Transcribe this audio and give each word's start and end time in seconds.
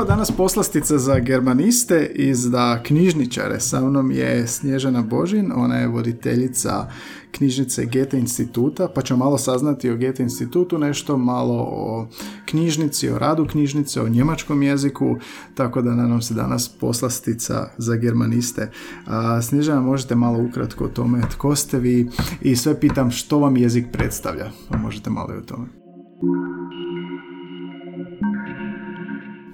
Evo 0.00 0.06
danas 0.06 0.30
poslastica 0.30 0.98
za 0.98 1.18
germaniste 1.18 2.12
i 2.14 2.34
za 2.34 2.82
knjižničare. 2.82 3.60
Sa 3.60 3.80
mnom 3.80 4.10
je 4.10 4.46
Snježana 4.46 5.02
Božin, 5.02 5.52
ona 5.54 5.76
je 5.76 5.88
voditeljica 5.88 6.86
knjižnice 7.32 7.86
Gete 7.86 8.18
instituta, 8.18 8.88
pa 8.94 9.02
ćemo 9.02 9.24
malo 9.24 9.38
saznati 9.38 9.90
o 9.90 9.96
Gete 9.96 10.22
institutu, 10.22 10.78
nešto 10.78 11.16
malo 11.16 11.54
o 11.70 12.08
knjižnici, 12.44 13.10
o 13.10 13.18
radu 13.18 13.46
knjižnice, 13.46 14.00
o 14.00 14.08
njemačkom 14.08 14.62
jeziku, 14.62 15.16
tako 15.54 15.82
da 15.82 15.94
nam 15.94 16.22
se 16.22 16.34
danas 16.34 16.68
poslastica 16.68 17.68
za 17.78 17.96
germaniste. 17.96 18.70
A, 19.06 19.42
Snježana, 19.42 19.80
možete 19.80 20.14
malo 20.14 20.44
ukratko 20.48 20.84
o 20.84 20.88
tome 20.88 21.20
tko 21.30 21.56
ste 21.56 21.78
vi 21.78 22.08
i 22.40 22.56
sve 22.56 22.80
pitam 22.80 23.10
što 23.10 23.38
vam 23.38 23.56
jezik 23.56 23.86
predstavlja, 23.92 24.50
pa 24.70 24.78
možete 24.78 25.10
malo 25.10 25.34
i 25.34 25.38
o 25.38 25.42
tome. 25.42 25.66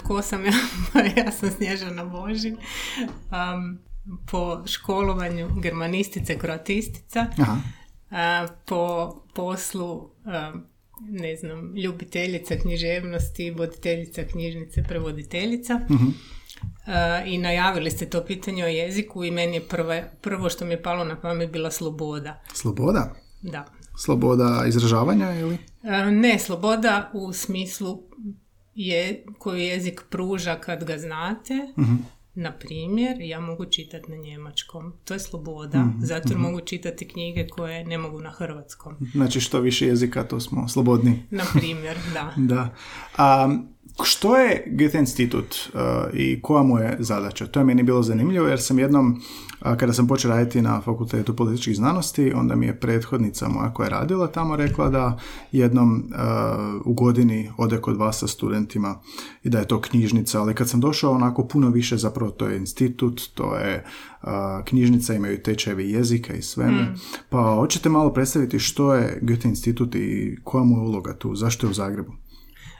Tko 0.07 0.23
sam 0.23 0.45
ja? 0.45 0.53
ja 1.25 1.33
sam 1.33 1.51
Snježana 1.51 2.05
Božin. 2.05 2.57
Um, 2.57 3.79
po 4.27 4.63
školovanju 4.67 5.49
germanistice, 5.63 6.39
kroatistica. 6.39 7.27
Aha. 7.39 7.57
po 8.67 9.15
poslu 9.35 10.11
ne 11.01 11.37
znam, 11.37 11.77
ljubiteljica 11.77 12.55
književnosti, 12.57 13.51
voditeljica 13.51 14.23
knjižnice, 14.25 14.83
prevoditeljica. 14.83 15.81
Mhm. 15.91 16.07
I 17.27 17.39
najavili 17.39 17.91
ste 17.91 18.07
to 18.07 18.25
pitanje 18.25 18.65
o 18.65 18.69
jeziku 18.69 19.25
i 19.25 19.31
meni 19.31 19.57
je 19.57 19.69
prvo 20.21 20.49
što 20.51 20.65
mi 20.65 20.71
je 20.71 20.83
palo 20.83 21.05
na 21.05 21.21
pamet 21.21 21.51
bila 21.51 21.71
sloboda. 21.71 22.43
Sloboda? 22.55 23.15
Da. 23.43 23.65
Sloboda 23.99 24.65
izražavanja 24.69 25.35
ili? 25.41 25.59
Ne, 26.11 26.39
sloboda 26.39 27.11
u 27.15 27.33
smislu 27.33 28.03
je, 28.77 29.25
koju 29.39 29.59
jezik 29.59 30.03
pruža 30.11 30.55
kad 30.61 30.85
ga 30.85 30.99
znate. 30.99 31.55
Mhm. 31.79 31.95
Na 32.35 32.53
primjer, 32.53 33.17
ja 33.21 33.41
mogu 33.41 33.65
čitati 33.65 34.11
na 34.11 34.17
njemačkom. 34.17 34.93
To 35.05 35.15
je 35.15 35.21
sloboda, 35.21 35.79
Mhm, 35.79 35.99
zato 36.05 36.29
jer 36.29 36.39
mogu 36.39 36.61
čitati 36.61 37.09
knjige 37.09 37.49
koje 37.49 37.85
ne 37.85 37.99
mogu 37.99 38.21
na 38.21 38.31
hrvatskom. 38.31 38.97
Znači 39.13 39.41
što 39.41 39.61
više 39.61 39.87
jezika, 39.87 40.25
to 40.25 40.41
smo 40.41 40.69
slobodni. 40.69 41.23
Na 41.31 41.45
primjer, 41.55 41.97
da. 42.15 42.33
Da. 42.55 42.75
A, 43.17 43.57
što 44.05 44.37
je 44.37 44.65
Goethe 44.67 44.99
institut 44.99 45.57
uh, 45.75 45.81
i 46.15 46.41
koja 46.43 46.63
mu 46.63 46.79
je 46.79 46.97
zadaća? 46.99 47.47
To 47.47 47.61
je 47.61 47.65
meni 47.65 47.83
bilo 47.83 48.03
zanimljivo 48.03 48.47
jer 48.47 48.61
sam 48.61 48.79
jednom, 48.79 49.23
a, 49.61 49.77
kada 49.77 49.93
sam 49.93 50.07
počeo 50.07 50.31
raditi 50.31 50.63
na 50.63 50.81
fakultetu 50.81 51.37
političkih 51.37 51.77
znanosti, 51.77 52.33
onda 52.33 52.57
mi 52.57 52.67
je 52.67 52.81
prethodnica 52.81 53.49
moja 53.49 53.75
koja 53.75 53.87
je 53.87 53.91
radila 53.91 54.27
tamo 54.27 54.57
rekla 54.57 54.89
da 54.89 55.19
jednom 55.53 55.97
uh, 55.97 56.81
u 56.85 56.95
godini 56.95 57.51
ode 57.57 57.81
kod 57.81 57.97
vas 57.97 58.19
sa 58.19 58.27
studentima 58.27 59.01
i 59.43 59.49
da 59.49 59.59
je 59.59 59.69
to 59.69 59.81
knjižnica, 59.81 60.41
ali 60.41 60.55
kad 60.55 60.69
sam 60.69 60.81
došao 60.81 61.13
onako 61.13 61.47
puno 61.49 61.71
više, 61.71 61.97
zapravo 61.97 62.31
to 62.31 62.47
je 62.47 62.57
institut, 62.57 63.23
to 63.35 63.57
je 63.57 63.85
uh, 64.23 64.29
knjižnica, 64.65 65.15
imaju 65.15 65.43
tečajevi 65.43 65.91
jezika 65.91 66.35
i 66.35 66.43
svemu. 66.43 66.83
Pa 67.31 67.55
hoćete 67.55 67.89
malo 67.89 68.13
predstaviti 68.13 68.59
što 68.59 68.95
je 68.95 69.19
Goethe 69.23 69.49
institut 69.49 69.95
i 69.95 70.37
koja 70.45 70.65
mu 70.65 70.77
je 70.77 70.83
uloga 70.83 71.15
tu, 71.15 71.35
zašto 71.35 71.67
je 71.67 71.71
u 71.71 71.75
Zagrebu? 71.75 72.26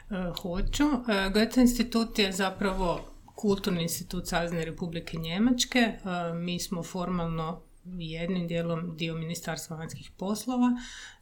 E, 0.09 0.31
hoću. 0.41 0.83
E, 0.83 1.29
Goethe 1.33 1.61
institut 1.61 2.19
je 2.19 2.31
zapravo 2.31 3.05
kulturni 3.35 3.81
institut 3.81 4.27
Savezne 4.27 4.65
republike 4.65 5.17
Njemačke. 5.17 5.79
E, 5.79 5.97
mi 6.33 6.59
smo 6.59 6.83
formalno 6.83 7.61
jednim 7.97 8.47
dijelom 8.47 8.97
dio 8.97 9.15
Ministarstva 9.15 9.77
vanjskih 9.77 10.11
poslova 10.17 10.71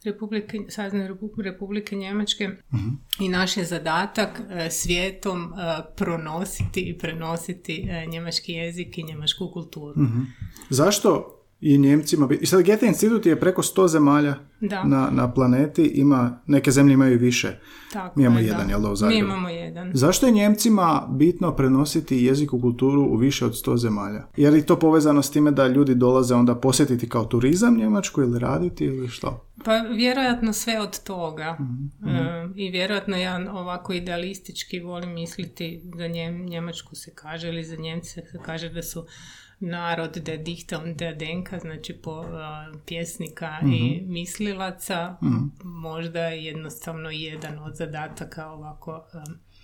Republike, 0.04 0.58
Savezne 0.68 1.16
republike 1.38 1.96
Njemačke 1.96 2.50
i 3.20 3.28
naš 3.28 3.56
je 3.56 3.64
zadatak 3.64 4.40
svijetom 4.70 5.52
pronositi 5.96 6.80
i 6.80 6.98
prenositi 6.98 7.88
njemački 8.08 8.52
jezik 8.52 8.98
i 8.98 9.02
njemačku 9.02 9.50
kulturu. 9.52 9.94
Zašto 10.70 11.35
i 11.60 11.78
Njemcima... 11.78 12.28
I 12.40 12.46
sad 12.46 12.62
Goethe 12.62 12.86
institut 12.86 13.26
je 13.26 13.40
preko 13.40 13.62
100 13.62 13.88
zemalja 13.88 14.34
Da. 14.60 14.84
na, 14.84 15.08
na 15.12 15.32
planeti, 15.32 15.82
ima, 15.84 16.40
neke 16.46 16.70
zemlje 16.70 16.92
imaju 16.94 17.18
više. 17.18 17.58
Tako 17.92 18.18
Mi 18.18 18.24
imamo 18.24 18.38
je, 18.38 18.46
jedan, 18.46 18.66
da. 18.66 18.72
jel 18.72 18.80
da, 18.80 18.88
u 18.88 18.90
Mi 18.90 18.96
Zagrebu? 18.96 19.24
imamo 19.24 19.48
jedan. 19.48 19.90
Zašto 19.94 20.26
je 20.26 20.32
Njemcima 20.32 21.08
bitno 21.10 21.52
prenositi 21.52 22.16
jezik 22.16 22.52
u 22.52 22.60
kulturu 22.60 23.02
u 23.02 23.16
više 23.16 23.44
od 23.46 23.52
100 23.52 23.76
zemalja? 23.76 24.26
Je 24.36 24.50
li 24.50 24.66
to 24.66 24.78
povezano 24.78 25.22
s 25.22 25.30
time 25.30 25.50
da 25.50 25.66
ljudi 25.66 25.94
dolaze 25.94 26.34
onda 26.34 26.54
posjetiti 26.54 27.08
kao 27.08 27.24
turizam 27.24 27.76
Njemačku 27.76 28.22
ili 28.22 28.38
raditi 28.38 28.84
ili 28.84 29.08
što? 29.08 29.46
Pa 29.64 29.72
vjerojatno 29.76 30.52
sve 30.52 30.80
od 30.80 31.02
toga. 31.02 31.56
Mhm, 31.60 32.08
E, 32.08 32.48
I 32.56 32.70
vjerojatno 32.70 33.16
ja 33.16 33.52
ovako 33.52 33.92
idealistički 33.92 34.80
volim 34.80 35.10
misliti 35.10 35.82
za 35.96 36.06
Njem, 36.06 36.46
Njemačku 36.46 36.94
se 36.94 37.12
kaže 37.14 37.48
ili 37.48 37.64
za 37.64 37.76
Njemce 37.76 38.08
se 38.10 38.38
kaže 38.44 38.68
da 38.68 38.82
su 38.82 39.04
narod 39.58 40.16
der 40.26 40.38
Dichter 40.38 40.82
und 40.84 40.96
der 40.98 41.16
Denker, 41.16 41.60
znači 41.60 41.92
po 41.92 42.24
a, 42.32 42.72
pjesnika 42.86 43.58
i 43.62 44.00
Mhm. 44.00 44.12
mislilaca, 44.12 45.16
možda 45.64 46.20
je 46.20 46.44
jednostavno 46.44 47.10
jedan 47.10 47.58
od 47.58 47.74
zadataka 47.76 48.50
ovako 48.50 48.92
a, 49.12 49.18
e, 49.18 49.55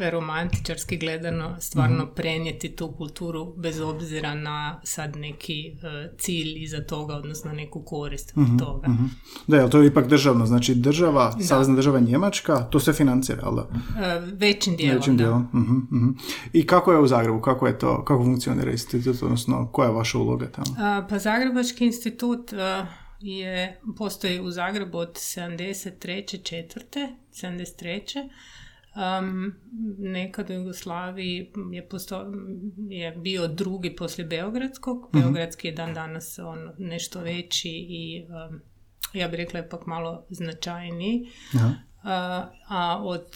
romantičarski 0.00 0.96
gledano 0.96 1.56
stvarno 1.60 2.04
Mhm. 2.04 2.14
prenijeti 2.14 2.68
tu 2.68 2.92
kulturu 2.92 3.54
bez 3.56 3.80
obzira 3.80 4.34
na 4.34 4.80
sad 4.84 5.16
neki 5.16 5.66
e, 5.66 5.74
cilj 6.18 6.62
iza 6.62 6.80
toga, 6.80 7.14
odnosno 7.14 7.52
neku 7.52 7.82
korist 7.82 8.32
od 8.36 8.58
toga. 8.58 8.88
Da, 9.46 9.56
jel 9.56 9.70
to 9.70 9.80
je 9.80 9.86
ipak 9.86 10.08
državno, 10.08 10.46
znači 10.46 10.74
država, 10.74 11.34
savezna 11.40 11.74
država 11.74 12.00
Njemačka, 12.00 12.56
to 12.56 12.80
sve 12.80 12.92
financira, 12.92 13.42
jel 13.42 13.54
da? 13.54 13.68
E, 14.02 14.20
većim 14.32 14.76
dijelom, 14.76 14.96
Većim 14.96 15.16
da. 15.16 15.22
dijelom. 15.22 15.42
Mhm, 15.54 15.96
mhm. 15.96 16.10
I 16.52 16.66
kako 16.66 16.92
je 16.92 16.98
u 16.98 17.06
Zagrebu, 17.06 17.40
kako 17.40 17.66
je 17.66 17.78
to, 17.78 18.04
kako 18.04 18.24
funkcionira 18.24 18.70
institut, 18.70 19.22
odnosno 19.22 19.68
koja 19.72 19.86
je 19.86 19.94
vaša 19.94 20.18
uloga 20.18 20.46
tamo? 20.46 20.76
A, 20.78 21.06
Pa 21.08 21.18
Zagrebački 21.18 21.86
institut 21.86 22.52
a, 22.52 22.86
je, 23.20 23.80
postoji 23.96 24.40
u 24.40 24.50
Zagrebu 24.50 24.98
od 24.98 25.12
73. 25.12 26.42
četvrte, 26.42 27.08
73. 27.32 28.28
Um, 28.96 29.54
nekad 29.98 30.50
u 30.50 30.52
Jugoslaviji 30.52 31.52
je, 31.72 31.88
posto, 31.88 32.32
je 32.88 33.12
bio 33.12 33.48
drugi 33.48 33.96
poslije 33.96 34.26
Beogradskog. 34.26 35.10
Beogradski 35.12 35.68
je 35.68 35.72
dan 35.72 35.94
danas 35.94 36.38
on 36.38 36.58
nešto 36.78 37.20
veći 37.20 37.70
i 37.88 38.26
um, 38.28 38.60
ja 39.12 39.28
bih 39.28 39.36
rekla 39.36 39.60
ipak 39.60 39.86
malo 39.86 40.26
značajniji. 40.30 41.26
Aha. 41.54 41.72
A, 42.02 42.50
a 42.68 43.02
od 43.04 43.26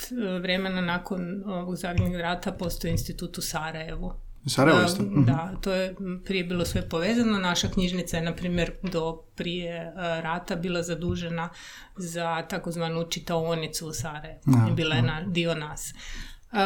vremena 0.43 0.81
nakon 0.81 1.43
ovog 1.47 1.77
zadnjeg 1.77 2.15
rata 2.15 2.53
postoji 2.53 2.91
institut 2.91 3.39
u 3.39 3.43
Sarajevu. 3.43 4.13
Sarajevo 4.47 4.81
Da, 4.81 4.87
isto? 4.87 5.03
Da, 5.03 5.57
to 5.61 5.73
je 5.73 5.95
prije 6.25 6.45
bilo 6.45 6.65
sve 6.65 6.89
povezano. 6.89 7.39
Naša 7.39 7.69
knjižnica 7.69 8.17
je, 8.17 8.23
na 8.23 8.35
primjer, 8.35 8.73
do 8.83 9.23
prije 9.35 9.77
e, 9.77 9.93
rata 10.21 10.57
bila 10.57 10.83
zadužena 10.83 11.49
za 11.97 12.43
takozvanu 12.43 13.05
čitaonicu 13.11 13.89
u 13.89 13.93
Sarajevu. 13.93 14.41
Ja, 14.47 14.69
I 14.71 14.75
bila 14.75 14.95
je 14.95 15.03
na, 15.03 15.23
dio 15.27 15.55
nas. 15.55 15.95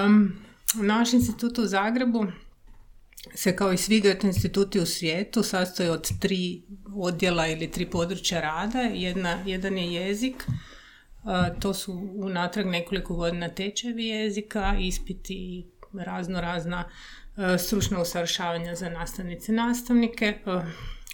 Um, 0.07 0.33
naš 0.75 1.12
institut 1.12 1.59
u 1.59 1.67
Zagrebu 1.67 2.27
se 3.35 3.57
kao 3.57 3.73
i 3.73 3.77
svi 3.77 4.03
instituti 4.23 4.81
u 4.81 4.87
svijetu 4.87 5.43
sastoji 5.43 5.89
od 5.89 6.19
tri 6.21 6.62
odjela 6.95 7.47
ili 7.47 7.71
tri 7.71 7.91
područja 7.91 8.41
rada. 8.41 8.81
Jedna, 8.81 9.39
jedan 9.47 9.79
je 9.79 9.95
jezik, 9.95 10.47
a, 11.25 11.51
to 11.61 11.75
su 11.75 12.11
unatrag 12.15 12.67
nekoliko 12.67 13.15
godina 13.15 13.49
tečevi 13.49 14.06
jezika, 14.06 14.77
ispiti 14.81 15.35
i 15.35 15.67
razno 16.05 16.41
razna 16.41 16.85
a, 17.37 17.59
stručna 17.59 18.01
usavršavanja 18.01 18.75
za 18.75 18.89
nastavnice 18.89 19.53
i 19.53 19.55
nastavnike. 19.55 20.39
A, 20.47 20.65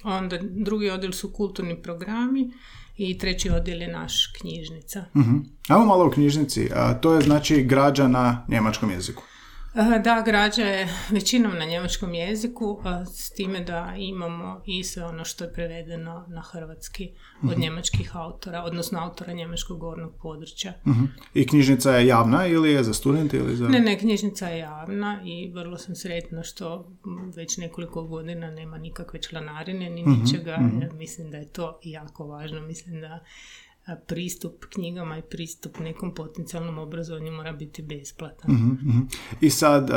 onda 0.05 0.39
drugi 0.43 0.91
odjel 0.91 1.13
su 1.13 1.33
kulturni 1.33 1.83
programi 1.83 2.53
i 2.97 3.19
treći 3.19 3.51
odjel 3.51 3.83
je 3.83 3.89
naš 3.89 4.27
knjižnica. 4.27 5.05
Mhm. 5.17 5.37
Ajmo 5.69 5.85
malo 5.85 6.07
o 6.07 6.11
knjižnici. 6.11 6.71
A, 6.75 6.95
to 6.95 7.15
je 7.15 7.21
znači 7.21 7.63
građa 7.63 8.09
na 8.09 8.47
njemačkom 8.49 8.91
jeziku. 8.91 9.23
E, 9.75 9.99
Da, 9.99 10.23
građa 10.27 10.63
je 10.63 10.89
većinom 11.11 11.53
na 11.59 11.65
njemačkom 11.65 12.15
jeziku, 12.15 12.81
a 12.85 13.05
s 13.07 13.31
time 13.31 13.61
da 13.61 13.95
imamo 13.99 14.63
i 14.67 14.85
sve 14.85 15.05
ono 15.05 15.25
što 15.25 15.45
je 15.45 15.53
prevedeno 15.53 16.25
na 16.29 16.41
hrvatski 16.41 17.11
od 17.43 17.59
njemačkih 17.59 18.17
autora, 18.17 18.63
odnosno 18.63 18.99
autora 19.01 19.33
njemačkog 19.33 19.79
govornog 19.79 20.13
područja. 20.23 20.73
Mhm. 20.87 21.05
I 21.35 21.47
knjižnica 21.47 21.93
je 21.93 22.07
javna 22.07 22.47
ili 22.47 22.73
je 22.73 22.83
za 22.83 22.95
studente 22.95 23.37
ili 23.37 23.57
za... 23.57 23.69
Ne, 23.69 23.81
ne, 23.81 23.99
knjižnica 23.99 24.49
je 24.49 24.59
javna 24.59 25.21
i 25.25 25.53
vrlo 25.55 25.79
sam 25.79 25.95
sretna 25.95 26.43
što 26.43 26.93
već 27.37 27.57
nekoliko 27.57 28.03
godina 28.03 28.51
nema 28.51 28.79
nikakve 28.79 29.23
članarine 29.23 29.91
ni 29.91 30.03
ničega. 30.03 30.59
E, 30.83 30.95
Mislim 30.95 31.31
da 31.31 31.37
je 31.37 31.49
to 31.49 31.81
jako 31.85 32.27
važno. 32.27 32.61
Mislim 32.61 33.01
da 33.01 33.25
pristup 33.97 34.65
knjigama 34.75 35.19
i 35.19 35.23
pristup 35.23 35.79
nekom 35.79 36.15
potencijalnom 36.15 36.79
obrazovanju 36.79 37.33
mora 37.33 37.53
biti 37.53 37.83
besplatan. 37.83 38.55
Mhm, 38.55 38.73
mhm. 38.89 39.01
I 39.41 39.51
sad, 39.51 39.91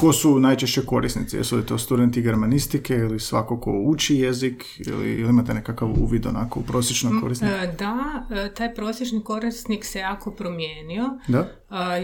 ko 0.00 0.12
su 0.12 0.40
najčešće 0.40 0.86
korisnici? 0.86 1.36
Jesu 1.36 1.56
li 1.56 1.66
to 1.66 1.78
studenti 1.78 2.22
germanistike 2.22 2.94
ili 2.94 3.20
svako 3.20 3.60
ko 3.60 3.72
uči 3.72 4.16
jezik 4.16 4.64
ili, 4.86 5.12
ili 5.12 5.30
imate 5.30 5.54
nekakav 5.54 5.88
uvid 6.02 6.26
onako 6.26 6.60
u 6.60 6.62
prosječnog 6.62 7.12
korisnika? 7.22 7.66
Da, 7.66 8.26
taj 8.56 8.74
prosječni 8.74 9.24
korisnik 9.24 9.84
se 9.84 9.98
jako 9.98 10.30
promijenio. 10.30 11.18
Da? 11.28 11.48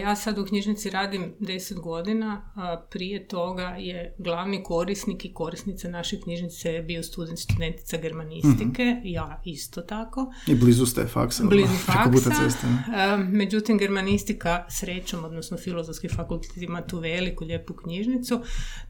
Ja 0.01 0.17
sad 0.17 0.39
u 0.39 0.45
knjižnici 0.45 0.91
radim 0.91 1.35
10 1.41 1.81
godina, 1.81 2.53
prije 2.91 3.29
toga 3.29 3.63
je 3.63 4.15
glavni 4.19 4.63
korisnik 4.63 5.25
i 5.25 5.35
korisnica 5.35 5.89
naše 5.89 6.21
knjižnice 6.21 6.83
bio 6.83 7.03
student, 7.03 7.39
studentica 7.39 7.97
germanistike, 7.97 8.85
mhm. 8.85 9.01
ja 9.05 9.41
isto 9.45 9.81
tako. 9.83 10.33
I 10.47 10.55
blizu 10.55 10.87
ste 10.87 11.07
faksa. 11.07 11.45
Blizu 11.45 11.75
faksa. 11.75 12.31
Međutim, 13.29 13.79
germanistika 13.79 14.65
srećom, 14.69 15.25
odnosno 15.25 15.57
filozofski 15.57 16.09
fakultet 16.09 16.57
ima 16.57 16.83
tu 16.83 16.99
veliku, 16.99 17.45
lijepu 17.45 17.75
knjižnicu, 17.75 18.41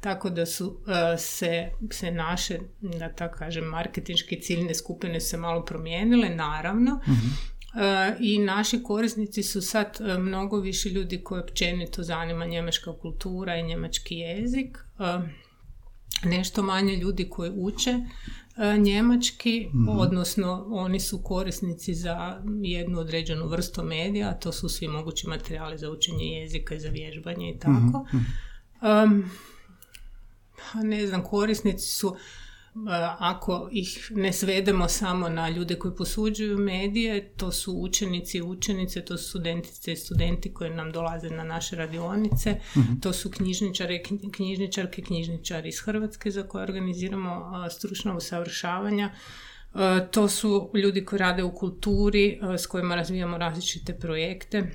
tako 0.00 0.30
da 0.30 0.46
su 0.46 0.76
se, 1.18 1.70
se 1.90 2.10
naše, 2.10 2.58
da 2.80 3.08
tako 3.08 3.38
kažem, 3.38 3.64
marketinške 3.64 4.40
ciljne 4.40 4.74
skupine 4.74 5.20
se 5.20 5.36
malo 5.36 5.64
promijenile, 5.64 6.28
naravno. 6.28 7.00
Mhm. 7.08 7.51
I 8.20 8.38
naši 8.38 8.82
korisnici 8.82 9.42
su 9.42 9.62
sad 9.62 9.98
e, 10.00 10.18
mnogo 10.18 10.60
više 10.60 10.88
ljudi 10.88 11.24
koji 11.24 11.42
općenito 11.42 12.02
zanima 12.02 12.46
njemačka 12.46 12.98
kultura 12.98 13.56
i 13.56 13.62
njemački 13.62 14.14
jezik. 14.14 14.78
E, 14.98 15.18
nešto 16.24 16.62
manje 16.62 16.96
ljudi 16.96 17.28
koji 17.30 17.50
uče 17.56 17.90
e, 17.90 18.78
njemački, 18.78 19.68
mhm. 19.68 19.88
odnosno 19.88 20.66
oni 20.70 21.00
su 21.00 21.22
korisnici 21.22 21.94
za 21.94 22.42
jednu 22.62 23.00
određenu 23.00 23.48
vrstu 23.48 23.84
medija, 23.84 24.28
a 24.28 24.34
to 24.34 24.52
su 24.52 24.68
svi 24.68 24.88
mogući 24.88 25.28
materijali 25.28 25.78
za 25.78 25.90
učenje 25.90 26.24
jezika 26.24 26.74
i 26.74 26.80
za 26.80 26.88
vježbanje 26.88 27.50
i 27.50 27.58
tako. 27.58 28.06
Um, 29.04 29.30
ne 30.82 31.06
znam, 31.06 31.22
korisnici 31.22 31.86
su 31.86 32.16
ako 33.18 33.68
ih 33.72 34.12
ne 34.14 34.32
svedemo 34.32 34.88
samo 34.88 35.28
na 35.28 35.48
ljude 35.48 35.78
koji 35.78 35.96
posuđuju 35.96 36.58
medije, 36.58 37.32
to 37.36 37.52
su 37.52 37.72
učenici 37.72 38.38
i 38.38 38.42
učenice, 38.42 39.04
to 39.04 39.18
su 39.18 39.28
studentice 39.28 39.92
i 39.92 39.96
studenti 39.96 40.54
koji 40.54 40.70
nam 40.70 40.92
dolaze 40.92 41.30
na 41.30 41.44
naše 41.44 41.76
radionice, 41.76 42.60
mhm. 42.76 43.00
to 43.00 43.12
su 43.12 43.30
knjižničare, 43.30 44.02
knjižničarke, 44.32 45.02
knjižničari 45.02 45.68
iz 45.68 45.80
Hrvatske 45.80 46.30
za 46.30 46.42
koje 46.42 46.62
organiziramo 46.62 47.52
stručna 47.70 48.16
usavršavanja. 48.16 49.10
To 50.10 50.28
su 50.28 50.70
ljudi 50.74 51.04
koji 51.04 51.18
rade 51.18 51.42
u 51.42 51.54
kulturi, 51.54 52.40
s 52.58 52.66
kojima 52.66 52.94
razvijamo 52.94 53.38
različite 53.38 53.94
projekte. 53.98 54.70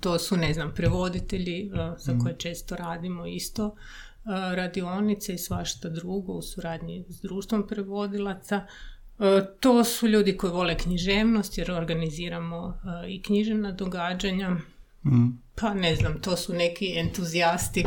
To 0.00 0.18
su, 0.18 0.36
ne 0.36 0.54
znam, 0.54 0.74
prevoditelji 0.74 1.70
za 1.98 2.12
mhm. 2.12 2.22
koje 2.22 2.38
često 2.38 2.76
radimo 2.76 3.26
isto 3.26 3.76
radionice 4.54 5.34
i 5.34 5.38
svašta 5.38 5.88
drugo 5.88 6.32
u 6.32 6.42
suradnji 6.42 7.04
s 7.08 7.20
društvom 7.20 7.66
prevodilaca. 7.66 8.66
To 9.60 9.84
su 9.84 10.08
ljudi 10.08 10.36
koji 10.36 10.52
vole 10.52 10.78
književnost 10.78 11.58
jer 11.58 11.72
organiziramo 11.72 12.78
i 13.08 13.22
književna 13.22 13.72
događanja. 13.72 14.50
Mm. 15.04 15.41
Pa 15.54 15.74
ne 15.74 15.96
znam, 15.96 16.20
to 16.20 16.36
su 16.36 16.52
neki 16.52 16.92
entuzijasti 16.96 17.84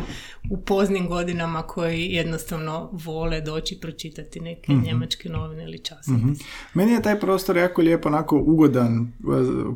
u 0.50 0.58
poznim 0.58 1.08
godinama 1.08 1.62
koji 1.62 2.02
jednostavno 2.02 2.90
vole 2.92 3.42
doći 3.42 3.80
pročitati 3.82 4.40
neke 4.40 4.74
mm 4.74 4.84
njemačke 4.86 5.30
novine 5.30 5.64
ili 5.64 5.80
časopise. 5.80 6.12
mm 6.12 6.36
Meni 6.74 6.92
je 6.92 7.02
taj 7.02 7.20
prostor 7.20 7.58
jako 7.58 7.82
lijepo, 7.82 8.10
onako 8.10 8.38
ugodan, 8.38 9.14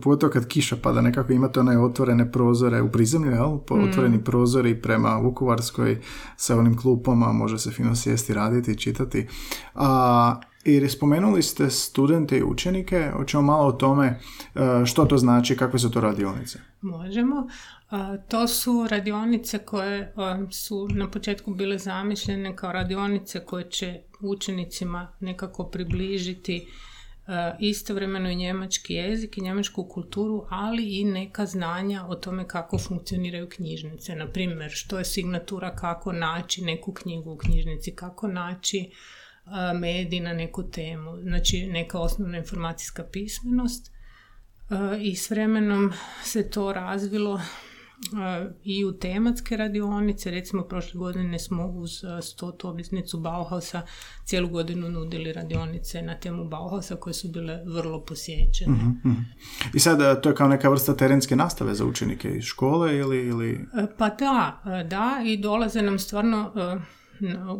pogotovo 0.03 0.31
kad 0.31 0.47
kiša 0.47 0.75
pada, 0.75 1.01
nekako 1.01 1.33
imate 1.33 1.59
one 1.59 1.79
otvorene 1.79 2.31
prozore 2.31 2.81
u 2.81 2.91
prizemlju, 2.91 3.31
jel? 3.31 3.49
Mm. 3.49 3.89
Otvoreni 3.89 4.23
prozori 4.23 4.81
prema 4.81 5.17
Vukovarskoj 5.17 6.01
sa 6.37 6.57
onim 6.57 6.77
klupama, 6.77 7.31
može 7.31 7.59
se 7.59 7.71
fino 7.71 7.95
sjesti, 7.95 8.33
raditi, 8.33 8.77
čitati. 8.77 9.27
A, 9.75 10.41
i 10.75 10.89
spomenuli 10.89 11.43
ste 11.43 11.69
studente 11.69 12.37
i 12.37 12.43
učenike, 12.43 13.11
hoćemo 13.13 13.43
malo 13.43 13.67
o 13.67 13.71
tome 13.71 14.07
e, 14.07 14.85
što 14.85 15.05
to 15.05 15.17
znači, 15.17 15.57
kakve 15.57 15.79
su 15.79 15.91
to 15.91 16.01
radionice. 16.01 16.59
Možemo. 16.81 17.47
To 18.27 18.47
su 18.47 18.87
radionice 18.89 19.59
koje 19.59 20.13
su 20.51 20.87
na 20.87 21.11
početku 21.11 21.53
bile 21.53 21.77
zamišljene 21.77 22.55
kao 22.55 22.71
radionice 22.71 23.45
koje 23.45 23.69
će 23.69 24.01
učenicima 24.21 25.07
nekako 25.19 25.63
približiti 25.63 26.67
istovremeno 27.59 28.29
i 28.29 28.35
njemački 28.35 28.93
jezik 28.93 29.37
i 29.37 29.41
njemačku 29.41 29.83
kulturu, 29.83 30.45
ali 30.49 30.99
i 30.99 31.03
neka 31.03 31.45
znanja 31.45 32.05
o 32.07 32.15
tome 32.15 32.47
kako 32.47 32.77
funkcioniraju 32.77 33.49
knjižnice. 33.49 34.15
Na 34.15 34.27
primjer, 34.27 34.71
što 34.71 34.97
je 34.97 35.05
signatura, 35.05 35.75
kako 35.75 36.11
naći 36.11 36.61
neku 36.61 36.93
knjigu 36.93 37.31
u 37.31 37.37
knjižnici, 37.37 37.95
kako 37.95 38.27
naći 38.27 38.91
mediji 39.79 40.19
na 40.19 40.33
neku 40.33 40.63
temu. 40.63 41.17
Znači, 41.21 41.67
neka 41.67 41.99
osnovna 41.99 42.37
informacijska 42.37 43.03
pismenost. 43.03 43.91
I 45.01 45.15
s 45.15 45.29
vremenom 45.29 45.93
se 46.23 46.49
to 46.49 46.73
razvilo 46.73 47.41
i 48.63 48.85
u 48.85 48.91
tematske 48.91 49.57
radionice. 49.57 50.31
Recimo, 50.31 50.63
prošle 50.63 50.97
godine 50.97 51.39
smo 51.39 51.67
uz 51.67 51.91
stotu 52.21 52.67
obljetnicu 52.69 53.19
Bauhausa 53.19 53.81
cijelu 54.25 54.49
godinu 54.49 54.89
nudili 54.89 55.33
radionice 55.33 56.01
na 56.01 56.19
temu 56.19 56.45
Bauhausa 56.45 56.95
koje 56.95 57.13
su 57.13 57.27
bile 57.27 57.63
vrlo 57.65 58.05
posjećene. 58.05 58.73
Mhm. 58.73 59.11
I 59.73 59.79
sad, 59.79 60.21
to 60.21 60.29
je 60.29 60.35
kao 60.35 60.47
neka 60.47 60.69
vrsta 60.69 60.95
terenske 60.95 61.35
nastave 61.35 61.73
za 61.73 61.85
učenike 61.85 62.29
iz 62.29 62.43
škole 62.43 62.97
ili... 62.97 63.27
ili... 63.27 63.65
Pa 63.97 64.09
da, 64.09 64.61
da, 64.89 65.21
i 65.25 65.37
dolaze 65.37 65.81
nam 65.81 65.99
stvarno 65.99 66.51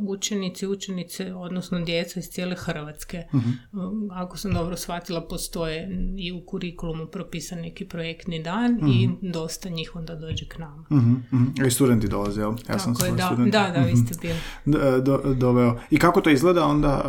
učenici, 0.08 0.68
učenice, 0.68 1.34
odnosno 1.34 1.80
djeca 1.86 2.20
iz 2.20 2.30
cijele 2.30 2.56
Hrvatske. 2.56 3.24
Mhm. 3.36 3.50
Ako 4.12 4.38
sam 4.38 4.54
dobro 4.54 4.78
shvatila, 4.78 5.28
postoje 5.28 5.90
i 6.18 6.32
u 6.32 6.46
kurikulumu 6.46 7.06
propisan 7.06 7.60
neki 7.60 7.86
projektni 7.86 8.44
dan 8.44 8.80
i 8.90 9.08
mhm. 9.08 9.32
dosta 9.32 9.70
njih 9.70 9.96
onda 9.96 10.16
dođe 10.16 10.48
k 10.48 10.58
nama. 10.58 10.86
uh 10.90 11.68
I 11.68 11.72
studenti 11.72 12.08
dolaze, 12.08 12.42
jel? 12.42 12.54
Ja 12.70 12.80
sam 12.80 12.94
je, 13.06 13.12
da, 13.12 13.36
da, 13.52 13.72
da, 13.74 13.82
vi 13.82 13.96
ste 13.96 14.16
bili. 14.22 14.40
Do, 15.02 15.34
doveo. 15.34 15.80
I 15.92 16.00
kako 16.00 16.22
to 16.22 16.30
izgleda 16.30 16.66
onda? 16.66 17.00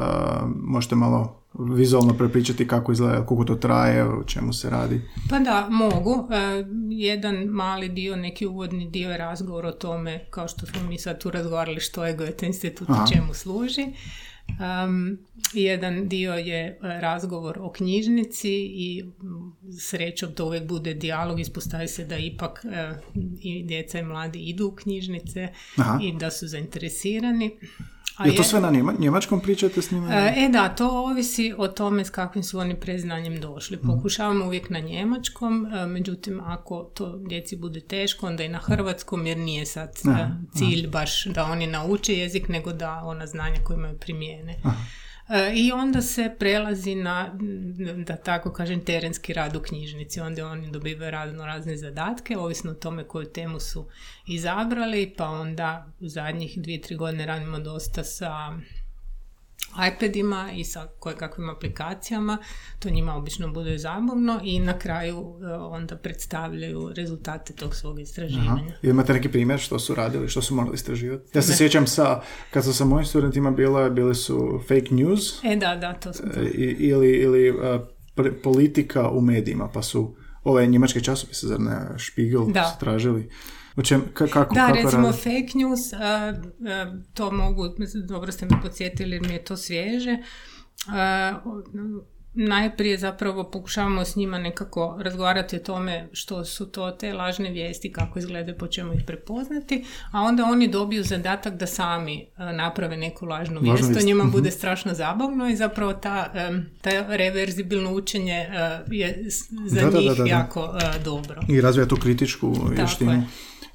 možete 0.57 0.95
malo 0.95 1.40
vizualno 1.59 2.15
prepričati 2.15 2.69
kako 2.69 2.93
izgleda, 2.93 3.27
koliko 3.27 3.45
to 3.45 3.55
traje, 3.55 4.05
o 4.05 4.25
čemu 4.25 4.53
se 4.53 4.71
radi? 4.71 5.01
Pa 5.31 5.39
da, 5.39 5.67
mogu. 5.71 6.29
E, 6.31 6.65
jedan 6.91 7.37
mali 7.37 7.89
dio, 7.89 8.17
neki 8.17 8.47
uvodni 8.47 8.91
dio 8.91 9.11
je 9.11 9.19
razgovor 9.19 9.67
o 9.67 9.73
tome, 9.73 10.25
kao 10.31 10.49
što 10.49 10.67
smo 10.67 10.83
mi 10.89 10.99
sad 10.99 11.21
tu 11.21 11.31
razgovarali 11.31 11.81
što 11.81 12.07
je 12.07 12.17
Goethe 12.17 12.47
institut 12.47 12.89
i 12.89 13.15
čemu 13.15 13.35
služi. 13.35 13.87
Um, 14.59 15.19
jedan 15.53 16.09
dio 16.09 16.35
je 16.35 16.79
razgovor 16.83 17.59
o 17.61 17.73
knjižnici 17.73 18.53
i 18.75 19.05
srećom 19.81 20.33
to 20.33 20.47
uvijek 20.47 20.69
bude 20.69 20.95
dijalog, 20.95 21.41
ispostavi 21.41 21.89
se 21.89 22.05
da 22.05 22.17
ipak 22.17 22.65
e, 22.65 22.93
i 23.41 23.63
djeca 23.63 23.99
i 23.99 24.03
mladi 24.03 24.39
idu 24.39 24.67
u 24.67 24.75
knjižnice 24.75 25.49
i 26.03 26.13
da 26.13 26.31
su 26.31 26.47
zainteresirani. 26.47 27.59
A 28.21 28.27
je 28.27 28.37
to 28.37 28.43
sve 28.43 28.61
na 28.61 28.95
njemačkom 28.99 29.41
pričate 29.41 29.83
s 29.83 29.91
njima? 29.91 30.09
E, 30.13 30.35
e 30.37 30.49
da, 30.49 30.69
to 30.69 30.89
ovisi 30.91 31.55
o 31.59 31.69
tome 31.69 32.05
s 32.05 32.11
kakvim 32.11 32.43
su 32.45 32.59
oni 32.59 32.81
preznanjem 32.81 33.41
došli. 33.41 33.77
Mhm. 33.77 33.87
Pokušavamo 33.87 34.45
uvijek 34.45 34.71
na 34.71 34.79
njemačkom, 34.79 35.67
e, 35.67 35.87
međutim 35.87 36.41
ako 36.41 36.83
to 36.95 37.17
djeci 37.29 37.57
bude 37.57 37.81
teško, 37.81 38.27
onda 38.27 38.45
i 38.45 38.49
na 38.49 38.59
hrvatskom 38.59 39.27
jer 39.27 39.39
nije 39.39 39.67
sad 39.67 39.89
e, 39.89 40.29
cilj 40.55 40.87
baš 40.87 41.25
da 41.25 41.45
oni 41.45 41.67
nauče 41.67 42.15
jezik, 42.15 42.49
nego 42.49 42.73
da 42.73 43.03
ona 43.05 43.27
znanja 43.27 43.57
koje 43.65 43.77
imaju 43.77 43.99
primijene. 43.99 44.53
E, 44.53 44.69
I 45.55 45.73
onda 45.73 46.03
se 46.03 46.35
prelazi 46.39 46.95
na, 46.95 47.31
da 48.07 48.17
tako 48.17 48.53
kažem, 48.53 48.85
terenski 48.85 49.33
rad 49.33 49.57
u 49.57 49.61
knjižnici. 49.61 50.21
Onda 50.21 50.47
oni 50.47 50.71
dobivaju 50.71 51.11
razno 51.11 51.47
razne 51.47 51.77
zadatke, 51.77 52.39
ovisno 52.39 52.71
o 52.71 52.75
tome 52.75 53.05
koju 53.05 53.27
temu 53.27 53.61
su 53.61 53.89
izabrali, 54.27 55.15
pa 55.17 55.29
onda 55.29 55.87
u 56.01 56.09
zadnjih 56.09 56.63
dvije, 56.63 56.81
tri 56.81 56.97
godine 56.97 57.27
radimo 57.27 57.59
dosta 57.59 58.05
sa 58.05 58.53
iPadima 59.95 60.51
i 60.53 60.65
sa 60.65 60.89
kakvim 61.19 61.51
aplikacijama, 61.51 62.39
to 62.79 62.91
njima 62.91 63.15
obično 63.15 63.53
bude 63.53 63.79
zabavno 63.79 64.41
i 64.45 64.61
na 64.61 64.79
kraju 64.79 65.39
e, 65.43 65.53
onda 65.55 65.97
predstavljaju 65.97 66.93
rezultate 66.97 67.53
tog 67.53 67.75
svog 67.75 68.01
istraživanja. 68.01 68.51
Aha. 68.53 68.63
Imate 68.83 69.13
neki 69.13 69.29
primjer 69.29 69.61
što 69.61 69.79
su 69.79 69.95
radili, 69.95 70.29
što 70.29 70.43
su 70.43 70.55
morali 70.55 70.75
istraživati? 70.75 71.39
Ja 71.39 71.43
se 71.43 71.57
sjećam 71.57 71.87
sa, 71.87 72.21
kad 72.51 72.65
sam 72.65 72.73
sa 72.73 72.85
mojim 72.85 73.07
studentima 73.07 73.51
bila, 73.51 73.91
bile 73.91 74.15
su 74.15 74.61
fake 74.69 74.95
news. 74.95 75.45
E 75.45 75.57
da, 75.57 75.77
da, 75.77 75.93
to 75.93 76.13
sam. 76.13 76.31
E, 76.37 76.51
ili, 76.79 77.11
ili 77.11 77.51
uh, 77.51 77.59
politika 78.43 79.11
u 79.11 79.21
medijima, 79.21 79.69
pa 79.69 79.83
su 79.83 80.17
ove 80.45 80.67
njemačke 80.67 81.01
časopise, 81.01 81.47
zar 81.47 81.61
ne, 81.61 81.79
Spiegel, 81.99 82.47
da. 82.47 82.65
su 82.65 82.81
tražili 82.81 83.31
o 83.81 83.83
čem, 83.83 84.03
kako, 84.15 84.55
da, 84.55 84.73
recimo 84.75 85.13
fake 85.13 85.53
news, 85.55 85.81
to 87.15 87.31
mogu, 87.31 87.65
dobro 88.09 88.33
ste 88.33 88.47
me 88.47 88.63
podsjetili 88.63 89.17
jer 89.17 89.27
mi 89.27 89.33
je 89.33 89.45
to 89.45 89.57
svježe. 89.57 90.17
najprije 92.35 92.99
zapravo 92.99 93.51
pokušavamo 93.51 94.05
s 94.05 94.17
njima 94.17 94.39
nekako 94.39 94.99
razgovarati 95.01 95.57
o 95.57 95.59
tome 95.59 96.09
što 96.13 96.45
su 96.45 96.67
to 96.67 96.91
te 96.91 97.13
lažne 97.13 97.51
vijesti, 97.51 97.93
kako 97.93 98.19
izgledaju, 98.19 98.59
po 98.59 98.67
čemu 98.67 98.93
ih 98.93 99.03
prepoznati, 99.07 99.85
a 100.13 100.23
onda 100.23 100.45
oni 100.45 100.69
dobiju 100.69 101.05
zadatak 101.05 101.55
da 101.55 101.67
sami 101.67 102.27
naprave 102.37 102.97
neku 102.97 103.27
lažnu 103.27 103.61
vijest. 103.61 103.95
To 103.95 104.07
njima 104.07 104.25
bude 104.25 104.51
strašno 104.51 104.95
zabavno 104.95 105.49
i 105.49 105.57
zapravo 105.57 105.93
ta, 105.93 106.33
ta 106.81 107.17
reverzibilno 107.17 107.95
učenje 107.95 108.49
je 108.91 109.25
za 109.67 109.91
njih 109.99 110.13
jako 110.27 110.75
dobro. 111.05 111.41
I 111.49 111.61
razvija 111.61 111.87
tu 111.87 111.97
kritičku 111.97 112.57
vještinu. 112.77 113.23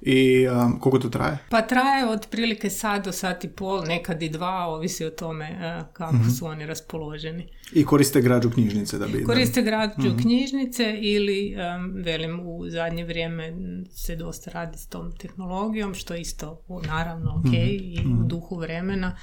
I 0.01 0.47
um, 0.47 0.79
koliko 0.79 0.99
to 0.99 1.09
traje? 1.09 1.37
Pa 1.49 1.61
traje 1.61 2.09
otprilike 2.09 2.69
sat 2.69 3.05
do 3.05 3.11
sat 3.11 3.43
i 3.43 3.47
pol, 3.47 3.83
nekad 3.87 4.23
i 4.23 4.29
dva, 4.29 4.65
ovisi 4.67 5.05
o 5.05 5.09
tome 5.09 5.49
uh, 5.51 5.93
kako 5.93 6.15
mhm. 6.15 6.29
su 6.29 6.45
oni 6.45 6.65
raspoloženi. 6.65 7.47
I 7.73 7.85
koriste 7.85 8.21
građu 8.21 8.49
knjižnice 8.49 8.97
da 8.97 9.07
bi... 9.07 9.23
Koriste 9.23 9.61
građu 9.61 10.09
mm 10.09 10.17
knjižnice 10.21 10.97
ili, 11.01 11.55
um, 11.55 12.03
velim, 12.03 12.39
u 12.43 12.69
zadnje 12.69 13.03
vrijeme 13.03 13.53
se 13.91 14.15
dosta 14.15 14.51
radi 14.51 14.77
s 14.77 14.87
tom 14.87 15.11
tehnologijom, 15.11 15.93
što 15.93 16.13
je 16.13 16.21
isto 16.21 16.61
naravno 16.87 17.31
ok 17.31 17.51
mm 17.51 17.55
i 17.55 17.99
u 18.05 18.09
mhm. 18.09 18.27
duhu 18.27 18.55
vremena 18.55 19.17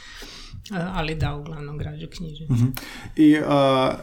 ali 0.71 1.15
da, 1.15 1.35
uglavnom 1.35 1.79
građu 1.79 2.07
knjižnice. 2.17 2.53
uh 2.53 2.61
I 3.17 3.37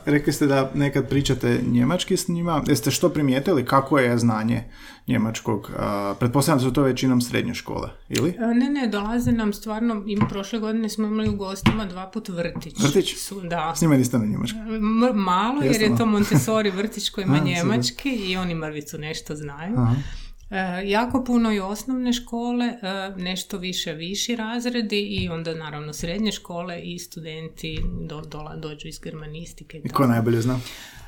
rekli 0.06 0.34
ste 0.34 0.48
da 0.48 0.72
nekad 0.76 1.10
pričate 1.10 1.60
njemački 1.68 2.18
s 2.18 2.28
njima. 2.28 2.64
Jeste 2.68 2.92
što 2.92 3.10
primijetili? 3.10 3.66
Kako 3.66 4.00
je 4.00 4.18
znanje 4.18 4.64
njemačkog? 5.08 5.60
Uh, 5.60 6.18
pretpostavljam 6.20 6.60
da 6.60 6.70
su 6.70 6.74
to 6.74 6.82
većinom 6.82 7.22
srednje 7.22 7.54
škole, 7.54 7.90
ili? 8.10 8.36
ne, 8.56 8.70
ne, 8.70 8.88
dolaze 8.88 9.32
nam 9.32 9.54
stvarno, 9.54 10.04
im 10.08 10.20
prošle 10.30 10.60
godine 10.60 10.90
smo 10.90 11.08
imali 11.08 11.30
u 11.30 11.36
gostima 11.36 11.86
dva 11.86 12.12
put 12.12 12.30
vrtić. 12.30 12.80
Vrtić? 12.80 13.16
Su, 13.18 13.42
da. 13.42 13.74
S 13.76 13.82
njima 13.82 13.98
niste 13.98 14.18
na 14.20 14.26
njemački? 14.26 14.58
malo, 15.16 15.64
jer 15.64 15.82
je 15.82 15.98
to 15.98 16.06
Montessori 16.06 16.72
vrtić 16.72 17.10
koji 17.10 17.26
ima 17.26 17.40
njemački 17.56 18.10
i 18.10 18.38
oni 18.38 18.56
mrvicu 18.56 18.98
nešto 18.98 19.36
znaju. 19.36 19.74
Aha. 19.78 19.96
E, 20.50 20.90
jako 20.90 21.24
puno 21.24 21.54
i 21.54 21.60
osnovne 21.60 22.14
škole, 22.14 22.66
e, 22.66 22.78
nešto 23.18 23.58
više 23.58 23.94
viši 23.94 24.36
razredi 24.36 25.00
i 25.00 25.30
onda 25.30 25.56
naravno 25.56 25.94
srednje 25.94 26.32
škole 26.32 26.82
i 26.82 27.00
studenti 27.00 27.80
do, 28.08 28.22
dođu 28.58 28.88
iz 28.88 29.00
germanistike. 29.00 29.82
I 29.84 29.90
ko 29.90 30.08
najbolje 30.08 30.42
zna 30.42 30.60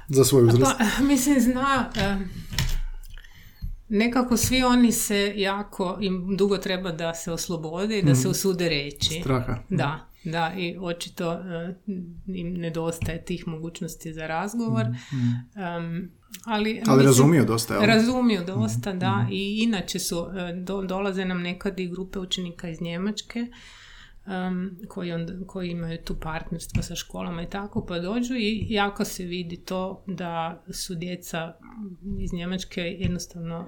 za 0.07 0.24
svoj 0.24 0.43
uzrast? 0.43 0.77
Pa, 0.77 0.86
mislim, 1.12 1.39
zna... 1.39 1.89
E, 1.95 2.17
nekako 3.89 4.38
svi 4.38 4.63
oni 4.63 4.91
se 4.91 5.33
jako, 5.36 5.98
im 6.01 6.38
dugo 6.38 6.57
treba 6.57 6.91
da 6.91 7.13
se 7.13 7.31
oslobode 7.31 8.00
i 8.00 8.03
da 8.03 8.15
se 8.15 8.21
mhm. 8.21 8.31
usude 8.31 8.69
reći. 8.69 9.19
Straha. 9.21 9.57
Da, 9.69 10.07
da, 10.24 10.53
i 10.57 10.77
očito 10.79 11.39
im 12.27 12.53
nedostaje 12.53 13.25
tih 13.25 13.48
mogućnosti 13.48 14.13
za 14.13 14.27
razgovor. 14.27 14.86
Mm. 14.86 16.20
Ali, 16.45 16.81
Ali 16.88 17.03
razumiju 17.03 17.45
dosta, 17.45 17.73
jel? 17.73 17.83
Razumiju 17.85 18.41
dosta, 18.47 18.93
da. 18.93 19.15
Mhm. 19.15 19.31
I 19.31 19.63
inače 19.63 20.00
su, 20.00 20.27
e, 20.38 20.53
do, 20.53 20.81
dolaze 20.81 21.25
nam 21.25 21.41
nekad 21.41 21.79
i 21.79 21.88
grupe 21.88 22.19
učenika 22.19 22.69
iz 22.69 22.81
Njemačke 22.81 23.47
um, 24.25 24.77
koji, 24.87 25.11
onda, 25.11 25.33
koji 25.47 25.69
imaju 25.69 25.97
tu 26.05 26.15
partnerstvo 26.15 26.83
sa 26.83 26.95
školama 26.95 27.43
i 27.43 27.49
tako, 27.49 27.85
pa 27.85 27.99
dođu 27.99 28.35
i 28.35 28.65
jako 28.69 29.05
se 29.05 29.23
vidi 29.23 29.57
to 29.57 30.03
da 30.07 30.63
su 30.69 30.95
djeca 30.95 31.53
iz 32.19 32.33
Njemačke 32.33 32.81
jednostavno 32.81 33.65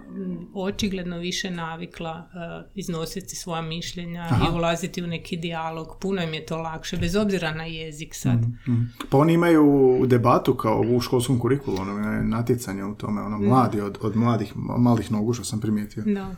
očigledno 0.53 1.17
više 1.17 1.51
navikla 1.51 2.27
uh, 2.27 2.72
iznositi 2.75 3.36
svoja 3.36 3.62
mišljenja 3.62 4.29
i 4.50 4.55
ulaziti 4.55 5.03
u 5.03 5.07
neki 5.07 5.38
dijalog. 5.38 5.88
Puno 6.01 6.22
im 6.24 6.33
je 6.33 6.45
to 6.45 6.57
lakše, 6.57 6.98
bez 6.98 7.15
obzira 7.15 7.51
na 7.51 7.65
jezik 7.65 8.15
sad. 8.15 8.39
mm 8.41 8.83
Pa 9.10 9.17
oni 9.17 9.33
imaju 9.33 10.00
debatu 10.07 10.55
kao 10.55 10.83
u 10.95 11.00
školskom 11.00 11.39
kurikulu, 11.39 11.77
ono, 11.77 12.22
natjecanje 12.22 12.83
u 12.83 12.95
tome, 12.95 13.22
ono, 13.22 13.39
mladi 13.39 13.81
od, 13.81 13.98
od 14.01 14.15
mladih, 14.15 14.53
malih 14.55 15.12
nogu 15.12 15.33
što 15.33 15.43
sam 15.43 15.60
primijetio. 15.60 16.03
Da. 16.05 16.36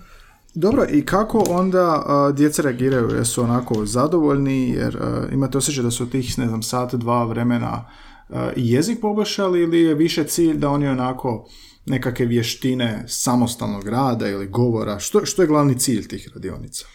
Dobro, 0.58 0.86
i 0.92 1.06
kako 1.06 1.44
onda 1.50 2.06
uh, 2.30 2.36
djeca 2.36 2.62
reagiraju? 2.62 3.18
Jesu 3.18 3.44
onako 3.44 3.86
zadovoljni 3.86 4.70
jer 4.70 4.98
uh, 4.98 5.34
imate 5.34 5.58
osjećaj 5.58 5.84
da 5.84 5.92
su 5.92 6.10
tih, 6.10 6.40
ne 6.40 6.48
znam, 6.48 6.64
sat, 6.64 6.96
dva 6.96 7.26
vremena 7.26 7.86
uh, 8.30 8.38
jezik 8.56 9.02
poboljšali 9.02 9.62
ili 9.62 9.80
je 9.80 9.94
više 9.94 10.24
cilj 10.24 10.58
da 10.58 10.70
oni 10.70 10.88
onako 10.88 11.48
nekakve 11.86 12.26
vještine 12.26 13.04
samostalnog 13.08 13.88
rada 13.88 14.28
ili 14.30 14.48
govora? 14.48 15.00
Što, 15.00 15.26
što 15.26 15.42
je 15.42 15.48
glavni 15.48 15.80
cilj 15.80 16.08
tih 16.08 16.30
radionica? 16.34 16.86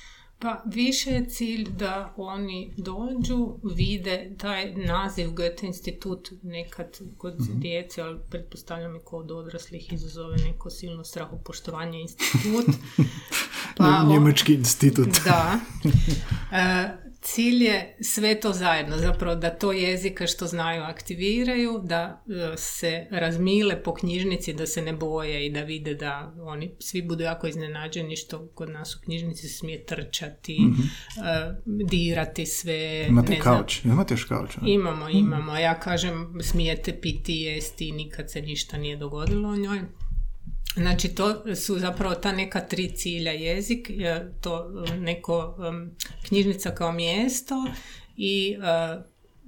Pa 0.42 0.62
više 0.66 1.10
je 1.10 1.28
cilj 1.28 1.68
da 1.78 2.14
oni 2.16 2.74
dođu, 2.76 3.58
vide 3.74 4.34
taj 4.38 4.74
naziv 4.74 5.30
Goethe 5.30 5.66
institut 5.66 6.32
nekad 6.42 6.98
kod 7.18 7.40
mm 7.40 7.60
djece, 7.60 8.02
ali 8.02 8.18
pretpostavljam 8.30 8.96
i 8.96 9.00
kod 9.04 9.30
odraslih 9.30 9.92
izazove 9.92 10.36
neko 10.36 10.70
silno 10.70 11.04
strahopoštovanje 11.04 12.00
institut. 12.00 12.66
Pa, 13.76 14.04
Njemački 14.08 14.54
institut. 14.54 15.08
Da. 15.24 15.60
E, 16.52 17.09
cilj 17.20 17.64
je 17.64 17.96
sve 18.00 18.40
to 18.40 18.52
zajedno, 18.52 18.98
zapravo 18.98 19.36
da 19.36 19.50
to 19.50 19.72
jezika 19.72 20.26
što 20.26 20.46
znaju 20.46 20.82
aktiviraju, 20.82 21.80
da 21.84 22.24
e, 22.28 22.56
se 22.56 23.06
razmile 23.10 23.82
po 23.82 23.94
knjižnici, 23.94 24.52
da 24.52 24.66
se 24.66 24.82
ne 24.82 24.92
boje 24.92 25.46
i 25.46 25.50
da 25.50 25.62
vide 25.62 25.94
da 25.94 26.34
oni 26.40 26.70
svi 26.78 27.02
budu 27.02 27.22
jako 27.22 27.46
iznenađeni 27.46 28.16
što 28.16 28.46
kod 28.46 28.70
nas 28.70 28.96
u 28.96 29.00
knjižnici 29.04 29.48
smije 29.48 29.84
trčati, 29.86 30.60
mm 30.60 30.90
dirati 31.64 32.46
sve. 32.46 33.06
Imate 33.08 33.38
kauč, 33.38 33.84
imate 33.84 34.14
još 34.14 34.24
kauč? 34.24 34.50
Imamo, 34.66 35.08
mhm. 35.08 35.18
imamo. 35.18 35.56
Ja 35.56 35.80
kažem 35.80 36.38
smijete 36.42 37.00
piti, 37.00 37.34
jesti, 37.34 37.92
nikad 37.92 38.30
se 38.30 38.42
ništa 38.42 38.78
nije 38.78 38.96
dogodilo 38.96 39.48
u 39.48 39.56
njoj. 39.56 39.80
Znači 40.74 41.08
to 41.08 41.56
su 41.56 41.78
zapravo 41.78 42.14
ta 42.14 42.32
neka 42.32 42.60
tri 42.60 42.92
cilja 42.96 43.32
jezik, 43.32 43.90
to 44.40 44.66
um, 44.66 45.02
neko 45.02 45.56
um, 45.58 45.90
knjižnica 46.28 46.70
kao 46.70 46.92
mjesto 46.92 47.54
i 48.16 48.56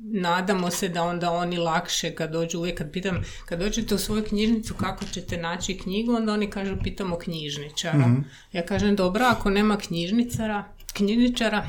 nadamo 0.04 0.70
se 0.70 0.88
da 0.88 1.02
onda 1.02 1.30
oni 1.30 1.56
lakše 1.56 2.14
kad 2.14 2.32
dođu, 2.32 2.58
uvijek 2.58 2.78
kad 2.78 2.92
pitam, 2.92 3.24
kad 3.46 3.58
dođete 3.58 3.94
u 3.94 3.98
svoju 3.98 4.24
knjižnicu 4.24 4.74
kako 4.74 5.04
ćete 5.04 5.36
naći 5.36 5.78
knjigu, 5.78 6.14
onda 6.14 6.32
oni 6.32 6.50
kažu 6.50 6.76
pitamo 6.82 7.18
knjižničara. 7.18 7.98
mm 7.98 8.24
Ja 8.52 8.66
kažem 8.66 8.96
dobro, 8.96 9.24
ako 9.24 9.50
nema 9.50 9.76
knjižničara, 9.76 10.64
knjižničara, 10.92 11.66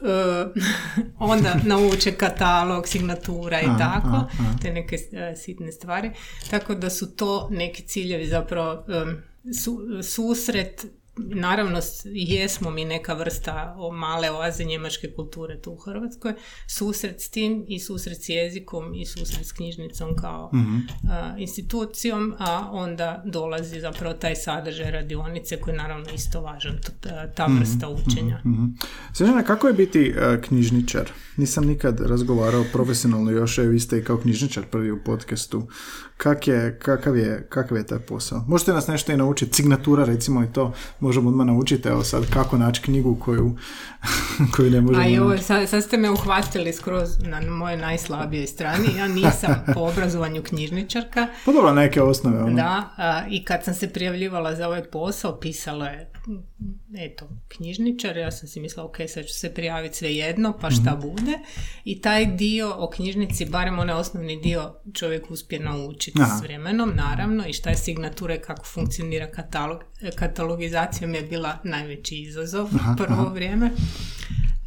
onda 1.18 1.54
nauče 1.64 2.12
katalog, 2.12 2.88
signatura 2.88 3.60
i 3.60 3.68
tako, 3.78 4.30
te 4.62 4.72
neke 4.72 4.96
uh, 4.96 5.38
sitne 5.38 5.72
stvari. 5.72 6.10
Tako 6.50 6.74
da 6.74 6.90
su 6.90 7.16
to 7.16 7.48
neki 7.50 7.82
ciljevi 7.82 8.26
zapravo 8.26 8.84
um, 8.88 9.16
susret 10.02 10.86
naravno 11.16 11.80
jesmo 12.04 12.70
mi 12.70 12.84
neka 12.84 13.14
vrsta 13.14 13.76
male 13.92 14.30
oaze 14.30 14.64
njemačke 14.64 15.12
kulture 15.16 15.60
tu 15.60 15.72
u 15.72 15.76
Hrvatskoj, 15.76 16.34
susret 16.66 17.20
s 17.20 17.28
tim 17.28 17.64
i 17.68 17.80
susret 17.80 18.22
s 18.22 18.28
jezikom 18.28 18.94
i 18.94 19.06
susret 19.06 19.46
s 19.46 19.52
knjižnicom 19.52 20.16
kao 20.16 20.50
mhm. 20.54 20.78
institucijom, 21.38 22.34
a 22.38 22.68
onda 22.72 23.22
dolazi 23.26 23.80
zapravo 23.80 24.14
taj 24.14 24.36
sadržaj 24.36 24.90
radionice 24.90 25.60
koji 25.60 25.74
je 25.74 25.78
naravno 25.78 26.06
isto 26.14 26.40
važan, 26.40 26.78
ta 27.34 27.48
mhm, 27.48 27.58
vrsta 27.58 27.90
mhm, 27.90 28.00
učenja. 28.06 28.40
mm 28.44 28.76
kako 29.46 29.68
je 29.68 29.74
biti 29.74 30.14
uh, 30.16 30.44
knjižničar? 30.44 31.10
Nisam 31.36 31.66
nikad 31.66 32.00
razgovarao 32.00 32.64
profesionalno 32.72 33.30
još, 33.30 33.58
evo 33.58 33.68
vi 33.68 33.80
ste 33.80 33.98
i 33.98 34.04
kao 34.04 34.16
knjižničar 34.16 34.64
prvi 34.70 34.90
u 34.90 35.04
podcastu. 35.04 35.68
Kak 36.16 36.48
je, 36.48 36.78
kakav, 36.78 37.16
je, 37.16 37.46
kakav 37.48 37.78
je 37.78 37.86
taj 37.86 37.98
posao? 37.98 38.44
Možete 38.48 38.72
nas 38.72 38.86
nešto 38.86 39.12
i 39.12 39.16
naučiti, 39.16 39.54
signatura 39.54 40.04
recimo 40.04 40.44
i 40.44 40.52
to 40.52 40.72
možemo 41.00 41.28
odmah 41.28 41.46
naučiti, 41.46 41.88
evo 41.88 42.04
sad 42.04 42.30
kako 42.30 42.58
naći 42.58 42.82
knjigu 42.82 43.16
koju, 43.20 43.56
koju 44.56 44.70
ne 44.70 44.80
možemo 44.80 45.04
A 45.04 45.06
jo, 45.06 45.38
sad, 45.38 45.68
sad 45.68 45.84
ste 45.84 45.96
me 45.96 46.10
uhvatili 46.10 46.72
skroz 46.72 47.08
na 47.18 47.40
moje 47.40 47.76
najslabije 47.76 48.46
strani, 48.46 48.88
ja 48.96 49.08
nisam 49.08 49.54
po 49.74 49.80
obrazovanju 49.80 50.42
knjižničarka. 50.42 51.26
Pa 51.44 51.52
dobro, 51.52 51.72
neke 51.72 52.02
osnove. 52.02 52.42
Ono. 52.42 52.56
Da, 52.56 52.90
i 53.30 53.44
kad 53.44 53.64
sam 53.64 53.74
se 53.74 53.88
prijavljivala 53.88 54.54
za 54.54 54.66
ovaj 54.66 54.84
posao, 54.84 55.40
pisalo 55.40 55.84
je 55.84 56.10
eto, 56.98 57.28
knjižničar, 57.48 58.16
ja 58.16 58.30
sam 58.30 58.48
si 58.48 58.60
mislila, 58.60 58.86
ok, 58.86 58.96
sad 59.08 59.26
ću 59.26 59.34
se 59.34 59.54
prijaviti 59.54 59.96
sve 59.96 60.14
jedno, 60.14 60.58
pa 60.60 60.70
šta 60.70 60.96
mm 60.96 61.00
bude. 61.00 61.38
I 61.84 62.00
taj 62.00 62.26
dio 62.26 62.74
o 62.78 62.90
knjižnici, 62.90 63.44
barem 63.44 63.78
onaj 63.78 63.94
osnovni 63.94 64.40
dio, 64.40 64.74
čovjek 64.94 65.30
uspije 65.30 65.60
naučiti 65.60 66.20
s 66.38 66.42
vremenom, 66.42 66.92
naravno, 66.94 67.46
i 67.46 67.52
šta 67.52 67.70
je 67.70 67.76
signatura 67.76 68.34
i 68.34 68.40
kako 68.40 68.64
funkcionira 68.64 69.30
katalog. 69.30 69.84
Katalogizacija 70.14 70.89
mi 71.06 71.16
je 71.16 71.22
bila 71.22 71.58
najveći 71.64 72.16
izazov 72.16 72.68
aha, 72.74 72.94
prvo 72.98 73.28
vrijeme. 73.34 73.70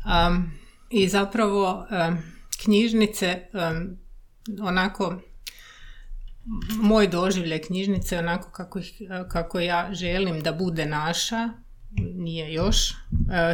Um, 0.05 0.51
I 0.89 1.07
zapravo 1.07 1.87
um, 2.07 2.17
knjižnice, 2.63 3.41
um, 3.53 3.97
onako, 4.61 5.21
moj 6.81 7.07
doživljaj 7.07 7.61
knjižnice 7.61 8.19
onako 8.19 8.51
kako, 8.51 8.79
ih, 8.79 9.01
kako 9.31 9.59
ja 9.59 9.89
želim 9.91 10.41
da 10.41 10.53
bude 10.53 10.85
naša 10.85 11.49
nije 12.15 12.53
još, 12.53 12.89
e, 12.91 12.95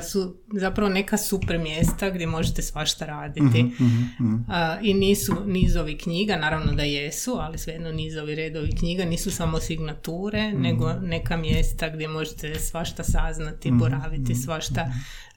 su 0.03 0.37
zapravo 0.53 0.89
neka 0.89 1.17
super 1.17 1.57
mjesta 1.59 2.09
gdje 2.09 2.27
možete 2.27 2.61
svašta 2.61 3.05
raditi. 3.05 3.63
Mhm, 3.63 3.93
mhm, 4.19 4.33
E, 4.51 4.79
I 4.81 4.93
nisu 4.93 5.35
nizovi 5.45 5.97
knjiga, 5.97 6.35
naravno 6.35 6.73
da 6.73 6.83
jesu, 6.83 7.31
ali 7.33 7.57
svejedno 7.57 7.91
nizovi 7.91 8.35
redovi 8.35 8.71
knjiga 8.71 9.05
nisu 9.05 9.31
samo 9.31 9.59
signature, 9.59 10.47
Mhm. 10.47 10.61
nego 10.61 10.93
neka 10.93 11.37
mjesta 11.37 11.89
gdje 11.89 12.07
možete 12.07 12.55
svašta 12.55 13.03
saznati, 13.03 13.69
Mhm, 13.69 13.77
boraviti, 13.79 14.35
svašta, 14.35 14.81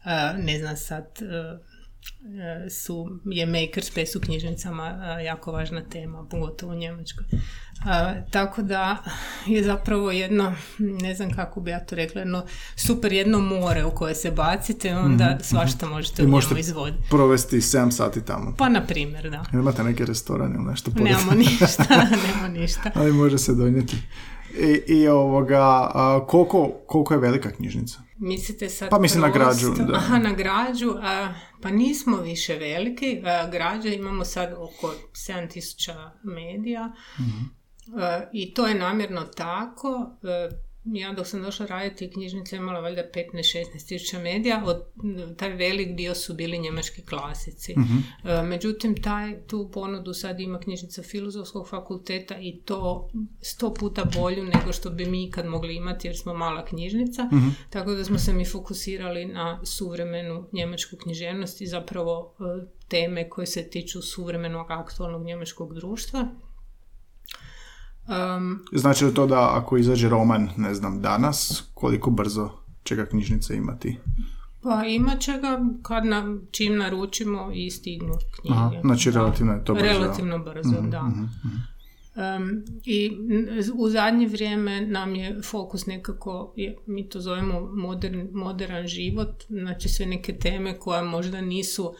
e, 0.04 0.38
ne 0.38 0.58
znam 0.58 0.76
sad, 0.76 1.06
e, 1.22 1.58
su, 2.70 3.20
je 3.26 3.46
makerspace 3.46 4.18
u 4.18 4.20
knjižnicama 4.20 4.86
jako 5.18 5.52
važna 5.52 5.80
tema, 5.82 6.26
pogotovo 6.30 6.72
u 6.72 6.76
Njemačkoj. 6.76 7.24
E, 7.86 8.30
tako 8.30 8.62
da 8.62 8.96
je 9.46 9.64
zapravo 9.64 10.10
jedno, 10.10 10.54
ne 10.78 11.14
znam 11.14 11.30
kako 11.30 11.60
bi 11.60 11.70
ja 11.70 11.80
to 11.80 11.96
rekla, 11.96 12.20
jedno 12.20 12.44
super 12.76 13.12
jedno 13.12 13.38
more 13.40 13.84
u 13.84 13.90
koje 13.90 14.14
se 14.14 14.30
bacite, 14.30 14.94
onda 14.96 15.38
svašta 15.42 15.86
možete 15.86 16.22
Mhm, 16.22 16.28
I 16.28 16.28
u 16.28 16.30
možete 16.30 16.60
izvoditi. 16.60 17.08
provesti 17.10 17.56
7 17.56 17.90
sati 17.90 18.24
tamo. 18.24 18.54
Pa, 18.58 18.68
na 18.68 18.82
primjer, 18.82 19.30
da. 19.30 19.44
Imate 19.52 19.84
neki 19.84 20.04
restoran 20.04 20.54
ili 20.54 20.64
nešto 20.64 20.90
pored? 20.90 21.04
Nemamo 21.04 21.32
ništa, 21.32 21.84
nemamo 22.26 22.48
ništa. 22.50 22.90
Ali 22.94 23.12
može 23.12 23.38
se 23.38 23.54
donijeti. 23.54 23.96
I, 24.58 24.82
i 24.88 25.08
ovoga, 25.08 25.60
a, 25.94 26.24
koliko, 26.28 26.72
koliko 26.86 27.14
je 27.14 27.20
velika 27.20 27.50
knjižnica? 27.50 27.98
Mislite 28.16 28.68
sad 28.68 28.90
Pa 28.90 28.98
mislim 28.98 29.20
na 29.22 29.28
građu, 29.28 29.74
da. 29.74 29.94
Aha, 29.96 30.18
na 30.18 30.32
građu. 30.32 30.94
A, 31.02 31.28
pa 31.62 31.70
nismo 31.70 32.16
više 32.16 32.54
veliki. 32.54 33.22
A, 33.24 33.48
građa 33.50 33.88
imamo 33.88 34.24
sad 34.24 34.52
oko 34.52 34.94
7000 35.12 35.92
medija. 36.22 36.92
Mhm. 37.20 37.61
A, 37.96 38.22
I 38.32 38.54
to 38.54 38.66
je 38.66 38.74
namjerno 38.74 39.22
tako. 39.22 40.10
A, 40.22 40.48
ja 40.84 41.12
dok 41.12 41.26
sam 41.26 41.42
došla 41.42 41.66
raditi 41.66 42.10
knjižnica 42.10 42.56
imala 42.56 42.80
valjda 42.80 43.02
15-16 43.14 43.88
tisuća 43.88 44.18
medija, 44.18 44.62
od, 44.66 44.82
taj 45.36 45.50
velik 45.50 45.96
dio 45.96 46.14
su 46.14 46.34
bili 46.34 46.58
njemački 46.58 47.02
klasici. 47.02 47.74
Mhm. 47.78 47.98
A, 48.22 48.42
međutim, 48.42 49.02
taj, 49.02 49.46
tu 49.46 49.70
ponudu 49.72 50.14
sad 50.14 50.40
ima 50.40 50.60
knjižnica 50.60 51.02
filozofskog 51.02 51.68
fakulteta 51.68 52.38
i 52.38 52.60
to 52.64 53.10
sto 53.40 53.74
puta 53.74 54.04
bolju 54.04 54.44
nego 54.44 54.72
što 54.72 54.90
bi 54.90 55.06
mi 55.06 55.24
ikad 55.24 55.46
mogli 55.46 55.76
imati 55.76 56.08
jer 56.08 56.16
smo 56.16 56.34
mala 56.34 56.64
knjižnica. 56.64 57.24
Mhm. 57.24 57.48
Tako 57.70 57.92
da 57.92 58.04
smo 58.04 58.18
se 58.18 58.32
mi 58.32 58.44
fokusirali 58.44 59.24
na 59.24 59.60
suvremenu 59.64 60.48
njemačku 60.52 60.96
književnost 60.96 61.60
i 61.60 61.66
zapravo 61.66 62.34
e, 62.40 62.66
teme 62.88 63.28
koje 63.28 63.46
se 63.46 63.70
tiču 63.70 64.02
suvremenog 64.02 64.70
aktualnog 64.70 65.24
njemačkog 65.24 65.74
društva. 65.74 66.28
Um, 68.36 68.58
Znači 68.72 69.04
li 69.04 69.14
to 69.14 69.26
da 69.26 69.50
ako 69.54 69.76
izađe 69.76 70.08
roman, 70.08 70.48
ne 70.56 70.74
znam, 70.74 71.00
danas, 71.00 71.64
koliko 71.74 72.10
brzo 72.10 72.50
će 72.84 72.96
ga 72.96 73.06
knjižnica 73.06 73.54
imati? 73.54 73.98
pa 74.62 74.84
imat 74.86 75.20
će 75.20 75.32
ga 75.32 75.60
kad 75.82 76.04
nam, 76.06 76.40
čim 76.50 76.76
naručimo 76.76 77.50
i 77.54 77.70
stignu 77.70 78.12
knjige. 78.32 78.54
Aha, 78.54 78.70
znači 78.82 79.10
Da. 79.10 79.18
relativno 79.18 79.52
je 79.52 79.64
to 79.64 79.74
brzo. 79.74 79.86
Relativno 79.86 80.38
brzo, 80.38 80.80
da. 80.82 81.00
Um, 81.00 82.62
I 82.84 83.12
u 83.74 83.88
zadnje 83.88 84.26
vrijeme 84.28 84.80
nam 84.80 85.14
je 85.14 85.40
fokus 85.42 85.86
nekako, 85.86 86.52
je- 86.56 86.76
mi 86.86 87.08
to 87.08 87.20
zovemo 87.20 87.60
modern, 87.60 88.28
modern 88.32 88.86
život, 88.86 89.28
znači 89.48 89.88
sve 89.88 90.06
neke 90.06 90.32
teme 90.34 90.78
koje 90.78 91.02
možda 91.02 91.40
nisu 91.40 91.94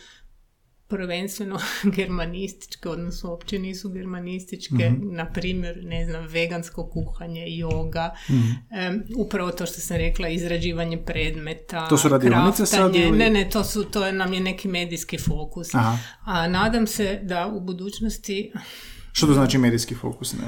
prvenstveno 0.93 1.59
germanističke, 1.97 2.89
odnosno 2.89 3.31
uopće 3.31 3.59
nisu 3.59 3.89
germanističke, 3.91 4.75
Mhm. 4.91 5.15
na 5.15 5.27
primjer, 5.27 5.79
ne 5.83 6.05
znam, 6.05 6.27
vegansko 6.27 6.87
kuhanje, 6.87 7.45
joga, 7.49 8.15
Mhm. 8.31 8.41
em, 8.73 9.03
upravo 9.17 9.51
to 9.51 9.67
što 9.67 9.81
sam 9.81 9.97
rekla, 9.97 10.29
izrađivanje 10.29 10.99
predmeta, 10.99 11.89
To 11.89 11.99
su 11.99 12.09
radionice 12.09 12.67
sad 12.67 12.95
ili- 12.95 13.19
Ne, 13.19 13.31
ne, 13.31 13.51
to, 13.51 13.65
su, 13.65 13.85
to 13.85 14.07
je, 14.07 14.13
nam 14.13 14.33
je 14.33 14.41
neki 14.41 14.69
medijski 14.69 15.19
fokus. 15.19 15.75
Aha. 15.75 15.97
A 16.25 16.49
nadam 16.49 16.87
se 16.87 17.21
da 17.23 17.47
u 17.47 17.61
budućnosti 17.61 18.53
Što 19.15 19.27
to 19.27 19.33
znači 19.35 19.59
medijski 19.59 19.95
fokus? 19.95 20.33
Ne? 20.33 20.39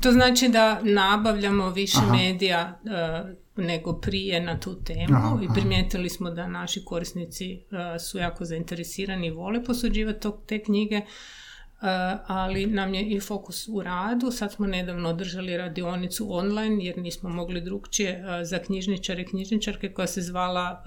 to 0.00 0.12
znači 0.12 0.48
da 0.48 0.80
nabavljamo 0.82 1.70
više 1.70 1.98
medija 2.12 2.80
e, 2.84 3.41
nego 3.56 3.92
prije 3.92 4.40
na 4.40 4.60
tu 4.60 4.82
temu 4.84 5.14
Aha, 5.14 5.38
i 5.42 5.48
primijetili 5.54 6.08
smo 6.08 6.30
da 6.30 6.48
naši 6.48 6.84
korisnici 6.84 7.52
e, 7.52 7.98
su 7.98 8.18
jako 8.18 8.44
zainteresirani 8.44 9.26
i 9.26 9.30
vole 9.30 9.64
posuđivati 9.64 10.28
te 10.46 10.62
knjige, 10.62 10.94
e, 10.96 11.04
ali 12.26 12.66
nam 12.66 12.94
je 12.94 13.02
i 13.02 13.20
fokus 13.20 13.68
u 13.68 13.82
radu. 13.82 14.30
Sad 14.30 14.52
smo 14.52 14.66
nedavno 14.66 15.08
održali 15.08 15.56
radionicu 15.56 16.26
online 16.34 16.84
jer 16.84 16.98
nismo 16.98 17.28
mogli 17.28 17.60
drugčije 17.60 18.10
e, 18.10 18.44
za 18.44 18.58
knjižničare 18.58 19.22
i 19.22 19.26
knjižničarke 19.26 19.92
koja 19.92 20.06
se 20.06 20.22
zvala 20.22 20.82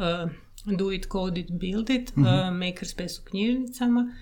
Do 0.65 0.91
it, 0.91 1.05
code 1.11 1.41
it, 1.41 1.51
build 1.51 1.89
it, 1.89 2.13
e, 2.17 2.51
makerspace 2.51 3.21
u 3.21 3.29
knjižnicama. 3.29 4.15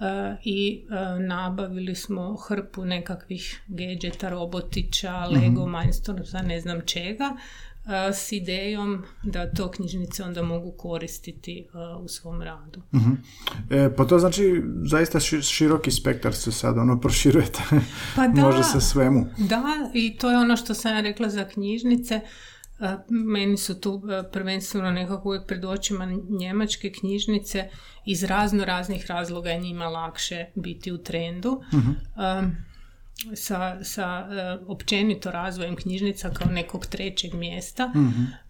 E, 0.00 0.36
i 0.44 0.84
e, 0.90 1.20
nabavili 1.20 1.94
smo 1.94 2.36
hrpu 2.36 2.84
nekakvih 2.84 3.60
gadgeta, 3.68 4.28
robotića, 4.28 5.24
Lego, 5.26 5.66
Mindstormsa, 5.68 6.42
ne 6.42 6.60
znam 6.60 6.80
čega, 6.80 7.36
e, 8.08 8.12
s 8.12 8.32
idejom 8.32 9.02
da 9.22 9.50
to 9.50 9.70
knjižnice 9.70 10.22
onda 10.24 10.42
mogu 10.42 10.72
koristiti 10.72 11.66
u 12.00 12.08
svom 12.08 12.42
radu. 12.42 12.82
Mhm. 12.94 13.12
E, 13.70 13.96
pa 13.96 14.04
to 14.04 14.18
znači 14.18 14.62
zaista 14.84 15.20
ši- 15.20 15.42
široki 15.42 15.90
spektar 15.90 16.34
se 16.34 16.52
sad 16.52 16.78
ono 16.78 17.00
proširujete. 17.00 17.60
Pa 18.16 18.28
da. 18.34 18.40
Može 18.40 18.62
se 18.62 18.80
svemu. 18.80 19.26
Da, 19.38 19.62
i 19.94 20.16
to 20.16 20.30
je 20.30 20.36
ono 20.38 20.56
što 20.56 20.74
sam 20.74 20.94
ja 20.94 21.00
rekla 21.00 21.28
za 21.28 21.44
knjižnice. 21.44 22.20
Meni 23.08 23.56
su 23.56 23.80
tu 23.80 24.02
prvenstveno 24.32 24.90
nekako 24.90 25.28
uvijek 25.28 25.46
pred 25.46 25.64
očima 25.64 26.06
njemačke 26.28 26.92
knjižnice 26.92 27.68
iz 28.06 28.24
razno 28.24 28.64
raznih 28.64 29.06
razloga 29.06 29.50
je 29.50 29.60
njima 29.60 29.88
lakše 29.88 30.46
biti 30.54 30.92
u 30.92 30.98
trendu. 30.98 31.62
Um, 31.72 32.56
sa, 33.34 33.84
sa 33.84 34.28
općenito 34.66 35.30
razvojem 35.30 35.76
knjižnica 35.76 36.30
kao 36.30 36.50
nekog 36.52 36.86
trećeg 36.86 37.34
mjesta. 37.34 37.92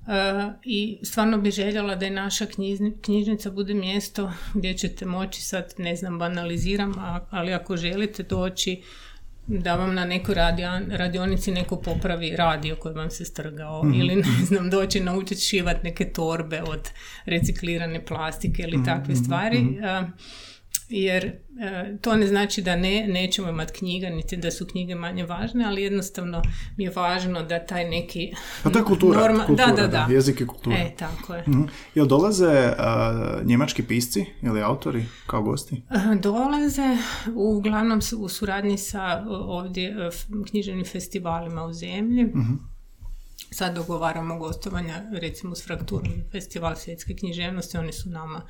E, 0.08 0.52
i 0.64 0.98
stvarno 1.02 1.38
bi 1.38 1.50
željela 1.50 1.94
da 1.94 2.04
je 2.04 2.10
naša 2.10 2.46
knjižni- 2.46 3.00
knjižnica 3.02 3.50
bude 3.50 3.74
mjesto 3.74 4.32
gdje 4.54 4.74
ćete 4.74 5.06
moći 5.06 5.42
sad, 5.42 5.74
ne 5.78 5.96
znam, 5.96 6.18
banaliziram, 6.18 6.94
ali 7.30 7.52
ako 7.52 7.76
želite 7.76 8.22
doći 8.22 8.82
da 9.46 9.74
vam 9.74 9.94
na 9.94 10.04
nekoj 10.04 10.34
radio- 10.34 10.96
radionici 10.96 11.52
neko 11.52 11.76
popravi 11.76 12.36
radio 12.36 12.76
koji 12.76 12.94
vam 12.94 13.10
se 13.10 13.24
strgao 13.24 13.82
ili 13.94 14.16
ne 14.16 14.44
znam 14.46 14.70
doći 14.70 15.00
naučiti 15.00 15.40
šivat 15.40 15.82
neke 15.82 16.04
torbe 16.12 16.62
od 16.62 16.90
reciklirane 17.24 18.04
plastike 18.04 18.62
ili 18.62 18.84
takve 18.84 19.16
stvari 19.16 19.58
E, 19.82 20.02
jer 20.88 21.24
e, 21.24 21.36
to 22.00 22.16
ne 22.16 22.26
znači 22.26 22.62
da 22.62 22.76
ne, 22.76 23.06
nećemo 23.08 23.48
imati 23.48 23.72
knjiga 23.72 24.08
niti 24.08 24.36
da 24.36 24.50
su 24.50 24.66
knjige 24.66 24.94
manje 24.94 25.24
važne 25.24 25.64
ali 25.64 25.82
jednostavno 25.82 26.42
mi 26.76 26.84
je 26.84 26.90
važno 26.90 27.42
da 27.42 27.58
taj 27.58 27.90
neki 27.90 28.32
Pa 28.62 28.70
to 28.70 28.78
je 28.78 28.84
kultura, 28.84 29.20
norma- 29.20 29.46
kultura, 29.46 29.66
da, 29.66 29.82
da, 29.82 29.88
da. 29.88 30.06
jezik 30.10 30.40
je 30.40 30.46
kultura. 30.46 30.76
E, 30.76 30.94
tako 30.98 31.34
je. 31.34 31.44
Mhm. 31.48 31.62
Jel 31.94 32.06
dolaze 32.06 32.72
a, 32.78 33.12
njemački 33.44 33.82
pisci 33.82 34.24
ili 34.42 34.62
autori 34.62 35.04
kao 35.26 35.42
gosti? 35.42 35.82
E, 35.90 36.14
Dolaze 36.16 36.96
uglavnom 37.34 38.00
u 38.18 38.28
suradnji 38.28 38.78
sa 38.78 39.24
ovdje 39.28 39.88
e, 39.88 40.10
književnim 40.50 40.84
festivalima 40.84 41.64
u 41.64 41.72
zemlji. 41.72 42.26
Sad 43.54 43.74
dogovaramo 43.74 44.38
gostovanja 44.38 45.02
recimo 45.12 45.54
s 45.54 45.64
Frakturom 45.66 46.12
festival 46.32 46.76
svjetske 46.76 47.16
književnosti, 47.16 47.78
oni 47.78 47.92
su 47.92 48.10
nama 48.10 48.42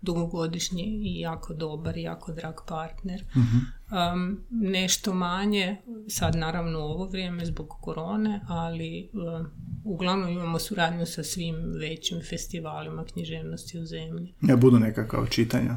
dugogodišnji 0.00 0.82
i 0.82 1.20
jako 1.20 1.54
dobar 1.54 1.96
i 1.96 2.02
jako 2.02 2.32
drag 2.32 2.54
partner. 2.68 3.24
Um, 3.34 4.40
nešto 4.50 5.14
manje, 5.14 5.76
sad 6.08 6.36
naravno 6.36 6.78
u 6.78 6.82
ovo 6.82 7.06
vrijeme 7.06 7.46
zbog 7.46 7.68
korone, 7.80 8.40
ali 8.48 9.10
um, 9.12 9.46
uglavnom 9.84 10.28
imamo 10.28 10.58
suradnju 10.58 11.06
sa 11.06 11.22
svim 11.22 11.56
većim 11.80 12.20
festivalima 12.30 13.04
književnosti 13.04 13.78
u 13.78 13.86
zemlji. 13.86 14.34
Ja 14.42 14.56
budu 14.56 14.78
nekakva 14.78 15.26
čitanja 15.26 15.76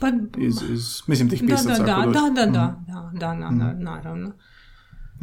Pa 0.00 0.08
iz, 0.38 0.54
iz 0.70 1.02
mislim 1.06 1.30
tih 1.30 1.42
da, 1.42 1.46
pisaca 1.46 1.82
da, 1.82 1.84
da, 1.84 2.12
da, 2.12 2.30
da, 2.30 2.46
da, 2.46 2.82
da, 2.86 3.10
da, 3.14 3.34
na- 3.34 3.50
na- 3.50 3.72
naravno. 3.78 4.32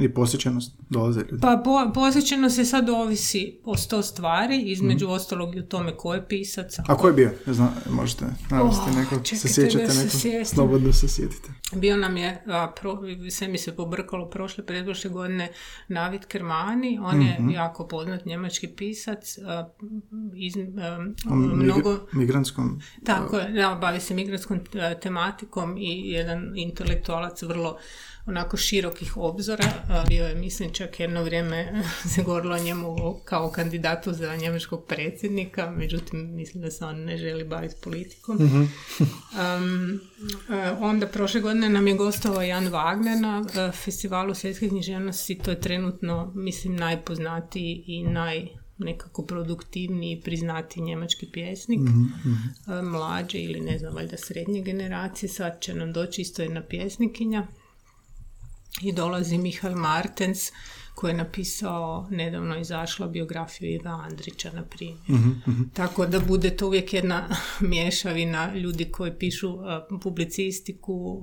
I 0.01 0.09
posjećenost 0.09 0.75
dolaze 0.89 1.19
ljudi. 1.19 1.41
Pa 1.41 1.61
po, 1.63 1.91
posjećeno 1.93 2.49
se 2.49 2.65
sad 2.65 2.89
ovisi 2.89 3.59
o 3.63 3.77
sto 3.77 4.01
stvari, 4.01 4.61
između 4.61 5.09
ostalog 5.09 5.55
i 5.55 5.59
o 5.59 5.63
tome 5.63 5.97
ko 5.97 6.13
je 6.13 6.27
pisac. 6.27 6.79
A 6.87 6.97
ko 6.97 7.07
je 7.07 7.13
bio? 7.13 7.31
Ne 7.45 7.53
znam, 7.53 7.75
možete 7.89 8.25
navesti 8.49 8.81
Oh, 8.89 8.95
neko, 8.97 9.25
se 9.25 9.47
sjećate 9.47 9.85
da 9.85 9.91
se 9.91 10.03
neko, 10.03 10.17
sjetim. 10.17 10.45
slobodno 10.45 10.93
se 10.93 11.07
sjetite. 11.07 11.49
Bio 11.75 11.97
nam 11.97 12.17
je, 12.17 12.43
a, 12.47 12.73
pro, 12.81 12.99
sve 13.31 13.47
mi 13.47 13.57
se 13.57 13.75
pobrkalo 13.75 14.29
prošle, 14.29 14.65
predprošle 14.65 15.09
godine, 15.09 15.51
Navid 15.87 16.25
Kermani, 16.25 16.99
on 17.03 17.21
je 17.21 17.37
jako 17.53 17.87
poznat 17.87 18.25
njemački 18.25 18.67
pisac, 18.67 19.37
a, 19.37 19.69
iz, 20.35 20.53
a, 20.81 20.97
mnogo... 21.31 21.89
Mig- 21.91 22.17
migrantskom... 22.17 22.81
Tako 23.03 23.37
je, 23.37 23.75
bavi 23.81 23.99
se 23.99 24.13
migrantskom 24.13 24.59
e, 24.73 24.99
tematikom 24.99 25.77
i 25.77 26.09
jedan 26.09 26.57
intelektualac 26.57 27.41
vrlo 27.41 27.77
onako 28.25 28.57
širokih 28.57 29.17
obzora. 29.17 29.65
bio 30.07 30.25
je, 30.25 30.35
mislim, 30.35 30.73
čak 30.73 30.99
jedno 30.99 31.23
vrijeme 31.23 31.83
se 32.15 32.23
govorilo 32.23 32.55
o 32.55 32.63
njemu 32.63 33.19
kao 33.25 33.51
kandidatu 33.51 34.13
za 34.13 34.35
njemačkog 34.35 34.85
predsjednika, 34.87 35.71
međutim, 35.71 36.35
mislim 36.35 36.63
da 36.63 36.71
se 36.71 36.85
on 36.85 37.03
ne 37.03 37.17
želi 37.17 37.43
baviti 37.43 37.75
politikom. 37.83 38.35
Mhm. 38.35 38.63
onda 40.79 41.07
prošle 41.07 41.41
godine 41.41 41.69
nam 41.69 41.87
je 41.87 41.93
gostovao 41.93 42.41
Jan 42.41 42.67
Wagner 42.67 43.21
na 43.21 43.71
festivalu 43.71 44.33
svjetske 44.33 44.69
književnosti, 44.69 45.37
to 45.37 45.51
je 45.51 45.61
trenutno, 45.61 46.31
mislim, 46.35 46.75
najpoznatiji 46.75 47.83
i 47.87 48.03
naj 48.03 48.47
nekako 48.77 49.25
produktivniji, 49.25 50.21
priznati 50.21 50.81
njemački 50.81 51.29
pjesnik, 51.31 51.79
mm 51.79 52.05
mlađe 52.83 53.39
ili 53.39 53.59
ne 53.61 53.77
znam, 53.77 53.95
valjda 53.95 54.17
srednje 54.17 54.61
generacije, 54.61 55.29
sad 55.29 55.61
će 55.61 55.73
nam 55.73 55.93
doći 55.93 56.21
isto 56.21 56.41
jedna 56.41 56.61
pjesnikinja 56.61 57.47
i 58.81 58.91
dolazi 58.91 59.37
Mihael 59.37 59.75
Martens 59.75 60.51
koji 60.95 61.11
je 61.11 61.17
napisao, 61.17 62.07
nedavno 62.11 62.59
izašla 62.59 63.07
biografiju 63.07 63.71
Iva 63.71 63.91
Andrića, 63.91 64.51
na 64.53 64.63
primjer. 64.63 64.97
Mhm, 65.09 65.29
mhm. 65.47 65.63
Tako 65.73 66.05
da 66.05 66.19
bude 66.19 66.49
to 66.49 66.67
uvijek 66.67 66.93
jedna 66.93 67.27
mješavina 67.59 68.55
ljudi 68.55 68.85
koji 68.85 69.11
pišu 69.19 69.49
uh, 69.49 69.63
publicistiku, 70.01 71.21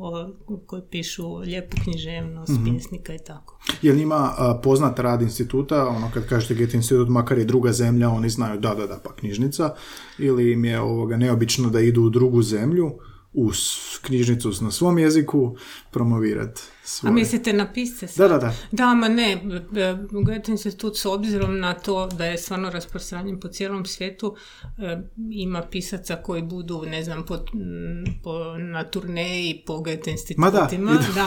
koji 0.67 0.83
pišu 0.91 1.37
lijepu 1.37 1.77
književnost, 1.85 2.53
mm 2.53 2.65
pjesnika 2.65 3.15
i 3.15 3.19
tako. 3.19 3.59
Je 3.83 3.93
li 3.93 4.03
ima 4.03 4.33
poznat 4.63 4.99
rad 4.99 5.23
instituta, 5.23 5.89
ono 5.89 6.11
kad 6.15 6.29
kažete 6.29 6.55
Get 6.55 6.75
institut, 6.75 7.09
makar 7.09 7.39
je 7.39 7.45
druga 7.45 7.73
zemlja, 7.73 8.11
oni 8.11 8.29
znaju 8.29 8.61
da, 8.61 8.75
da, 8.75 8.87
da, 8.87 9.01
pa 9.05 9.15
knjižnica, 9.15 9.75
ili 10.19 10.53
im 10.53 10.65
je 10.65 10.81
ovoga 10.81 11.17
neobično 11.17 11.71
da 11.71 11.81
idu 11.81 12.03
u 12.03 12.11
drugu 12.11 12.43
zemlju, 12.43 12.99
u 13.39 13.51
knjižnicu 14.03 14.53
na 14.61 14.71
svom 14.71 14.99
jeziku 14.99 15.57
promovirati 15.91 16.63
svoje. 16.85 17.11
A 17.11 17.15
mislite 17.15 17.53
na 17.53 17.73
pisce 17.73 18.07
Da, 18.17 18.29
da, 18.29 18.39
da. 18.39 18.55
Da, 18.73 18.95
ma 18.95 19.09
ne, 19.09 19.41
Goethe 20.11 20.53
institut 20.53 20.97
s 20.97 21.07
obzirom 21.07 21.59
na 21.59 21.75
to 21.75 22.07
da 22.07 22.25
je 22.25 22.39
stvarno 22.39 22.71
rasprostranjen 22.71 23.41
po 23.41 23.49
cijelom 23.49 23.85
svijetu, 23.85 24.37
e, 24.79 24.99
ima 25.31 25.63
pisaca 25.71 26.17
koji 26.17 26.43
budu, 26.43 26.85
ne 26.87 27.05
znam, 27.05 27.27
po, 27.27 27.39
po, 28.23 28.59
na 28.59 28.85
turneji 28.85 29.63
po 29.67 29.81
Goethe 29.81 30.11
institutima. 30.11 30.51
da, 30.51 30.69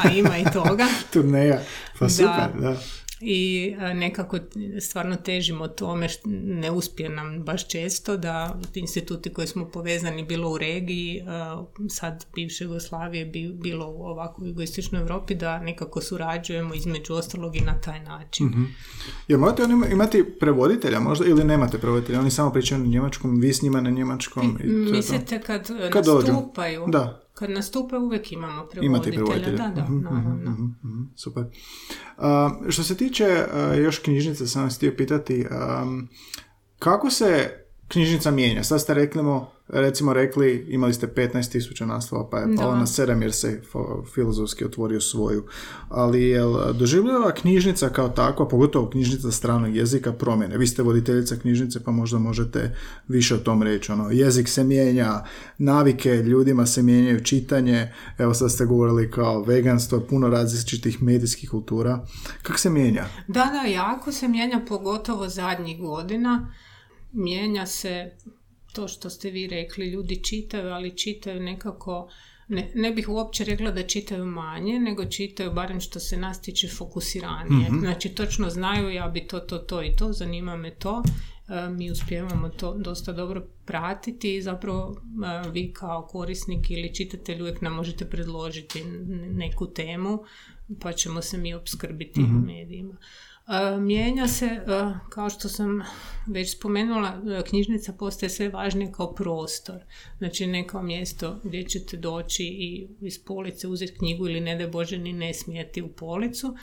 da, 0.04 0.10
ima 0.10 0.38
i 0.38 0.44
toga. 0.54 0.88
Turneja, 1.14 1.62
pa 2.00 2.10
super, 2.10 2.50
da 2.62 2.78
i 3.22 3.76
nekako 3.96 4.38
stvarno 4.80 5.16
težimo 5.16 5.68
tome, 5.68 6.10
što 6.10 6.30
ne 6.44 6.72
uspije 6.72 7.10
nam 7.10 7.44
baš 7.44 7.68
često 7.68 8.18
da 8.18 8.60
instituti 8.74 9.34
koji 9.34 9.48
smo 9.48 9.66
povezani 9.66 10.26
bilo 10.26 10.52
u 10.52 10.58
regiji, 10.58 11.24
sad 11.90 12.26
bivše 12.36 12.64
Jugoslavije, 12.64 13.26
bilo 13.54 13.88
u 13.88 14.04
ovakvoj 14.04 14.48
jugoistočnoj 14.48 15.02
Europi, 15.02 15.36
da 15.36 15.60
nekako 15.60 16.02
surađujemo 16.02 16.74
između 16.74 17.14
ostalog 17.14 17.56
i 17.56 17.62
na 17.62 17.82
taj 17.82 18.00
način. 18.00 18.48
Mm-hmm. 18.48 18.76
Jel 19.28 19.40
morate 19.40 19.64
oni 19.64 19.92
imati 19.92 20.26
prevoditelja 20.40 21.00
možda 21.00 21.26
ili 21.26 21.44
nemate 21.44 21.78
prevoditelja? 21.78 22.20
Oni 22.20 22.32
samo 22.32 22.52
pričaju 22.52 22.82
na 22.82 22.88
njemačkom, 22.88 23.40
vi 23.40 23.54
s 23.54 23.62
njima 23.62 23.82
na 23.82 23.90
njemačkom? 23.90 24.60
I 24.64 24.68
Mislite 24.68 25.42
kad, 25.42 25.70
kad 25.92 26.06
nastupaju? 26.08 26.86
Da. 26.88 27.21
Kad 27.42 27.50
nastupe 27.50 27.98
uvijek 27.98 28.32
imamo 28.32 28.68
prevoditelja. 28.68 29.58
Da, 29.58 29.68
da, 29.68 29.82
uh 29.82 31.12
super. 31.16 31.44
Uh, 32.18 32.70
što 32.70 32.84
se 32.84 32.98
tiče 32.98 33.26
uh, 33.26 33.80
još 33.80 34.00
knjižnice, 34.00 34.48
sam 34.48 34.64
vas 34.64 34.78
htio 34.78 34.94
pitati, 34.98 35.46
um, 35.82 36.10
kako 36.80 37.10
se 37.10 37.61
knjižnica 37.92 38.32
mijenja? 38.32 38.64
Sad 38.64 38.82
ste 38.82 38.94
rekli, 38.94 39.22
recimo 39.68 40.14
rekli, 40.14 40.66
imali 40.70 40.94
ste 40.94 41.08
15.000 41.08 41.86
naslova, 41.86 42.30
pa 42.30 42.40
je 42.40 42.56
palo 42.58 42.76
na 42.76 42.86
7 42.86 43.22
jer 43.22 43.34
se 43.34 43.62
filozofski 44.14 44.66
otvorio 44.66 45.02
svoju. 45.02 45.46
Ali 45.90 46.24
je 46.24 46.42
doživljava 46.74 47.32
knjižnica 47.32 47.90
kao 47.90 48.10
takva, 48.10 48.48
pogotovo 48.48 48.90
knjižnica 48.90 49.32
stranog 49.32 49.76
jezika, 49.76 50.14
promjene? 50.14 50.58
Vi 50.58 50.68
ste 50.68 50.84
voditeljica 50.84 51.36
knjižnice, 51.36 51.84
pa 51.84 51.92
možda 51.92 52.20
možete 52.20 52.76
više 53.08 53.36
o 53.36 53.40
tom 53.40 53.64
reći. 53.64 53.92
Ono, 53.92 54.12
jezik 54.12 54.48
se 54.48 54.64
mijenja, 54.64 55.24
navike 55.58 56.16
ljudima 56.16 56.66
se 56.66 56.84
mijenjaju, 56.84 57.24
čitanje, 57.24 57.94
evo 58.18 58.34
sad 58.34 58.52
ste 58.52 58.66
govorili 58.66 59.12
kao 59.12 59.44
veganstvo, 59.44 60.00
puno 60.00 60.30
različitih 60.30 61.04
medijskih 61.04 61.50
kultura. 61.50 62.06
Kako 62.42 62.60
se 62.60 62.70
mijenja? 62.70 63.06
Da, 63.28 63.46
da, 63.46 63.70
jako 63.70 64.12
se 64.12 64.28
mijenja, 64.28 64.62
pogotovo 64.68 65.30
zadnjih 65.30 65.82
godina 65.82 66.52
mijenja 67.12 67.66
se 67.66 68.12
to 68.74 68.88
što 68.88 69.10
ste 69.10 69.30
vi 69.30 69.48
rekli, 69.48 69.90
ljudi 69.90 70.24
čitaju, 70.24 70.70
ali 70.70 70.98
čitaju 70.98 71.40
nekako, 71.40 72.10
ne, 72.48 72.72
ne 72.76 72.92
bih 72.92 73.10
uopće 73.10 73.44
rekla 73.44 73.72
da 73.72 73.88
čitaju 73.88 74.26
manje, 74.26 74.80
nego 74.80 75.06
čitaju 75.06 75.52
barem 75.52 75.80
što 75.80 76.00
se 76.00 76.18
nas 76.18 76.42
tiče 76.42 76.68
fokusiranije. 76.68 77.72
mm 77.72 77.80
Znači 77.80 78.10
točno 78.10 78.50
znaju 78.50 78.90
ja 78.90 79.08
bi 79.08 79.28
to, 79.28 79.40
to, 79.40 79.58
to 79.58 79.84
i 79.84 79.96
to, 79.96 80.14
zanima 80.14 80.56
me 80.56 80.76
to, 80.76 81.04
e, 81.50 81.70
mi 81.70 81.92
uspijevamo 81.92 82.50
to 82.50 82.78
dosta 82.78 83.14
dobro 83.14 83.48
pratiti 83.66 84.36
i 84.36 84.42
zapravo 84.42 84.96
e, 85.46 85.50
vi 85.50 85.74
kao 85.74 86.08
korisnik 86.08 86.72
ili 86.72 86.96
čitatelj 86.96 87.42
uvijek 87.42 87.62
nam 87.62 87.74
možete 87.74 88.06
predložiti 88.06 88.84
neku 89.30 89.68
temu 89.74 90.20
pa 90.80 90.94
ćemo 90.94 91.22
se 91.22 91.38
mi 91.38 91.54
opskrbiti 91.54 92.22
mm 92.22 92.46
medijima. 92.46 92.96
Mijenja 93.80 94.28
se, 94.28 94.50
kao 95.10 95.30
što 95.30 95.50
sam 95.50 95.84
već 96.28 96.58
spomenula, 96.58 97.22
knjižnica 97.50 97.94
postaje 97.94 98.30
sve 98.30 98.50
važnija 98.50 98.92
kao 98.92 99.14
prostor. 99.14 99.80
Znači 100.18 100.48
ne 100.48 100.68
kao 100.68 100.84
mjesto 100.84 101.40
gdje 101.44 101.64
ćete 101.64 101.98
doći 101.98 102.44
i 102.44 102.88
iz 103.02 103.24
police 103.24 103.68
uzeti 103.68 103.98
knjigu 103.98 104.28
ili 104.28 104.40
ne 104.40 104.56
da 104.56 104.68
Bože 104.68 104.98
ni 104.98 105.14
ne 105.14 105.34
smijeti 105.34 105.82
u 105.82 105.88
policu 105.88 106.56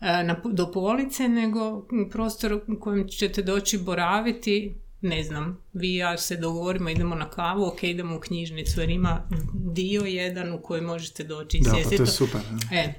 na, 0.00 0.40
do 0.44 0.72
police, 0.72 1.28
nego 1.28 1.86
prostor 2.10 2.52
u 2.52 2.80
kojem 2.80 3.08
ćete 3.08 3.42
doći 3.42 3.78
boraviti 3.78 4.74
ne 5.00 5.22
znam, 5.22 5.58
vi 5.72 5.88
i 5.88 5.96
ja 5.96 6.18
se 6.18 6.36
dogovorimo, 6.36 6.90
idemo 6.90 7.14
na 7.14 7.30
kavu, 7.30 7.66
ok, 7.66 7.82
idemo 7.82 8.16
u 8.16 8.20
knjižnicu, 8.20 8.80
jer 8.80 8.90
ima 8.90 9.28
dio 9.54 10.02
jedan 10.02 10.52
u 10.52 10.62
koji 10.62 10.82
možete 10.82 11.24
doći 11.24 11.56
i 11.56 11.60
Da, 11.60 11.70
pa 11.70 11.96
to 11.96 12.02
je 12.02 12.06
super. 12.06 12.40
E, 12.72 12.94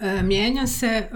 E, 0.00 0.22
mijenja 0.22 0.66
se, 0.66 0.86
e, 0.86 1.08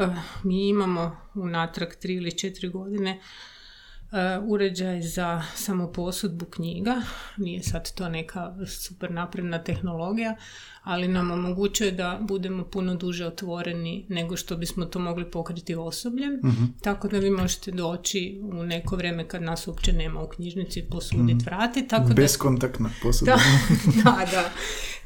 mi 0.42 0.68
imamo 0.68 1.16
unatrag 1.34 1.88
tri 2.00 2.14
ili 2.14 2.38
četiri 2.38 2.68
godine 2.68 3.10
e, 3.10 4.38
uređaj 4.38 5.02
za 5.02 5.42
samoposudbu 5.54 6.44
knjiga, 6.44 7.02
nije 7.36 7.62
sad 7.62 7.92
to 7.94 8.08
neka 8.08 8.54
super 8.66 9.10
napredna 9.10 9.62
tehnologija, 9.62 10.36
ali 10.82 11.08
nam 11.08 11.30
omogućuje 11.30 11.92
da 11.92 12.18
budemo 12.22 12.64
puno 12.64 12.94
duže 12.94 13.26
otvoreni 13.26 14.06
nego 14.08 14.36
što 14.36 14.56
bismo 14.56 14.84
to 14.84 14.98
mogli 14.98 15.30
pokriti 15.30 15.74
osobljem, 15.74 16.40
mhm. 16.44 16.64
tako 16.82 17.08
da 17.08 17.18
vi 17.18 17.30
možete 17.30 17.70
doći 17.70 18.40
u 18.42 18.62
neko 18.62 18.96
vrijeme 18.96 19.28
kad 19.28 19.42
nas 19.42 19.66
uopće 19.66 19.92
nema 19.92 20.22
u 20.22 20.28
knjižnici 20.28 20.82
posuditi 20.90 21.34
mm 21.34 21.38
vrati. 21.44 21.88
Tako 21.88 22.14
Beskontaktna 22.14 22.90
posudba. 23.02 23.34
Da, 24.04 24.26
da, 24.32 24.50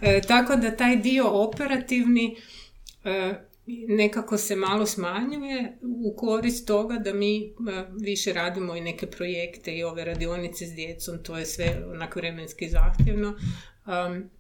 da. 0.01 0.21
tako 0.21 0.57
da 0.57 0.77
taj 0.77 0.97
dio 0.97 1.29
operativni 1.29 2.37
nekako 3.89 4.39
se 4.39 4.57
malo 4.57 4.87
smanjuje 4.87 5.79
u 5.83 6.17
korist 6.17 6.67
toga 6.67 6.99
da 6.99 7.15
mi 7.15 7.43
e, 7.43 7.51
više 8.01 8.33
radimo 8.33 8.77
i 8.77 8.81
neke 8.81 9.07
projekte 9.07 9.77
i 9.77 9.85
ove 9.85 10.05
radionice 10.05 10.67
s 10.67 10.75
djecom, 10.75 11.23
to 11.23 11.39
je 11.39 11.47
sve 11.47 11.85
onako 11.93 12.21
vremenski 12.21 12.69
zahtjevno. 12.69 13.29
Um, 13.29 14.31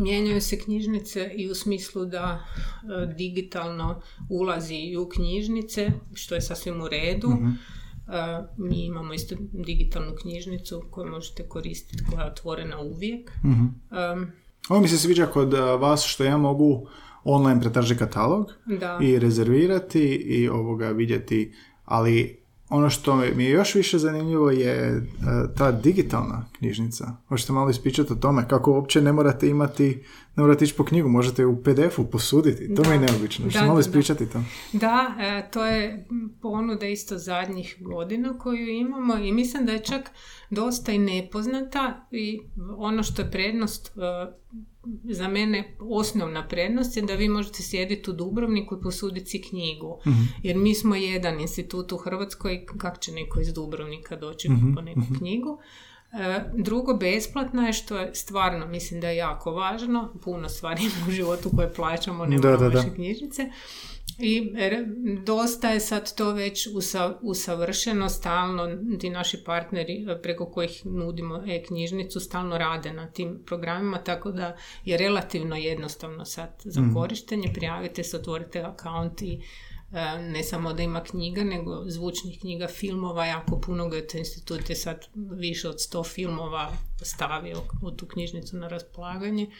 mijenjaju 0.00 0.40
se 0.40 0.58
knjižnice 0.58 1.30
i 1.36 1.50
u 1.50 1.54
smislu 1.54 2.04
da 2.04 2.40
e, 2.40 3.14
digitalno 3.14 4.00
ulazi 4.28 4.74
i 4.74 4.96
u 4.96 5.08
knjižnice, 5.08 5.90
što 6.14 6.34
je 6.34 6.40
sasvim 6.40 6.80
u 6.80 6.88
redu. 6.88 7.28
Mhm. 7.28 7.48
E, 7.48 7.54
mi 8.56 8.84
imamo 8.84 9.14
isto 9.14 9.36
digitalnu 9.52 10.14
knjižnicu 10.22 10.82
koju 10.90 11.10
možete 11.10 11.48
koristiti, 11.48 12.04
koja 12.10 12.24
je 12.24 12.30
otvorena 12.30 12.80
uvijek. 12.80 13.30
mm 13.44 13.68
Ovo 14.68 14.80
mi 14.80 14.88
se 14.88 14.98
sviđa 14.98 15.26
kod 15.26 15.52
vas 15.80 16.04
što 16.04 16.24
ja 16.24 16.36
mogu 16.36 16.88
online 17.24 17.60
pretraži 17.60 17.96
katalog 17.96 18.52
da. 18.66 18.98
i 19.02 19.18
rezervirati 19.18 20.04
i 20.14 20.48
ovoga 20.48 20.88
vidjeti, 20.88 21.52
ali 21.84 22.38
ono 22.68 22.90
što 22.90 23.16
mi 23.16 23.44
je 23.44 23.50
još 23.50 23.74
više 23.74 23.98
zanimljivo 23.98 24.50
je 24.50 24.72
e, 24.86 25.02
ta 25.56 25.72
digitalna 25.72 26.44
knjižnica. 26.58 27.16
Možete 27.28 27.52
malo 27.52 27.70
ispričati 27.70 28.12
o 28.12 28.16
tome 28.16 28.48
kako 28.48 28.72
uopće 28.72 29.00
ne 29.00 29.12
morate 29.12 29.48
imati, 29.48 30.02
ne 30.38 30.42
morate 30.42 30.64
ići 30.64 30.74
po 30.74 30.84
knjigu, 30.84 31.08
možete 31.08 31.46
u 31.46 31.62
PDF-u 31.62 32.04
posuditi. 32.04 32.74
To 32.74 32.82
mi 32.82 32.94
je 32.94 32.98
neobično. 32.98 33.44
Možete 33.44 33.66
malo 33.66 33.80
ispričati 33.80 34.30
to? 34.30 34.42
Da, 34.72 35.14
e, 35.20 35.50
to 35.50 35.66
je 35.66 36.06
ponuda 36.42 36.86
isto 36.86 37.18
zadnjih 37.18 37.76
godina 37.80 38.38
koju 38.38 38.68
imamo 38.68 39.16
i 39.16 39.32
mislim 39.32 39.66
da 39.66 39.72
je 39.72 39.84
čak 39.84 40.10
dosta 40.50 40.92
i 40.92 40.98
nepoznata 40.98 42.06
i 42.10 42.40
ono 42.76 43.02
što 43.02 43.22
je 43.22 43.30
prednost 43.30 43.86
e, 43.96 44.00
za 45.04 45.28
mene 45.28 45.76
osnovna 45.80 46.48
prednost 46.48 46.96
je 46.96 47.02
da 47.02 47.14
vi 47.14 47.28
možete 47.28 47.62
sjediti 47.62 48.10
u 48.10 48.12
Dubrovniku 48.12 48.76
i 48.76 48.82
posuditi 48.82 49.26
si 49.26 49.42
knjigu. 49.42 50.00
Mhm. 50.06 50.22
Jer 50.42 50.56
mi 50.56 50.74
smo 50.74 50.94
jedan 50.94 51.40
institut 51.40 51.92
u 51.92 51.96
Hrvatskoj, 51.96 52.66
kako 52.78 52.98
će 52.98 53.12
neko 53.12 53.40
iz 53.40 53.52
Dubrovnika 53.52 54.16
doći 54.16 54.48
mm 54.48 54.74
po 54.74 54.80
neku 54.80 55.00
mhm. 55.00 55.14
knjigu. 55.14 55.58
E, 56.12 56.44
drugo, 56.54 56.94
besplatno 56.94 57.66
je 57.66 57.72
što 57.72 57.98
je 57.98 58.14
stvarno, 58.14 58.66
mislim 58.66 59.00
da 59.00 59.08
je 59.08 59.16
jako 59.16 59.50
važno. 59.50 60.12
Puno 60.24 60.48
stvari 60.48 60.82
u 61.08 61.10
životu 61.10 61.50
koje 61.56 61.72
plaćamo, 61.72 62.26
nema 62.26 62.56
da, 62.56 62.68
da, 62.68 62.84
knjižnice. 62.94 63.50
I 64.18 64.52
dosta 65.24 65.70
je 65.70 65.80
sad 65.80 66.14
to 66.14 66.32
već 66.32 66.68
usavršeno, 67.20 68.08
stalno 68.08 68.68
ti 69.00 69.10
naši 69.10 69.44
partneri 69.44 70.06
e, 70.08 70.22
preko 70.22 70.46
kojih 70.46 70.86
nudimo 70.86 71.42
e-knjižnicu 71.46 72.20
stalno 72.20 72.58
rade 72.58 72.92
na 72.92 73.06
tim 73.06 73.42
programima, 73.46 73.98
tako 73.98 74.30
da 74.30 74.56
je 74.84 74.96
relativno 74.96 75.56
jednostavno 75.56 76.24
sad 76.24 76.50
za 76.64 76.80
mhm. 76.80 76.94
korištenje. 76.94 77.52
Prijavite 77.54 78.04
se, 78.04 78.16
otvorite 78.16 78.60
akaunt 78.60 79.22
i 79.22 79.40
ne 80.20 80.44
samo 80.44 80.72
da 80.72 80.82
ima 80.82 81.02
knjiga, 81.02 81.44
nego 81.44 81.84
zvučnih 81.86 82.40
knjiga, 82.40 82.66
filmova, 82.66 83.26
jako 83.26 83.60
puno 83.60 83.88
Goethe 83.88 84.18
institut 84.18 84.70
je 84.70 84.76
sad 84.76 85.06
više 85.14 85.68
od 85.68 85.80
sto 85.80 86.04
filmova 86.04 86.72
stavio 87.02 87.62
u 87.82 87.90
tu 87.90 88.06
knjižnicu 88.06 88.56
na 88.56 88.68
raspolaganje. 88.68 89.50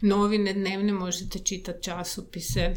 Novine 0.00 0.52
dnevne 0.52 0.92
možete 0.92 1.38
čitati 1.38 1.82
časopise, 1.82 2.74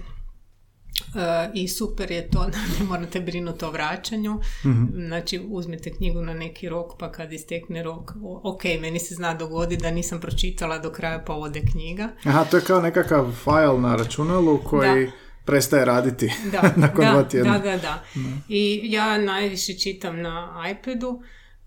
E, 1.15 1.51
I 1.53 1.67
super 1.67 2.11
je 2.11 2.29
to 2.29 2.39
da 2.39 2.57
ne 2.79 2.85
morate 2.85 3.19
brinuti 3.19 3.65
o 3.65 3.71
vraćanju. 3.71 4.39
mm 4.65 5.05
Znači, 5.07 5.41
uzmete 5.49 5.93
knjigu 5.93 6.21
na 6.21 6.33
neki 6.33 6.69
rok, 6.69 6.91
pa 6.99 7.11
kad 7.11 7.33
istekne 7.33 7.83
rok, 7.83 8.11
ok, 8.43 8.63
meni 8.81 8.99
se 8.99 9.15
zna 9.15 9.33
dogoditi 9.33 9.81
da 9.81 9.91
nisam 9.91 10.19
pročitala 10.19 10.79
do 10.79 10.91
kraja, 10.91 11.23
pa 11.27 11.33
ode 11.33 11.61
knjiga. 11.71 12.09
Aha, 12.23 12.43
to 12.43 12.57
je 12.57 12.63
kao 12.63 12.81
nekakav 12.81 13.31
file 13.43 13.79
na 13.79 13.95
računalu 13.95 14.59
koji... 14.63 15.11
prestaje 15.51 15.85
raditi 15.85 16.31
da, 16.51 16.61
nakon 16.87 17.05
da, 17.05 17.11
dva 17.11 17.23
tjedna. 17.23 17.57
Da, 17.57 17.71
da, 17.71 17.77
da. 17.77 18.03
I 18.49 18.81
ja 18.83 19.17
najviše 19.17 19.73
čitam 19.73 20.21
na 20.21 20.63
iPadu 20.71 21.21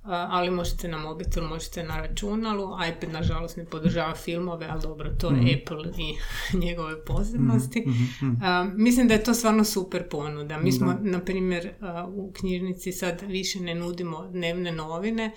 ali 0.07 0.51
možete 0.51 0.89
na 0.89 0.99
mobitel, 0.99 1.45
možete 1.49 1.83
na 1.83 1.97
računalu. 1.97 2.69
iPad 2.89 3.13
nažalost 3.13 3.57
ne 3.57 3.65
podržava 3.65 4.15
filmove, 4.15 4.67
ali 4.71 4.83
dobro, 4.83 5.11
to 5.11 5.31
je 5.31 5.37
mhm. 5.37 5.47
Apple 5.47 5.93
i 5.99 6.15
njegove 6.67 7.05
posebnosti. 7.05 7.85
Mhm, 7.87 8.27
mhm, 8.27 8.83
mislim 8.83 9.09
da 9.09 9.15
je 9.15 9.25
to 9.25 9.35
stvarno 9.35 9.65
super 9.65 10.09
ponuda. 10.09 10.59
Mi 10.59 10.73
smo, 10.73 10.97
na 11.01 11.21
primjer, 11.21 11.71
u 12.09 12.33
knjižnici 12.33 12.93
sad 12.93 13.23
više 13.27 13.61
ne 13.61 13.75
nudimo 13.75 14.27
dnevne 14.27 14.73
novine, 14.73 15.33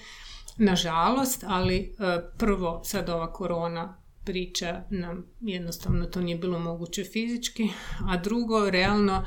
nažalost, 0.57 1.43
ali 1.47 1.95
prvo 2.37 2.81
sad 2.83 3.09
ova 3.09 3.33
korona 3.33 3.97
priča 4.27 4.83
nam 4.89 5.25
jednostavno 5.41 6.05
to 6.05 6.21
nije 6.21 6.37
bilo 6.37 6.59
moguće 6.59 7.03
fizički, 7.03 7.69
a 8.09 8.17
drugo, 8.17 8.69
realno 8.69 9.25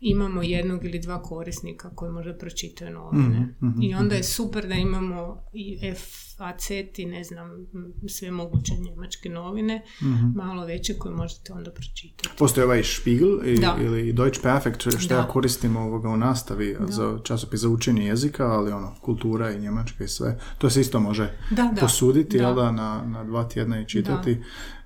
imamo 0.00 0.42
jednog 0.42 0.84
ili 0.84 0.98
dva 0.98 1.22
korisnika 1.22 1.90
koji 1.94 2.12
može 2.12 2.38
pročitati 2.38 2.92
novine. 2.92 3.40
Mhm, 3.40 3.66
mhm, 3.66 3.82
I 3.82 3.94
onda 3.94 4.14
je 4.14 4.20
mhm. 4.20 4.26
super 4.26 4.68
da 4.68 4.74
imamo 4.74 5.44
i 5.52 5.78
FAC 6.40 6.70
i 6.98 7.06
ne 7.06 7.24
znam, 7.24 7.66
sve 8.08 8.30
moguće 8.30 8.72
njemačke 8.74 9.28
novine, 9.28 9.82
malo 10.34 10.66
veće 10.66 10.94
koje 10.98 11.14
možete 11.14 11.52
onda 11.52 11.70
pročitati. 11.70 12.28
Postoji 12.38 12.64
ovaj 12.64 12.82
Spiegel 12.82 13.38
ili 13.80 14.12
Deutsch 14.12 14.42
Perfect, 14.42 14.98
što 14.98 15.14
ja 15.14 15.28
koristim 15.28 15.76
ovoga 15.76 16.08
u 16.08 16.16
nastavi 16.16 16.76
za 16.88 17.18
časopis 17.24 17.60
za 17.60 17.68
učenje 17.68 18.06
jezika, 18.06 18.46
ali 18.46 18.72
ono, 18.72 18.94
kultura 19.00 19.50
i 19.50 19.60
njemačka 19.60 20.04
i 20.04 20.08
sve. 20.08 20.38
To 20.58 20.70
se 20.70 20.80
isto 20.80 21.00
može 21.00 21.30
da, 21.50 21.74
posuditi, 21.80 22.38
da. 22.38 22.52
Da, 22.52 22.72
na, 22.72 23.02
na 23.06 23.24
dva 23.24 23.48
tjedna 23.48 23.80
i 23.80 23.88
čitati 23.88 24.38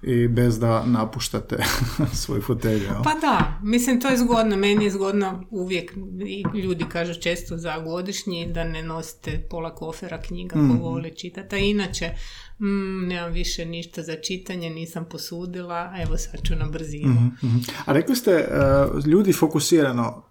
i 0.07 0.29
bez 0.29 0.59
da 0.59 0.85
napuštate 0.87 1.57
svoj 2.23 2.41
fotelj. 2.41 2.83
Pa 3.05 3.15
da, 3.21 3.59
mislim 3.63 4.01
to 4.01 4.09
je 4.09 4.17
zgodno, 4.17 4.57
meni 4.57 4.85
je 4.85 4.91
zgodno 4.91 5.45
uvijek, 5.51 5.93
i 6.27 6.59
ljudi 6.59 6.85
kažu 6.89 7.21
često 7.21 7.57
za 7.57 7.81
godišnji 7.81 8.53
da 8.53 8.65
ne 8.65 8.83
nosite 8.83 9.47
pola 9.51 9.75
kofera 9.75 10.23
knjiga 10.23 10.59
mm. 10.59 10.69
ko 10.69 10.85
vole 10.85 11.11
čitati, 11.11 11.44
a 11.53 11.57
inače 11.57 12.11
mm, 12.59 13.09
nemam 13.09 13.33
više 13.33 13.65
ništa 13.65 14.03
za 14.03 14.17
čitanje, 14.17 14.71
nisam 14.71 15.05
posudila, 15.11 15.93
evo 16.03 16.17
sad 16.17 16.41
ću 16.43 16.55
na 16.55 16.67
brzinu. 16.67 17.11
mm 17.43 17.61
A 17.85 17.93
rekli 17.93 18.17
ste, 18.17 18.49
uh, 18.95 19.07
ljudi 19.07 19.33
fokusirano 19.33 20.23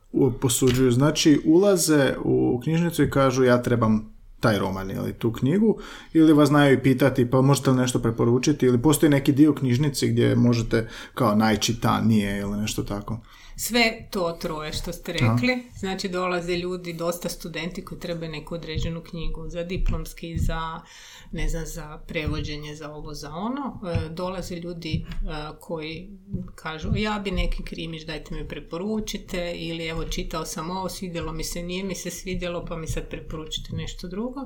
posuđuju, 0.42 0.92
znači 0.92 1.42
ulaze 1.46 2.16
u 2.24 2.60
knjižnicu 2.64 3.04
i 3.04 3.10
kažu 3.10 3.44
ja 3.44 3.62
trebam 3.62 4.14
taj 4.40 4.60
roman 4.60 4.92
ili 4.92 5.14
tu 5.14 5.32
knjigu 5.34 5.80
ili 6.14 6.34
vas 6.34 6.50
znaju 6.50 6.74
i 6.74 6.84
pitati 6.84 7.30
pa 7.30 7.42
možete 7.42 7.70
li 7.70 7.78
nešto 7.78 8.00
preporučiti 8.00 8.66
ili 8.66 8.82
postoji 8.82 9.10
neki 9.10 9.32
dio 9.32 9.54
knjižnici 9.54 10.08
gdje 10.08 10.36
možete 10.36 10.90
kao 11.14 11.36
najčitanije 11.36 12.40
ili 12.40 12.58
nešto 12.58 12.84
tako. 12.84 13.20
Sve 13.56 14.08
to 14.12 14.38
troje 14.42 14.74
što 14.74 14.94
ste 14.94 15.14
rekli, 15.14 15.64
znači 15.78 16.10
dolaze 16.10 16.58
ljudi, 16.58 16.94
dosta 16.94 17.30
studenti 17.30 17.86
koji 17.86 18.00
trebaju 18.00 18.32
neku 18.32 18.56
određenu 18.56 19.02
knjigu 19.02 19.50
za 19.50 19.64
diplomski, 19.64 20.38
za 20.38 20.82
ne 21.32 21.50
znam, 21.50 21.66
za 21.66 21.98
prevođenje, 22.08 22.76
za 22.76 22.94
ovo, 22.94 23.14
za 23.14 23.32
ono. 23.32 23.82
E, 23.88 24.10
dolaze 24.10 24.56
ljudi 24.56 25.06
e, 25.06 25.26
koji 25.60 26.10
kažu 26.56 26.90
ja 26.96 27.22
bi 27.24 27.32
neki 27.32 27.64
krimiš, 27.64 28.06
dajte 28.06 28.36
mi 28.36 28.48
preporučite 28.48 29.54
ili 29.56 29.88
evo 29.88 30.04
čitao 30.04 30.46
sam 30.46 30.72
ovo, 30.72 30.90
svidjelo 30.90 31.32
mi 31.32 31.44
se, 31.44 31.64
nije 31.64 31.84
mi 31.84 31.96
se 31.96 32.10
svidjelo 32.12 32.66
pa 32.66 32.78
mi 32.78 32.88
sad 32.88 33.10
preporučite 33.10 33.76
nešto 33.76 34.08
drugo. 34.08 34.40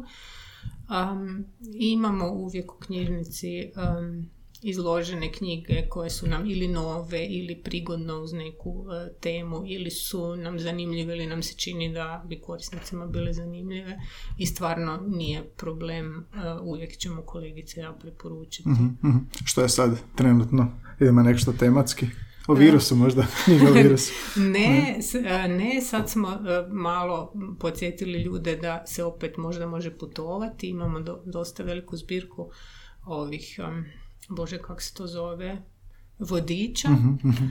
Um, 0.90 1.46
imamo 1.74 2.32
uvijek 2.32 2.74
u 2.74 2.78
knjižnici 2.80 3.72
um, 3.76 4.30
izložene 4.62 5.32
knjige 5.32 5.88
koje 5.90 6.10
su 6.10 6.28
nam 6.28 6.50
ili 6.50 6.68
nove 6.68 7.26
ili 7.26 7.56
prigodno 7.56 8.22
uz 8.22 8.34
neku 8.34 8.86
e, 8.92 9.14
temu 9.20 9.64
ili 9.66 9.92
su 9.92 10.36
nam 10.36 10.60
zanimljive 10.60 11.16
ili 11.16 11.26
nam 11.26 11.44
se 11.44 11.54
čini 11.58 11.94
da 11.94 12.24
bi 12.28 12.42
korisnicima 12.42 13.06
bile 13.06 13.34
zanimljive 13.34 14.00
i 14.38 14.46
stvarno 14.46 15.04
nije 15.08 15.44
problem, 15.58 16.16
uh, 16.18 16.68
uvijek 16.68 16.98
ćemo 16.98 17.22
kolegice 17.22 17.80
ja 17.80 17.94
preporučiti. 17.94 18.70
uh 18.70 19.16
Što 19.46 19.62
je 19.62 19.70
sad 19.70 19.98
trenutno? 20.16 20.72
Idemo 21.00 21.22
nešto 21.22 21.54
tematski? 21.54 22.06
O 22.48 22.54
virusu 22.54 22.96
možda, 22.96 23.26
nije 23.48 23.70
o 23.70 23.74
virusu. 23.84 24.14
ne, 24.36 25.00
ne, 25.48 25.82
sad 25.82 26.10
smo 26.10 26.40
malo 26.72 27.34
podsjetili 27.60 28.22
ljude 28.22 28.56
da 28.56 28.84
se 28.88 29.04
opet 29.04 29.38
možda 29.38 29.68
može 29.68 29.98
putovati, 29.98 30.70
imamo 30.70 31.00
dosta 31.26 31.64
veliku 31.64 31.98
zbirku 31.98 32.52
ovih 33.06 33.60
bože 34.30 34.58
kako 34.58 34.82
se 34.82 34.94
to 34.94 35.08
zove, 35.08 35.62
vodiča, 36.20 36.90
mhm. 36.90 37.46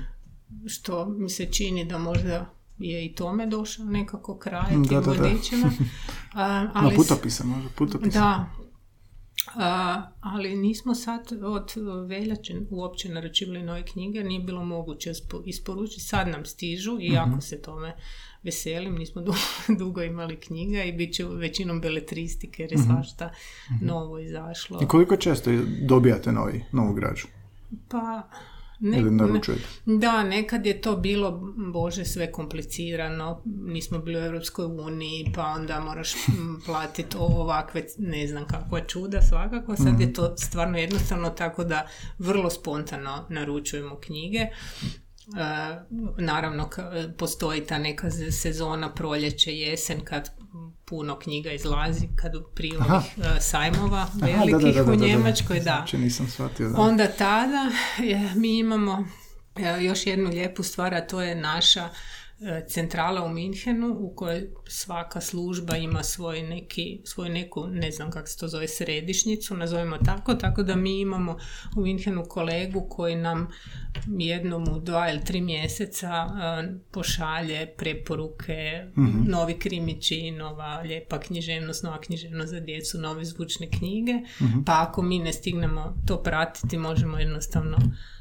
što 0.66 1.08
mi 1.08 1.30
se 1.30 1.46
čini 1.46 1.84
da 1.84 1.98
možda 1.98 2.56
je 2.78 3.06
i 3.06 3.14
tome 3.14 3.46
došao 3.46 3.86
nekako 3.86 4.38
kraj 4.38 4.68
tim 4.68 4.82
da, 4.82 4.98
vodičima. 4.98 5.70
ali, 6.74 6.90
Na 6.90 6.96
putopisa, 6.96 7.44
možda 7.44 7.68
putopisa. 7.76 8.18
Da, 8.18 8.50
ali 10.20 10.56
nismo 10.56 10.94
sad 10.94 11.32
od 11.42 11.72
veljače 12.08 12.54
uopće 12.70 13.08
naručivali 13.08 13.62
nove 13.62 13.86
knjige, 13.86 14.24
nije 14.24 14.40
bilo 14.40 14.64
moguće 14.64 15.12
isporučiti. 15.44 16.00
Sad 16.00 16.28
nam 16.28 16.44
stižu 16.44 16.98
i 17.00 17.06
jako 17.06 17.30
mhm. 17.30 17.40
se 17.40 17.62
tome 17.62 17.96
veselim, 18.46 18.94
nismo 18.94 19.22
dugo, 19.78 20.02
imali 20.02 20.40
knjiga 20.40 20.82
i 20.82 20.92
bit 20.92 21.14
će 21.14 21.24
većinom 21.24 21.80
beletristike 21.80 22.62
jer 22.62 22.72
je 22.72 22.78
mhm. 22.78 22.90
svašta 22.90 23.32
mhm. 23.72 23.86
novo 23.86 24.18
izašlo. 24.18 24.80
I 24.82 24.86
koliko 24.86 25.16
često 25.16 25.50
dobijate 25.82 26.32
novi, 26.32 26.64
novu 26.72 26.94
građu? 26.94 27.26
Pa 27.88 28.22
ne, 28.80 29.02
da, 29.86 30.24
nekad 30.24 30.66
je 30.66 30.80
to 30.80 30.96
bilo, 30.96 31.54
bože, 31.72 32.04
sve 32.04 32.32
komplicirano, 32.32 33.42
nismo 33.44 33.98
bili 33.98 34.16
u 34.16 34.24
Europskoj 34.24 34.64
uniji, 34.64 35.32
pa 35.34 35.44
onda 35.44 35.80
moraš 35.80 36.12
platiti 36.66 37.16
ovakve, 37.18 37.84
ne 37.98 38.26
znam 38.26 38.46
kakva 38.46 38.80
čuda 38.80 39.22
svakako, 39.22 39.76
sad 39.76 40.00
je 40.00 40.06
mhm. 40.06 40.12
to 40.12 40.36
stvarno 40.36 40.78
jednostavno 40.78 41.30
tako 41.30 41.64
da 41.64 41.86
vrlo 42.18 42.50
spontano 42.50 43.26
naručujemo 43.28 43.96
knjige 43.96 44.46
naravno 46.18 46.70
postoji 47.18 47.66
ta 47.66 47.78
neka 47.78 48.10
sezona 48.10 48.94
proljeće, 48.94 49.52
jesen 49.52 50.00
kad 50.04 50.30
puno 50.84 51.18
knjiga 51.18 51.52
izlazi 51.52 52.08
kad 52.16 52.32
prije 52.54 52.78
ovih 52.78 53.18
e, 53.18 53.40
sajmova 53.40 54.06
velikih 54.14 54.82
u 54.88 54.94
Njemačkoj 54.94 55.56
da, 55.56 55.62
znači, 55.62 55.98
nisam 55.98 56.28
shvatio, 56.28 56.68
da. 56.68 56.80
onda 56.80 57.06
tada 57.06 57.70
mi 58.34 58.58
imamo 58.58 59.08
e, 59.56 59.84
još 59.84 60.06
jednu 60.06 60.30
lijepu 60.30 60.62
stvar 60.62 60.94
a 60.94 61.06
to 61.06 61.22
je 61.22 61.34
naša 61.34 61.88
E, 61.88 62.25
centrala 62.68 63.24
u 63.24 63.28
Minhenu 63.28 63.96
u 63.98 64.14
kojoj 64.14 64.50
svaka 64.68 65.20
služba 65.20 65.76
ima 65.76 66.02
svoj 66.02 66.42
neki, 66.42 67.00
svoju 67.04 67.32
neku, 67.32 67.66
ne 67.66 67.90
znam 67.90 68.10
kako 68.10 68.26
se 68.26 68.38
to 68.38 68.48
zove, 68.48 68.68
središnjicu, 68.68 69.56
nazovimo 69.56 69.98
tako, 69.98 70.34
tako 70.34 70.62
da 70.62 70.76
mi 70.76 71.00
imamo 71.00 71.36
u 71.76 71.80
Minhenu 71.80 72.24
kolegu 72.28 72.86
koji 72.90 73.16
nam 73.16 73.48
jednom 74.06 74.68
u 74.68 74.80
dva 74.80 75.10
ili 75.10 75.24
tri 75.24 75.40
mjeseca 75.40 76.08
e, 76.08 76.68
pošalje 76.90 77.74
preporuke, 77.76 78.86
mm 78.96 79.06
novi 79.26 79.58
krimići, 79.58 80.30
nova 80.30 80.80
lijepa 80.80 81.20
književnost, 81.20 81.84
nova 81.84 82.00
književnost 82.00 82.50
za 82.50 82.60
djecu, 82.60 82.98
nove 82.98 83.24
zvučne 83.24 83.70
knjige, 83.70 84.12
mhm. 84.42 84.62
pa 84.66 84.86
ako 84.88 85.02
mi 85.02 85.18
ne 85.18 85.32
stignemo 85.32 85.96
to 86.06 86.22
pratiti, 86.22 86.78
možemo 86.78 87.18
jednostavno 87.18 87.76
E, 87.76 88.15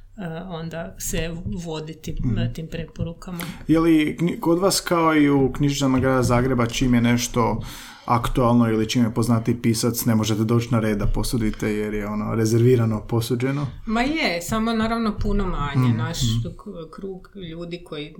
onda 0.47 0.95
se 0.97 1.35
voditi 1.65 2.11
mm. 2.11 2.53
tim 2.53 2.67
preporukama. 2.67 3.43
Je 3.67 3.79
li 3.79 4.17
kod 4.39 4.59
vas 4.59 4.79
kao 4.79 5.15
i 5.15 5.29
u 5.29 5.51
knjižnicama 5.53 5.99
grada 5.99 6.23
Zagreba 6.23 6.65
čim 6.65 6.93
je 6.93 7.01
nešto 7.01 7.61
aktualno 8.05 8.69
ili 8.69 8.89
čim 8.89 9.03
je 9.03 9.13
poznati 9.13 9.61
pisac 9.61 10.05
ne 10.05 10.15
možete 10.15 10.43
doći 10.43 10.67
na 10.71 10.79
red 10.79 10.97
da 10.97 11.05
posudite 11.05 11.69
jer 11.69 11.93
je 11.93 12.07
ono 12.07 12.35
rezervirano 12.35 13.01
posuđeno? 13.07 13.67
Ma 13.85 14.01
je, 14.01 14.41
samo 14.41 14.73
naravno 14.73 15.17
puno 15.19 15.45
manje. 15.47 15.93
Mm, 15.93 15.97
Naš 15.97 16.21
mm. 16.21 16.47
krug 16.91 17.29
ljudi 17.51 17.83
koji, 17.83 18.15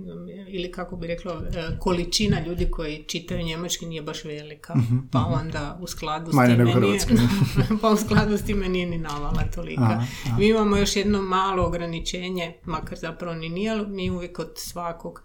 ili 0.48 0.72
kako 0.72 0.96
bi 0.96 1.06
rekla, 1.06 1.42
e, 1.54 1.78
količina 1.78 2.40
ljudi 2.46 2.70
koji 2.70 3.04
čitaju 3.06 3.42
njemački 3.42 3.86
nije 3.86 4.02
baš 4.02 4.24
velika. 4.24 4.74
Mhm, 4.76 4.98
pa 5.12 5.18
onda 5.18 5.78
u 5.80 5.86
skladu 5.86 6.32
s 6.32 6.34
time 6.34 6.64
nije, 6.64 6.98
pa 7.82 7.88
u 7.90 7.96
skladu 7.96 8.36
s 8.36 8.42
time 8.42 8.68
nije 8.68 8.86
ni 8.86 8.98
navala 8.98 9.42
tolika. 9.54 10.02
Mi 10.38 10.48
imamo 10.48 10.76
još 10.76 10.96
jedno 10.96 11.22
malo 11.22 11.66
ograničenje, 11.66 12.54
makar 12.64 12.98
zapravo 12.98 13.34
ni 13.34 13.48
nije, 13.48 13.70
ali 13.70 13.86
mi 13.86 14.10
uvijek 14.10 14.38
od 14.38 14.52
svakog 14.56 15.22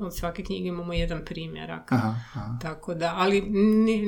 od 0.00 0.16
svake 0.16 0.42
knjige 0.44 0.68
imamo 0.68 0.92
jedan 0.92 1.24
primjerak. 1.24 1.92
Aha, 1.92 2.58
Tako 2.60 2.94
da, 2.94 3.14
ali 3.16 3.40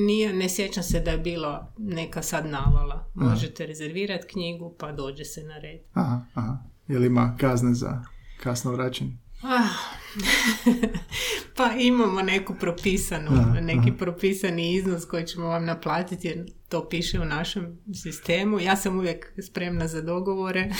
nije, 0.06 0.32
ne 0.32 0.48
sjećam 0.48 0.82
se 0.82 1.00
da 1.00 1.10
je 1.10 1.18
bilo 1.18 1.66
neka 1.78 2.22
sad 2.22 2.46
navala. 2.46 3.10
Možete 3.14 3.66
rezervirati 3.66 4.26
knjigu 4.26 4.74
pa 4.78 4.92
dođe 4.92 5.24
se 5.24 5.42
na 5.42 5.58
red. 5.58 5.80
Aha, 5.92 6.24
aha. 6.34 6.58
Je 6.88 6.98
li 6.98 7.06
ima 7.06 7.36
kazne 7.40 7.74
za 7.74 8.02
kasno 8.42 8.72
vraćanje? 8.72 9.16
Ah, 9.42 9.68
pa 11.56 11.70
imamo 11.78 12.22
neku 12.22 12.54
propisanu, 12.60 13.30
neki 13.60 13.92
propisani 13.92 14.74
iznos 14.74 15.04
koji 15.04 15.26
ćemo 15.26 15.46
vam 15.46 15.64
naplatiti 15.64 16.28
jer 16.28 16.46
to 16.74 16.88
piše 16.88 17.20
u 17.20 17.24
našem 17.24 17.78
sistemu. 18.02 18.60
Ja 18.60 18.76
sam 18.76 18.98
uvijek 18.98 19.32
spremna 19.42 19.88
za 19.88 20.02
dogovore. 20.02 20.70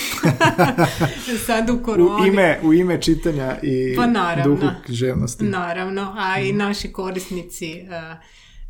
Sad 1.46 1.70
u 1.70 1.82
koroni. 1.82 2.22
U 2.22 2.26
ime, 2.26 2.60
u 2.62 2.74
ime 2.74 3.02
čitanja 3.02 3.58
i 3.62 3.96
pa 3.96 4.06
naravno, 4.06 4.54
duhu 4.54 4.66
ževnosti. 4.88 5.44
Naravno, 5.44 6.14
a 6.18 6.40
i 6.40 6.52
naši 6.52 6.92
korisnici 6.92 7.86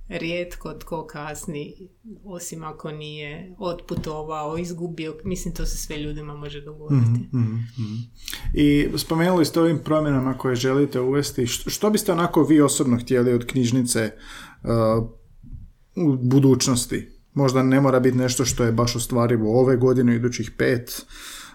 rijetko 0.08 0.74
tko 0.74 1.06
kasni, 1.06 1.88
osim 2.24 2.64
ako 2.64 2.90
nije 2.90 3.54
otputovao, 3.58 4.58
izgubio, 4.58 5.16
mislim 5.24 5.54
to 5.54 5.66
se 5.66 5.76
sve 5.76 5.98
ljudima 5.98 6.34
može 6.34 6.60
dogoditi. 6.60 7.20
mm 7.32 7.38
mm 7.78 8.04
I 8.54 8.88
spomenuli 8.96 9.44
ste 9.44 9.60
ovim 9.60 9.78
promjenama 9.84 10.38
koje 10.38 10.56
želite 10.56 11.00
uvesti, 11.00 11.46
što 11.46 11.90
biste 11.90 12.12
onako 12.12 12.42
vi 12.42 12.60
osobno 12.60 12.98
htjeli 12.98 13.32
od 13.32 13.46
knjižnice 13.46 14.10
uh, 14.62 15.08
u 15.96 16.16
budućnosti? 16.16 17.13
Možda 17.34 17.62
ne 17.62 17.80
mora 17.80 18.00
biti 18.00 18.16
nešto 18.16 18.44
što 18.44 18.64
je 18.64 18.72
baš 18.72 18.96
ostvarivo 18.96 19.60
ove 19.60 19.76
godine, 19.76 20.16
idućih 20.16 20.50
pet, 20.50 21.06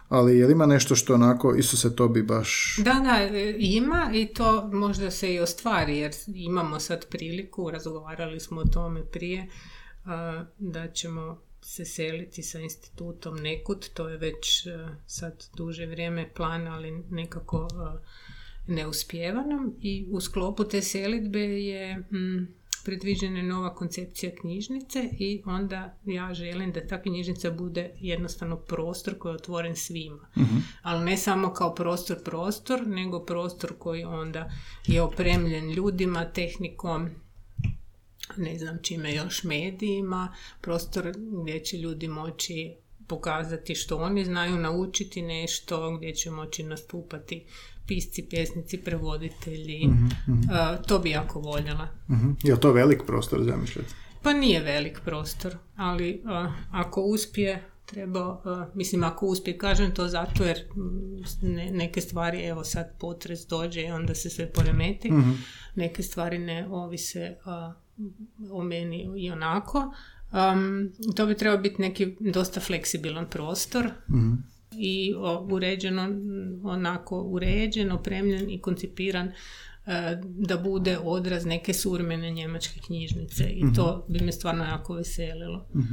ali 0.10 0.38
je 0.38 0.46
li 0.46 0.52
ima 0.52 0.66
nešto 0.66 0.96
što 0.96 1.14
onako, 1.14 1.62
se 1.62 1.96
to 1.96 2.08
bi 2.08 2.24
baš... 2.24 2.80
Da, 2.84 2.94
da, 2.94 3.38
ima 3.58 4.12
i 4.14 4.28
to 4.28 4.70
možda 4.74 5.12
se 5.12 5.34
i 5.34 5.40
ostvari, 5.40 5.98
jer 5.98 6.12
imamo 6.28 6.80
sad 6.80 7.06
priliku, 7.10 7.72
razgovarali 7.72 8.40
smo 8.40 8.62
o 8.62 8.66
tome 8.66 9.06
prije, 9.06 9.48
da 10.58 10.88
ćemo 10.94 11.42
se 11.62 11.86
seliti 11.86 12.44
sa 12.44 12.60
institutom 12.60 13.36
nekud, 13.36 13.90
to 13.94 14.10
je 14.10 14.18
već 14.18 14.68
sad 15.08 15.46
duže 15.56 15.86
vrijeme 15.86 16.30
plan, 16.36 16.68
ali 16.68 17.04
nekako 17.10 17.68
ne 18.68 18.88
uspijeva 18.88 19.42
nam 19.42 19.74
i 19.82 20.08
u 20.12 20.22
sklopu 20.22 20.64
te 20.64 20.82
selitbe 20.82 21.40
je... 21.40 21.98
Mm, 21.98 22.59
predviđena 22.86 23.38
je 23.38 23.44
nova 23.44 23.76
koncepcija 23.76 24.32
knjižnice 24.42 25.10
i 25.20 25.42
onda 25.46 25.98
ja 26.06 26.34
želim 26.34 26.72
da 26.72 26.88
ta 26.88 27.02
knjižnica 27.02 27.52
bude 27.52 27.92
jednostavno 28.00 28.58
prostor 28.58 29.18
koji 29.18 29.32
je 29.32 29.36
otvoren 29.36 29.76
svima. 29.76 30.30
Mhm. 30.38 30.58
Ali 30.82 31.06
ne 31.06 31.18
samo 31.18 31.54
kao 31.54 31.76
prostor 31.76 32.18
prostor, 32.24 32.88
nego 32.88 33.26
prostor 33.26 33.74
koji 33.80 34.04
onda 34.04 34.52
je 34.88 35.02
opremljen 35.02 35.72
ljudima, 35.72 36.26
tehnikom, 36.26 37.10
ne 38.38 38.58
znam 38.58 38.78
čime 38.82 39.14
još 39.14 39.44
medijima, 39.44 40.36
prostor 40.62 41.14
gdje 41.44 41.60
će 41.60 41.78
ljudi 41.78 42.08
moći 42.08 42.76
pokazati 43.08 43.76
što 43.76 43.98
oni 43.98 44.26
znaju, 44.26 44.58
naučiti 44.58 45.22
nešto, 45.22 45.98
gdje 45.98 46.16
će 46.16 46.32
moći 46.32 46.64
nastupati 46.64 47.46
pisci, 47.90 48.26
pjesnici, 48.30 48.78
prevoditelji. 48.78 49.88
mm 49.88 50.10
to 50.88 51.00
bi 51.00 51.10
jako 51.10 51.40
voljela. 51.40 51.88
mm 52.10 52.36
Je 52.44 52.60
to 52.60 52.72
velik 52.72 53.02
prostor 53.08 53.44
zamišljati? 53.44 53.94
Pa 54.22 54.34
nije 54.34 54.60
velik 54.60 55.00
prostor, 55.06 55.56
ali 55.76 56.24
ako 56.72 57.02
uspije, 57.02 57.64
treba, 57.86 58.42
mislim 58.74 59.04
ako 59.04 59.26
uspije, 59.26 59.58
kažem 59.58 59.94
to 59.94 60.08
zato 60.08 60.44
jer 60.44 60.58
mm, 60.76 61.78
neke 61.78 62.02
stvari, 62.02 62.42
evo 62.46 62.64
sad 62.64 63.00
potres 63.00 63.48
dođe 63.48 63.82
i 63.82 63.92
onda 63.92 64.16
se 64.16 64.30
sve 64.30 64.54
poremeti, 64.54 65.12
mhm. 65.12 65.32
neke 65.76 66.04
stvari 66.04 66.38
ne 66.38 66.68
ovise 66.70 67.36
o 68.52 68.64
meni 68.64 69.10
i 69.18 69.32
onako. 69.32 69.94
Um, 70.32 70.92
to 71.16 71.26
bi 71.26 71.38
trebao 71.38 71.58
biti 71.58 71.82
neki 71.82 72.16
dosta 72.20 72.60
fleksibilan 72.60 73.30
prostor. 73.30 73.92
Mm 74.74 74.80
i 74.80 75.14
uređeno, 75.50 76.08
onako 76.64 77.22
uređen, 77.22 77.92
opremljen 77.92 78.50
i 78.50 78.62
koncipiran 78.62 79.28
e, 79.28 79.32
da 80.24 80.58
bude 80.58 80.98
odraz 81.04 81.46
neke 81.46 81.74
suvremene 81.74 82.32
njemačke 82.32 82.80
knjižnice 82.86 83.44
i 83.44 83.64
to 83.76 84.04
mhm. 84.04 84.14
bi 84.14 84.26
me 84.26 84.32
stvarno 84.32 84.64
jako 84.64 84.94
veselilo. 84.94 85.68
uh 85.74 85.84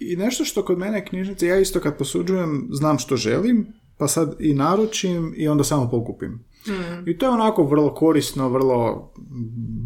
I 0.00 0.16
nešto 0.16 0.44
što 0.44 0.64
kod 0.64 0.78
mene 0.78 1.04
knjižnice, 1.04 1.46
ja 1.46 1.60
isto 1.60 1.80
kad 1.80 1.98
posuđujem 1.98 2.68
znam 2.70 2.98
što 2.98 3.16
želim, 3.16 3.66
pa 3.98 4.08
sad 4.08 4.36
i 4.40 4.54
naručim 4.54 5.34
i 5.36 5.48
onda 5.48 5.64
samo 5.64 5.90
pokupim. 5.90 6.44
Mhm. 6.68 7.08
I 7.08 7.18
to 7.18 7.26
je 7.26 7.30
onako 7.30 7.64
vrlo 7.64 7.94
korisno, 7.94 8.48
vrlo 8.48 9.12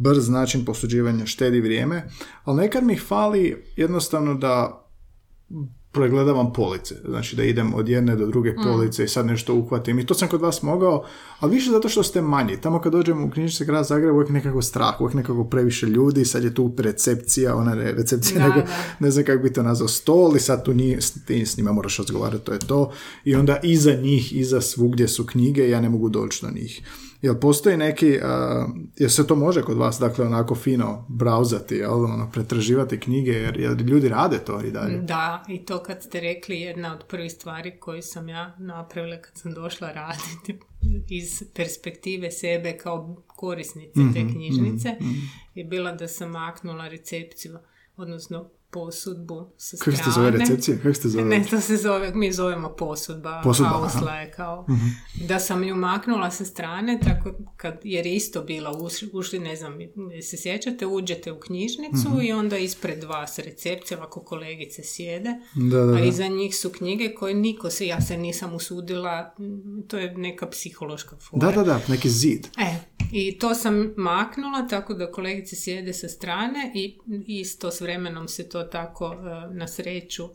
brz 0.03 0.29
način 0.29 0.65
posuđivanja, 0.65 1.27
štedi 1.27 1.61
vrijeme, 1.61 2.09
ali 2.45 2.63
nekad 2.63 2.85
mi 2.85 2.97
fali 2.99 3.65
jednostavno 3.77 4.35
da 4.35 4.87
pregledavam 5.93 6.53
police, 6.53 6.95
znači 7.09 7.37
da 7.37 7.45
idem 7.45 7.75
od 7.75 7.89
jedne 7.89 8.17
do 8.17 8.27
druge 8.27 8.51
mm. 8.51 8.63
police 8.65 9.05
i 9.05 9.09
sad 9.09 9.27
nešto 9.27 9.55
uhvatim 9.55 9.99
i 9.99 10.07
to 10.07 10.15
sam 10.15 10.29
kod 10.29 10.41
vas 10.41 10.63
mogao, 10.63 11.05
ali 11.41 11.55
više 11.55 11.71
zato 11.71 11.89
što 11.89 12.03
ste 12.03 12.23
manji. 12.23 12.61
Tamo 12.61 12.81
kad 12.81 12.93
dođem 12.93 13.25
u 13.25 13.31
knjižnice 13.31 13.65
grad 13.65 13.87
Zagreb 13.87 14.15
uvijek 14.15 14.31
nekako 14.31 14.63
strah, 14.63 15.01
uvijek 15.01 15.15
nekako 15.15 15.45
previše 15.45 15.87
ljudi, 15.87 16.25
sad 16.25 16.45
je 16.45 16.55
tu 16.55 16.75
recepcija, 16.79 17.57
ona 17.57 17.75
ne 17.75 17.93
recepcija, 17.93 18.49
nego 18.49 18.63
ne 19.01 19.11
znam 19.11 19.25
kako 19.25 19.43
bi 19.43 19.53
to 19.53 19.63
nazvao, 19.63 19.89
stol 19.89 20.37
i 20.37 20.41
sad 20.41 20.65
tu 20.65 20.75
nije, 20.75 20.99
ti 21.27 21.47
s 21.47 21.57
njima 21.57 21.73
moraš 21.73 21.99
razgovarati, 21.99 22.45
to 22.45 22.53
je 22.53 22.59
to. 22.59 22.93
I 23.25 23.35
onda 23.35 23.61
iza 23.63 23.95
njih, 23.95 24.37
iza 24.37 24.61
svugdje 24.61 25.09
su 25.09 25.27
knjige, 25.27 25.71
ja 25.71 25.81
ne 25.81 25.89
mogu 25.89 26.09
doći 26.09 26.47
do 26.47 26.53
njih. 26.53 26.83
Jel 27.23 27.35
postoji 27.41 27.77
neki, 27.77 28.09
uh, 28.09 28.71
jel 28.97 29.11
se 29.11 29.27
to 29.27 29.37
može 29.37 29.63
kod 29.63 29.77
vas, 29.77 29.99
dakle, 29.99 30.27
onako 30.27 30.55
fino 30.55 31.07
brauzati, 31.09 31.75
jel, 31.75 32.05
ono, 32.05 32.31
pretraživati 32.33 33.01
knjige, 33.01 33.31
jer, 33.31 33.61
jer 33.61 33.81
ljudi 33.81 34.09
rade 34.09 34.39
to 34.39 34.61
i 34.61 34.71
dalje? 34.71 34.99
Da, 34.99 35.45
i 35.49 35.65
to 35.65 35.83
kad 35.83 36.03
ste 36.03 36.21
rekli, 36.21 36.61
jedna 36.61 36.93
od 36.93 37.05
prvih 37.09 37.33
stvari 37.33 37.81
koju 37.81 38.03
sam 38.03 38.29
ja 38.29 38.57
napravila 38.59 39.17
kad 39.17 39.39
sam 39.39 39.55
došla 39.55 39.93
raditi 39.93 40.59
iz 41.19 41.43
perspektive 41.55 42.31
sebe 42.31 42.77
kao 42.77 43.17
korisnice 43.27 44.01
te 44.15 44.25
mhm, 44.25 44.33
knjižnice, 44.33 44.89
mm 45.01 45.51
je 45.55 45.65
bila 45.65 45.93
da 45.93 46.09
sam 46.09 46.31
maknula 46.31 46.89
recepciju, 46.89 47.59
odnosno 47.97 48.51
posudbu 48.71 49.53
sa 49.57 49.77
strane. 49.77 49.97
Kako 49.97 50.11
se 50.11 50.21
zove 50.21 50.31
recepcija? 50.31 50.77
Kako 50.83 50.95
se 50.95 51.09
zove? 51.09 51.25
Ne, 51.25 51.45
to 51.51 51.61
se 51.61 51.77
zove, 51.77 52.13
mi 52.15 52.33
zovemo 52.33 52.69
posudba. 52.69 53.41
Posudba, 53.45 54.15
je 54.21 54.31
kao. 54.31 54.67
mm 54.69 54.75
Da 55.29 55.39
sam 55.39 55.65
ju 55.65 55.77
maknula 55.77 56.31
sa 56.31 56.45
strane, 56.45 57.01
tako 57.05 57.31
kad, 57.57 57.81
jer 57.85 58.07
je 58.07 58.17
isto 58.17 58.43
bila, 58.43 58.79
ušli, 59.13 59.39
ne 59.39 59.57
znam, 59.57 59.79
se 60.23 60.37
sjećate, 60.37 60.87
uđete 60.87 61.33
u 61.33 61.41
knjižnicu 61.41 62.09
mm 62.09 62.21
i 62.23 62.33
onda 62.33 62.59
ispred 62.59 63.05
vas 63.05 63.39
recepcija, 63.39 63.99
ovako 63.99 64.21
kolegice 64.21 64.83
sjede, 64.83 65.35
da, 65.55 65.85
da, 65.85 65.93
a 65.93 66.05
iza 66.05 66.29
njih 66.29 66.57
su 66.57 66.71
knjige 66.71 67.15
koje 67.15 67.35
niko 67.35 67.71
se, 67.71 67.87
ja 67.87 68.01
se 68.01 68.17
nisam 68.17 68.55
usudila, 68.55 69.35
to 69.89 69.99
je 69.99 70.15
neka 70.17 70.47
psihološka 70.47 71.17
fora. 71.17 71.47
Da, 71.47 71.57
da, 71.57 71.65
da, 71.65 71.81
neki 71.89 72.11
zid. 72.11 72.47
E, 72.59 72.75
i 73.13 73.39
to 73.39 73.55
sam 73.55 73.95
maknula 73.97 74.67
tako 74.71 74.95
da 74.95 75.13
kolegice 75.13 75.57
sjede 75.57 75.93
sa 75.93 76.09
strane 76.09 76.73
i 76.75 76.99
isto 77.27 77.71
s 77.71 77.81
vremenom 77.81 78.29
se 78.29 78.49
to 78.49 78.60
tako 78.65 79.15
e, 79.15 79.55
na 79.55 79.69
sreću 79.69 80.29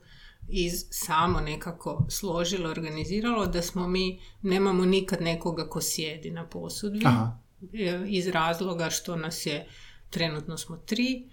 iz 0.48 0.86
samo 0.90 1.40
nekako 1.40 2.06
složilo, 2.10 2.70
organiziralo 2.70 3.46
da 3.46 3.62
smo 3.62 3.88
mi, 3.88 4.22
nemamo 4.42 4.86
nikad 4.86 5.22
nekoga 5.22 5.70
ko 5.70 5.82
sjedi 5.82 6.32
na 6.32 6.46
posudbi 6.46 7.06
Aha. 7.06 7.38
E, 7.74 8.04
iz 8.08 8.28
razloga 8.28 8.90
što 8.90 9.16
nas 9.16 9.46
je, 9.46 9.68
trenutno 10.10 10.58
smo 10.58 10.78
tri, 10.78 11.30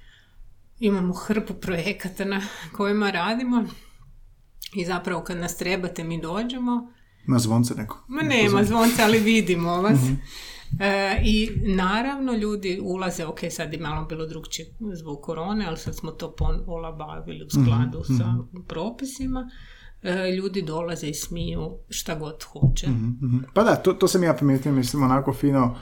imamo 0.81 1.15
hrpu 1.15 1.55
projekata 1.55 2.25
na 2.25 2.41
kojima 2.77 3.11
radimo 3.11 3.65
i 4.75 4.85
zapravo 4.85 5.23
kad 5.23 5.37
nas 5.37 5.57
trebate 5.57 6.05
mi 6.05 6.21
dođemo. 6.21 6.93
Na 7.27 7.39
zvonce 7.39 7.75
neko? 7.75 8.05
Ma 8.09 8.23
nema 8.23 8.65
zvonce, 8.65 9.03
ali 9.03 9.19
vidimo 9.19 9.83
vas. 9.83 10.01
Mhm. 10.03 10.15
E, 10.81 11.21
I 11.25 11.51
naravno 11.63 12.33
ljudi 12.33 12.81
ulaze, 12.83 13.27
ok, 13.27 13.41
sad 13.51 13.73
je 13.73 13.81
malo 13.81 14.07
bilo 14.07 14.27
drugčije 14.27 14.75
zbog 14.95 15.21
korone, 15.21 15.67
ali 15.67 15.77
sad 15.77 15.97
smo 15.97 16.11
to 16.11 16.35
olabavili 16.67 17.43
u 17.43 17.47
mhm, 17.47 17.65
skladu 17.65 18.05
sa 18.05 18.27
mhm. 18.33 18.63
propisima. 18.69 19.51
E, 20.03 20.31
ljudi 20.37 20.63
dolaze 20.63 21.07
i 21.07 21.15
smiju 21.15 21.79
šta 21.89 22.15
god 22.15 22.45
hoće. 22.45 22.89
Mhm, 22.89 23.39
pa 23.55 23.63
da, 23.63 23.77
to, 23.77 23.93
to 23.93 24.09
sam 24.09 24.23
ja 24.23 24.35
primijetio, 24.35 24.73
mislim, 24.73 25.03
onako 25.03 25.33
fino 25.33 25.77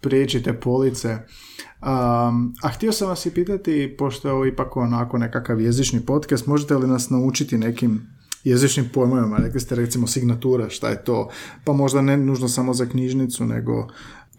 prijeći 0.00 0.42
te 0.42 0.60
police. 0.60 1.08
Um, 1.12 2.54
a 2.62 2.68
htio 2.68 2.92
sam 2.92 3.08
vas 3.08 3.26
i 3.26 3.34
pitati, 3.34 3.94
pošto 3.98 4.28
je 4.28 4.32
ovo 4.32 4.46
ipak 4.46 4.76
onako 4.76 5.18
nekakav 5.18 5.60
jezični 5.60 6.00
podcast, 6.00 6.46
možete 6.46 6.74
li 6.74 6.88
nas 6.88 7.10
naučiti 7.10 7.58
nekim 7.58 8.06
jezičnim 8.44 8.88
pojmovima? 8.94 9.36
Rekli 9.36 9.60
ste 9.60 9.74
recimo 9.74 10.06
signatura, 10.06 10.70
šta 10.70 10.88
je 10.88 11.04
to? 11.04 11.28
Pa 11.64 11.72
možda 11.72 12.02
ne 12.02 12.16
nužno 12.16 12.48
samo 12.48 12.74
za 12.74 12.86
knjižnicu, 12.86 13.44
nego 13.44 13.88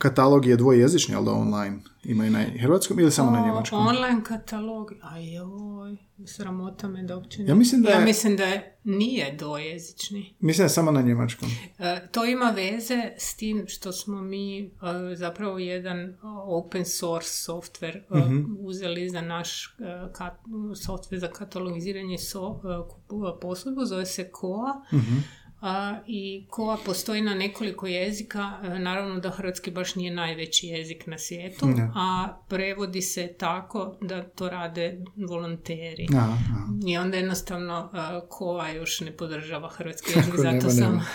katalog 0.02 0.46
je 0.46 0.58
dvojezični, 0.58 1.16
ali 1.16 1.26
da 1.26 1.32
online 1.34 1.80
ima 2.04 2.26
i 2.26 2.30
na 2.30 2.40
hrvatskom 2.56 3.00
ili 3.00 3.12
samo 3.12 3.32
na 3.32 3.40
njemačkom? 3.42 3.88
Online 3.88 4.24
katalog, 4.24 4.92
ajoj, 5.04 5.98
sramota 6.28 6.88
me 6.88 7.04
da 7.04 7.16
uopće 7.16 7.44
Ja 7.44 7.56
mislim 7.56 7.82
da 7.82 7.90
je- 7.90 7.96
ja 7.96 8.02
mislim 8.02 8.38
da 8.38 8.44
je, 8.44 8.78
nije 8.84 9.36
dvojezični. 9.36 10.36
Mislim 10.40 10.58
da 10.58 10.66
je 10.66 10.70
samo 10.72 10.92
na 10.92 11.02
njemačkom. 11.02 11.50
E, 11.80 12.08
to 12.08 12.26
ima 12.26 12.46
veze 12.48 12.96
s 13.18 13.36
tim 13.36 13.66
što 13.68 13.92
smo 13.92 14.22
mi 14.22 14.60
e, 14.60 14.70
zapravo 15.14 15.60
jedan 15.60 16.00
e, 16.00 16.14
open 16.46 16.86
source 16.88 17.30
software 17.44 17.96
e, 18.08 18.20
Mhm. 18.20 18.44
uzeli 18.60 19.10
za 19.10 19.22
naš 19.22 19.66
e, 19.70 19.70
kat- 20.10 20.46
software 20.78 21.18
za 21.18 21.28
katalogiziranje 21.30 22.18
so, 22.20 22.40
e, 22.56 22.68
kupu- 22.90 23.40
posudbu, 23.42 23.86
zove 23.86 24.06
se 24.06 24.32
KOA. 24.32 24.82
Mhm. 24.94 25.18
A, 25.62 26.00
I 26.08 26.46
KOA 26.50 26.78
postoji 26.86 27.22
na 27.22 27.34
nekoliko 27.36 27.88
jezika, 27.88 28.60
e, 28.64 28.80
naravno 28.80 29.20
da 29.20 29.30
hrvatski 29.30 29.72
baš 29.72 29.96
nije 29.96 30.12
najveći 30.12 30.68
jezik 30.68 31.08
na 31.08 31.18
svijetu, 31.18 31.66
a 31.96 32.38
prevodi 32.50 33.02
se 33.02 33.34
tako 33.40 33.98
da 34.02 34.24
to 34.24 34.50
rade 34.50 35.02
volonteri. 35.30 36.08
Aha, 36.14 36.38
aha. 36.50 36.66
I 36.88 36.98
onda 36.98 37.18
jednostavno 37.18 37.90
uh, 37.94 38.30
KOA 38.30 38.70
još 38.70 39.00
ne 39.00 39.18
podržava 39.18 39.70
hrvatski 39.70 40.12
jezik, 40.16 40.34
zato 40.36 40.52
nema, 40.52 40.72
sam 40.72 41.06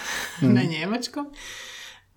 nema. 0.43 0.55
na 0.61 0.63
njemačkom. 0.63 1.27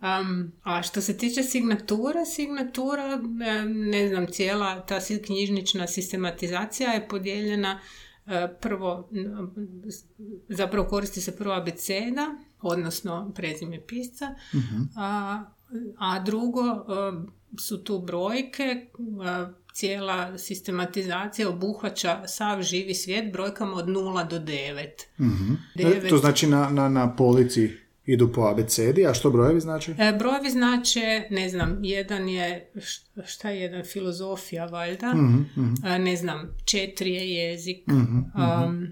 Um, 0.02 0.52
a 0.64 0.82
što 0.82 1.02
se 1.02 1.18
tiče 1.18 1.44
signatura, 1.44 2.26
signatura, 2.26 3.20
em, 3.48 3.90
ne 3.90 4.08
znam, 4.08 4.28
cijela 4.28 4.86
ta 4.86 5.00
knjižnična 5.26 5.88
sistematizacija 5.88 6.92
je 6.92 7.08
podijeljena 7.08 7.80
e, 7.80 8.09
prvo, 8.62 9.10
zapravo 10.50 10.88
koristi 10.88 11.22
se 11.22 11.38
prvo 11.38 11.54
abeceda, 11.54 12.36
odnosno 12.62 13.32
prezime 13.36 13.82
pisca, 13.88 14.36
a, 14.96 15.44
a 15.98 16.20
drugo 16.20 16.62
e, 16.62 16.84
su 17.60 17.84
tu 17.84 18.00
brojke, 18.00 18.64
e, 18.64 18.88
cijela 19.74 20.38
sistematizacija 20.38 21.50
obuhvaća 21.50 22.28
sav 22.28 22.62
živi 22.62 22.94
svijet 22.94 23.34
brojkama 23.34 23.74
od 23.74 23.88
0 23.88 24.28
do 24.28 24.40
9. 24.40 24.88
Mhm. 25.20 25.54
Devet. 25.76 26.10
To 26.10 26.18
znači 26.18 26.48
na, 26.48 26.70
na, 26.70 26.90
na 26.90 27.16
polici 27.16 27.78
idu 28.14 28.32
po 28.34 28.42
abecedi, 28.42 29.08
a 29.08 29.14
što 29.14 29.30
brojevi 29.30 29.60
znači? 29.60 29.92
E, 29.92 30.14
brojevi 30.20 30.50
znače, 30.50 31.28
ne 31.30 31.50
znam, 31.50 31.80
jedan 31.82 32.30
je, 32.30 32.72
šta 33.26 33.50
je 33.50 33.62
jedan, 33.62 33.84
filozofija 33.84 34.66
valjda, 34.66 35.14
E, 35.86 36.00
ne 36.00 36.16
znam, 36.16 36.56
četiri 36.66 37.12
je 37.14 37.32
jezik, 37.32 37.84
um, 37.88 38.88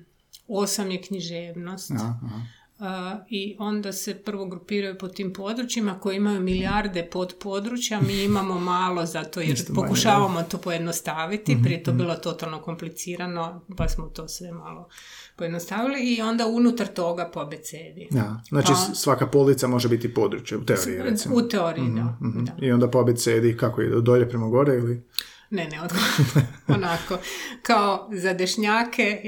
osam 0.47 0.91
je 0.91 1.01
književnost. 1.01 1.91
Aha, 1.91 2.19
aha. 2.25 2.41
E, 2.79 3.25
I 3.29 3.55
onda 3.59 3.91
se 3.91 4.15
prvo 4.23 4.45
grupiraju 4.45 4.97
po 4.97 5.07
tim 5.07 5.33
područjima 5.33 5.99
koji 5.99 6.17
imaju 6.17 6.41
milijarde 6.41 7.09
podpodručja, 7.11 8.01
mi 8.01 8.23
imamo 8.23 8.59
malo 8.59 9.05
zato 9.05 9.39
jer 9.39 9.53
Isto 9.53 9.73
manje, 9.73 9.85
pokušavamo 9.85 10.43
to 10.43 10.57
pojednostaviti, 10.57 11.57
prije 11.63 11.83
to 11.83 11.91
bilo 11.91 12.15
totalno 12.15 12.61
komplicirano, 12.61 13.65
pa 13.77 13.87
smo 13.87 14.05
to 14.05 14.27
sve 14.27 14.51
malo 14.51 14.89
pojednostavili 15.37 16.03
i 16.05 16.21
onda 16.21 16.47
unutar 16.47 16.87
toga 16.87 17.25
po 17.25 17.39
abecedi. 17.39 18.07
Ja, 18.11 18.41
znači 18.49 18.67
Pa- 18.67 18.95
svaka 18.95 19.27
polica 19.27 19.67
može 19.67 19.89
biti 19.89 20.13
područje, 20.13 20.57
u 20.57 20.63
teoriji 20.63 20.97
recimo. 20.99 21.35
U 21.35 21.41
teoriji, 21.41 21.85
da. 21.85 22.17
Mhm. 22.21 22.43
da. 22.45 22.51
I 22.59 22.71
onda 22.71 22.87
po 22.87 22.99
abecedi 22.99 23.57
kako 23.57 23.81
ide, 23.81 23.95
od 23.95 24.03
dolje 24.03 24.29
prema 24.29 24.47
gore 24.47 24.73
ili? 24.75 25.03
Ne, 25.49 25.65
ne. 25.65 25.79
Onako, 26.75 27.17
kao 27.61 28.09
za 28.13 28.33
dešnjake. 28.33 29.21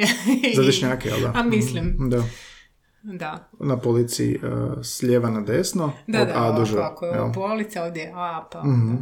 i- 0.43 0.55
Za 0.57 0.64
dešnjake, 0.64 1.10
jel 1.10 1.20
da? 1.22 1.32
A 1.36 1.43
mislim, 1.43 1.86
Mhm, 1.86 2.10
Da. 2.10 2.24
da. 3.03 3.49
Na 3.60 3.78
polici 3.78 4.38
uh, 4.38 4.49
s 4.82 5.01
lijeva 5.01 5.30
na 5.30 5.41
desno, 5.41 5.91
Da, 6.07 6.22
od 6.22 6.28
da, 6.28 6.34
A 6.38 6.51
do 6.51 6.66
Ž. 6.66 6.74
ovako, 6.74 7.05
ako 7.05 7.28
je 7.28 7.34
polica, 7.34 7.84
ovdje 7.84 8.01
je 8.01 8.12
A, 8.16 8.47
pa 8.51 8.64
Mhm. 8.64 8.95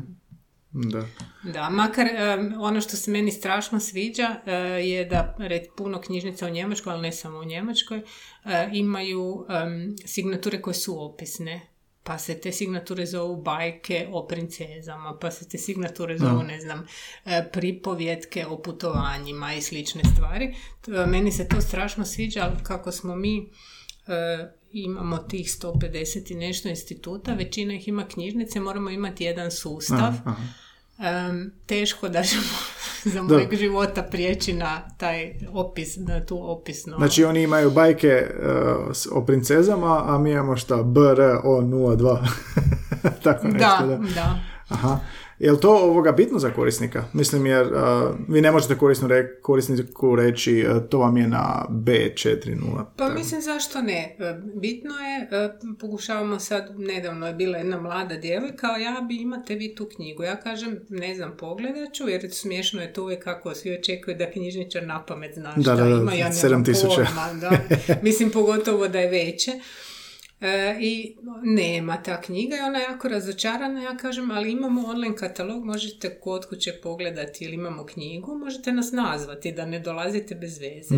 Da. 0.84 1.06
Da, 1.44 1.70
makar 1.70 2.08
em, 2.08 2.54
ono 2.60 2.82
što 2.82 2.98
se 2.98 3.12
meni 3.12 3.32
strašno 3.32 3.80
sviđa 3.80 4.36
e, 4.46 4.52
je 4.88 5.06
da 5.06 5.36
red, 5.40 5.62
puno 5.78 6.02
knjižnica 6.02 6.48
u 6.48 6.50
Njemačkoj, 6.50 6.94
ali 6.94 7.02
ne 7.02 7.12
samo 7.12 7.40
u 7.40 7.44
Njemačkoj, 7.44 7.98
e, 7.98 8.70
imaju 8.74 9.46
em, 9.50 9.96
signature 10.06 10.62
koje 10.62 10.74
su 10.74 11.06
opisne. 11.06 11.68
Pa 12.04 12.18
se 12.18 12.42
te 12.42 12.52
signature 12.52 13.06
zovu 13.06 13.42
bajke 13.42 14.08
o 14.12 14.28
princezama, 14.28 15.18
pa 15.22 15.32
se 15.32 15.50
te 15.50 15.58
signature 15.58 16.18
zovu, 16.18 16.44
ne 16.44 16.60
znam, 16.60 16.88
e, 17.26 17.50
pripovjetke 17.54 18.46
o 18.46 18.62
putovanjima 18.62 19.54
i 19.54 19.62
slične 19.62 20.02
stvari. 20.14 20.56
Meni 21.08 21.32
se 21.32 21.48
to 21.48 21.62
strašno 21.62 22.06
sviđa, 22.06 22.44
ali 22.44 22.64
kako 22.64 22.92
smo 22.92 23.16
mi 23.16 23.50
imamo 24.72 25.18
tih 25.18 25.48
150 25.48 26.32
i 26.32 26.36
nešto 26.36 26.70
instituta, 26.70 27.34
većina 27.34 27.74
ih 27.74 27.88
ima 27.88 28.08
knjižnice, 28.08 28.60
moramo 28.60 28.90
imati 28.90 29.24
jedan 29.24 29.52
sustav. 29.52 29.98
Aha, 29.98 30.22
aha. 30.26 30.67
Em, 31.00 31.52
teško 31.66 32.10
da 32.10 32.24
ćemo 32.24 32.42
za 33.14 33.22
Da. 33.22 33.24
mojeg 33.24 33.56
života 33.56 34.04
prijeći 34.04 34.54
na 34.54 34.82
taj 34.98 35.34
opis, 35.54 35.98
na 35.98 36.26
tu 36.26 36.52
opisno. 36.52 36.98
Znači 36.98 37.24
oni 37.24 37.42
imaju 37.44 37.72
bajke 37.72 38.28
uh, 38.40 39.18
o 39.18 39.26
princezama, 39.26 40.04
a 40.06 40.18
mi 40.18 40.32
imamo 40.32 40.58
šta? 40.58 40.76
BRO02. 40.76 42.18
Tako 43.24 43.48
nešto, 43.48 43.60
da, 43.60 43.86
da. 43.86 43.98
da. 44.16 44.40
Aha. 44.70 45.00
Je 45.40 45.52
li 45.52 45.60
to 45.60 45.78
ovoga 45.78 46.12
bitno 46.12 46.40
za 46.40 46.50
korisnika? 46.52 47.04
Mislim 47.14 47.46
jer 47.46 47.66
uh, 47.66 47.80
vi 48.28 48.42
ne 48.42 48.52
možete 48.52 48.78
korisno 48.78 49.08
re- 49.08 49.42
korisniku 49.42 50.16
reći 50.16 50.66
uh, 50.70 50.90
to 50.90 51.00
vam 51.00 51.18
je 51.18 51.28
na 51.28 51.66
B40. 51.70 52.84
Pa 52.98 53.10
mislim 53.10 53.42
zašto 53.42 53.82
ne. 53.82 54.16
E, 54.20 54.40
Bitno 54.56 54.94
je, 54.94 55.44
e, 55.46 55.50
pokušavamo 55.80 56.40
sad, 56.40 56.80
nedavno 56.80 57.28
je 57.28 57.34
bila 57.34 57.58
jedna 57.58 57.82
mlada 57.82 58.16
djevojka, 58.16 58.68
ja 58.68 59.02
bi 59.02 59.16
imate 59.16 59.56
vi 59.56 59.76
tu 59.76 59.90
knjigu. 59.96 60.24
Ja 60.24 60.36
kažem, 60.40 60.80
ne 60.90 61.16
znam, 61.16 61.38
pogledat 61.38 61.94
ću, 61.94 62.10
jer 62.10 62.30
smiješno 62.32 62.82
je 62.82 62.94
to 62.94 63.04
uvijek 63.04 63.24
kako 63.24 63.56
svi 63.56 63.78
očekuju 63.78 64.16
da 64.16 64.32
knjižničar 64.32 64.84
na 64.84 65.06
pamet 65.06 65.34
zna 65.34 65.54
Da, 65.56 65.62
šta 65.62 65.76
da, 65.76 65.84
da, 65.84 65.90
ima, 65.90 66.14
ja 66.14 66.30
nemam 66.44 66.66
7000. 66.66 66.96
pojma, 66.96 67.34
da. 67.42 67.52
Mislim, 68.02 68.30
pogotovo 68.32 68.88
da 68.88 69.00
je 69.00 69.10
veće. 69.10 69.52
E, 70.42 70.78
I 70.80 71.16
nema 71.44 71.98
ta 72.04 72.22
knjiga 72.22 72.56
i 72.56 72.60
ona 72.60 72.80
je 72.80 72.84
jako 72.84 73.08
razočarana. 73.08 73.82
Ja 73.82 73.98
kažem, 73.98 74.32
ali 74.32 74.52
imamo 74.52 74.86
online 74.88 75.16
katalog, 75.16 75.66
možete 75.66 76.20
kod 76.20 76.50
kuće 76.50 76.74
pogledati 76.84 77.46
ili 77.46 77.54
imamo 77.54 77.86
knjigu, 77.86 78.38
možete 78.38 78.72
nas 78.72 78.92
nazvati 78.92 79.52
da 79.52 79.66
ne 79.66 79.80
dolazite 79.80 80.36
bez 80.36 80.60
veze. 80.60 80.96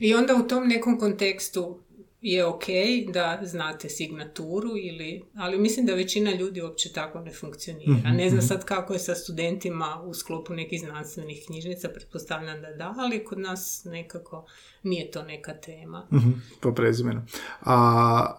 I 0.00 0.14
onda 0.14 0.34
u 0.34 0.48
tom 0.48 0.68
nekom 0.68 0.98
kontekstu 0.98 1.80
je 2.26 2.44
ok 2.44 2.64
da 3.12 3.40
znate 3.42 3.88
signaturu 3.88 4.76
ili, 4.76 5.22
ali 5.34 5.58
mislim 5.58 5.86
da 5.86 5.94
većina 5.94 6.30
ljudi 6.30 6.62
uopće 6.62 6.92
tako 6.92 7.20
ne 7.20 7.32
funkcionira. 7.32 8.10
Ne 8.10 8.30
znam 8.30 8.42
sad 8.42 8.64
kako 8.64 8.92
je 8.92 8.98
sa 8.98 9.14
studentima 9.14 10.02
u 10.04 10.14
sklopu 10.14 10.54
nekih 10.54 10.80
znanstvenih 10.80 11.44
knjižnica, 11.46 11.88
pretpostavljam 11.88 12.62
da 12.62 12.70
da, 12.70 12.94
ali 12.98 13.24
kod 13.24 13.38
nas 13.38 13.82
nekako 13.84 14.46
nije 14.82 15.10
to 15.10 15.22
neka 15.22 15.54
tema. 15.54 16.06
Mhm, 16.12 16.30
po 16.60 16.72
prezimenu. 16.72 17.22
A, 17.60 17.76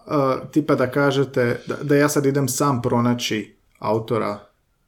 a, 0.06 0.38
tipa 0.52 0.74
da 0.74 0.90
kažete 0.90 1.60
da, 1.66 1.76
da 1.82 1.96
ja 1.96 2.08
sad 2.08 2.26
idem 2.26 2.48
sam 2.48 2.82
pronaći 2.82 3.56
autora, 3.78 4.38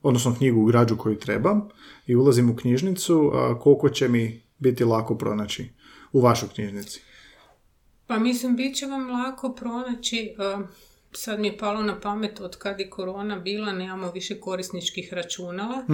odnosno 0.03 0.35
knjigu 0.39 0.61
u 0.61 0.65
građu 0.65 0.97
koju 0.97 1.19
trebam 1.19 1.69
i 2.07 2.17
ulazim 2.17 2.51
u 2.51 2.57
knjižnicu, 2.57 3.33
a, 3.35 3.59
koliko 3.59 3.89
će 3.89 4.09
mi 4.09 4.43
biti 4.59 4.85
lako 4.85 5.15
pronaći 5.15 5.69
u 6.13 6.21
vašoj 6.21 6.49
knjižnici? 6.55 7.10
Pa 8.11 8.19
mislim, 8.19 8.57
bit 8.57 8.77
će 8.77 8.87
vam 8.87 9.11
lako 9.11 9.53
pronaći, 9.55 10.35
uh, 10.61 10.69
sad 11.13 11.41
mi 11.41 11.47
je 11.47 11.59
palo 11.59 11.83
na 11.83 12.01
pamet 12.01 12.41
od 12.41 12.57
kad 12.57 12.81
je 12.81 12.91
korona 12.91 13.39
bila, 13.39 13.73
nemamo 13.73 14.11
više 14.11 14.41
korisničkih 14.41 15.13
računala, 15.13 15.85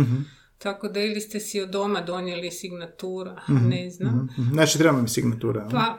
tako 0.58 0.88
da 0.88 1.00
ili 1.00 1.20
ste 1.20 1.40
si 1.40 1.60
od 1.60 1.68
doma 1.70 2.00
donijeli 2.00 2.50
signatura, 2.50 3.42
ne 3.48 3.90
znam. 3.90 4.28
Mhm, 4.38 4.52
Znači 4.52 4.78
treba 4.78 5.02
mi 5.02 5.08
signatura. 5.08 5.68
Pa, 5.70 5.96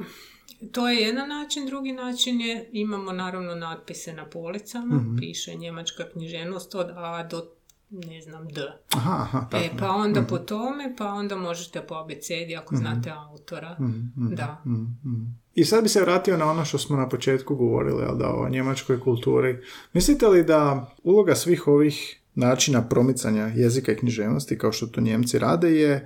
to 0.71 0.89
je 0.89 1.01
jedan 1.01 1.29
način, 1.29 1.65
drugi 1.65 1.91
način 1.91 2.41
je, 2.41 2.69
imamo 2.71 3.11
naravno 3.11 3.55
natpise 3.55 4.13
na 4.13 4.25
policama, 4.25 5.15
piše 5.19 5.55
njemačka 5.55 6.09
književnost 6.09 6.75
od 6.75 6.87
A 6.95 7.27
do, 7.31 7.56
ne 7.89 8.21
znam, 8.21 8.47
D. 8.47 8.61
Aha, 8.93 9.17
aha, 9.21 9.47
tako. 9.51 9.63
E, 9.63 9.69
pa 9.79 9.89
onda 9.89 10.21
po 10.21 10.37
tome, 10.37 10.95
pa 10.97 11.05
onda 11.05 11.35
možete 11.35 11.81
po 11.81 11.95
abecedi 11.95 12.55
ako 12.55 12.75
znate 12.75 13.11
autora. 13.11 13.75
Da. 14.15 14.63
I 15.55 15.65
sad 15.65 15.83
bi 15.83 15.89
se 15.89 16.01
vratio 16.01 16.37
na 16.37 16.51
ono 16.51 16.65
što 16.65 16.77
smo 16.77 16.97
na 16.97 17.09
početku 17.09 17.55
govorili, 17.55 18.03
jel 18.03 18.17
da 18.17 18.35
o 18.35 18.49
njemačkoj 18.49 18.99
kulturi. 18.99 19.57
Mislite 19.93 20.27
li 20.27 20.43
da 20.43 20.91
uloga 21.03 21.35
svih 21.35 21.67
ovih 21.67 22.21
načina 22.35 22.87
promicanja 22.87 23.51
jezika 23.55 23.91
i 23.91 23.95
književnosti, 23.95 24.57
kao 24.57 24.71
što 24.71 24.87
to 24.87 25.01
Njemci 25.01 25.39
rade, 25.39 25.71
je 25.71 25.91
e, 25.91 26.05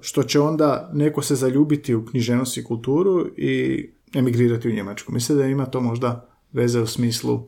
što 0.00 0.22
će 0.22 0.40
onda 0.40 0.90
neko 0.92 1.22
se 1.22 1.34
zaljubiti 1.34 1.94
u 1.94 2.06
književnost 2.06 2.56
i 2.56 2.64
kulturu 2.64 3.26
i 3.36 3.84
emigrirati 4.14 4.68
u 4.68 4.72
Njemačku. 4.72 5.12
Mislite 5.12 5.42
da 5.42 5.48
ima 5.48 5.66
to 5.66 5.80
možda 5.80 6.28
veze 6.52 6.80
u 6.80 6.86
smislu 6.86 7.46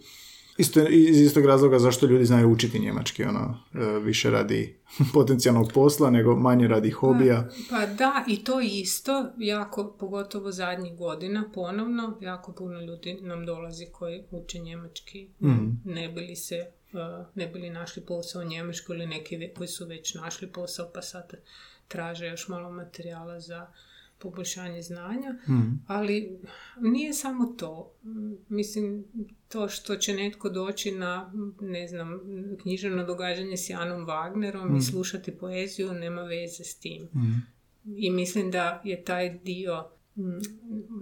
Isto, 0.59 0.89
iz 0.89 1.21
istog 1.21 1.47
razloga 1.47 1.79
zašto 1.79 2.07
ljudi 2.07 2.25
znaju 2.25 2.51
učiti 2.51 2.79
njemački, 2.79 3.25
ono, 3.25 3.59
e, 3.75 3.99
više 3.99 4.31
radi 4.31 4.79
potencijalnog 5.15 5.73
posla 5.75 6.11
nego 6.11 6.37
manje 6.37 6.69
radi 6.69 6.91
hobija. 6.91 7.49
Pa, 7.71 7.77
pa 7.77 7.87
da, 7.87 8.25
i 8.29 8.45
to 8.45 8.61
isto, 8.61 9.27
jako, 9.39 9.97
pogotovo 10.01 10.53
zadnjih 10.53 10.97
godina, 10.97 11.51
ponovno, 11.55 12.19
jako 12.21 12.53
puno 12.53 12.81
ljudi 12.81 13.19
nam 13.21 13.47
dolazi 13.47 13.87
koji 13.93 14.25
uče 14.31 14.59
njemački, 14.59 15.29
Mhm. 15.41 15.67
ne 15.85 16.09
bi 16.09 16.21
li 16.21 16.37
se, 16.37 16.55
e, 16.55 16.71
ne 17.35 17.47
bi 17.47 17.59
li 17.59 17.71
našli 17.71 18.03
posao 18.07 18.43
u 18.43 18.45
Njemačkoj 18.45 18.97
ili 18.97 19.07
neki 19.07 19.51
koji 19.57 19.69
su 19.69 19.87
već 19.87 20.15
našli 20.15 20.49
posao 20.53 20.91
pa 20.95 21.03
sad 21.03 21.33
traže 21.89 22.27
još 22.27 22.49
malo 22.49 22.71
materijala 22.71 23.41
za 23.41 23.67
poboljšanje 24.19 24.83
znanja, 24.83 25.33
Mhm. 25.43 25.61
ali 25.87 26.39
nije 26.81 27.13
samo 27.13 27.47
to. 27.49 27.93
Mislim, 28.49 29.05
to 29.49 29.69
što 29.69 29.97
će 29.97 30.15
netko 30.15 30.49
doći 30.49 30.91
na, 30.91 31.33
ne 31.61 31.89
znam, 31.89 32.21
književno 32.63 33.05
događanje 33.05 33.57
s 33.57 33.71
Janom 33.71 34.07
Wagnerom 34.07 34.79
i 34.79 34.83
slušati 34.83 35.33
poeziju, 35.33 35.93
nema 35.93 36.23
veze 36.23 36.65
s 36.65 36.79
tim. 36.79 37.03
Mhm. 37.05 37.33
I 37.97 38.11
mislim 38.11 38.51
da 38.51 38.83
je 38.85 39.05
taj 39.05 39.39
dio 39.39 39.85
mm, 40.17 40.23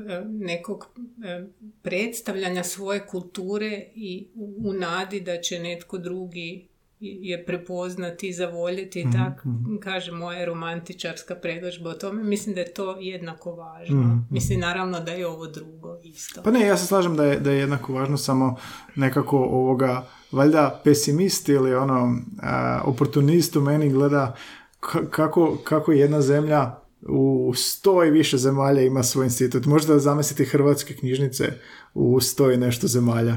e, 0.09 0.25
nekog 0.27 0.87
e, 1.25 1.47
predstavljanja 1.83 2.65
svoje 2.65 3.07
kulture 3.07 3.87
i 3.95 4.29
u 4.59 4.73
nadi 4.73 5.21
da 5.21 5.41
će 5.41 5.59
netko 5.59 5.99
drugi 5.99 6.69
je 7.01 7.45
prepoznati, 7.45 8.33
zavoljeti 8.33 9.01
i 9.01 9.07
tak, 9.13 9.45
kaže 9.81 10.13
moja 10.13 10.45
romantičarska 10.45 11.35
predložba 11.35 11.91
o 11.91 11.95
tome, 11.95 12.23
mislim 12.25 12.55
da 12.55 12.61
je 12.61 12.75
to 12.75 12.97
jednako 13.01 13.53
važno. 13.53 13.97
Mislim, 14.31 14.61
naravno 14.61 15.01
da 15.01 15.13
je 15.13 15.27
ovo 15.27 15.47
drugo 15.47 15.99
isto. 16.05 16.43
Pa 16.43 16.51
ne, 16.51 16.61
ja 16.61 16.77
se 16.77 16.87
slažem 16.87 17.17
da 17.17 17.25
je, 17.25 17.41
da 17.41 17.51
je 17.51 17.59
jednako 17.59 17.93
važno 17.93 18.17
samo 18.17 18.57
nekako 18.95 19.39
ovoga, 19.39 20.07
valjda 20.33 20.81
pesimist 20.85 21.49
ili 21.49 21.75
ono, 21.75 22.17
a, 22.43 22.81
oportunist 22.85 23.57
u 23.57 23.61
meni 23.61 23.91
gleda 23.91 24.35
k- 24.81 25.11
kako, 25.11 25.59
kako 25.65 25.93
jedna 25.93 26.21
zemlja 26.23 26.77
u 27.09 27.53
sto 27.55 28.05
i 28.05 28.11
više 28.11 28.39
zemalja 28.39 28.83
ima 28.83 29.03
svoj 29.03 29.25
institut. 29.25 29.67
Možda 29.67 29.99
zamisliti 29.99 30.45
hrvatske 30.45 30.95
knjižnice 30.95 31.53
u 31.95 32.21
sto 32.21 32.51
i 32.51 32.57
nešto 32.57 32.87
zemalja 32.87 33.37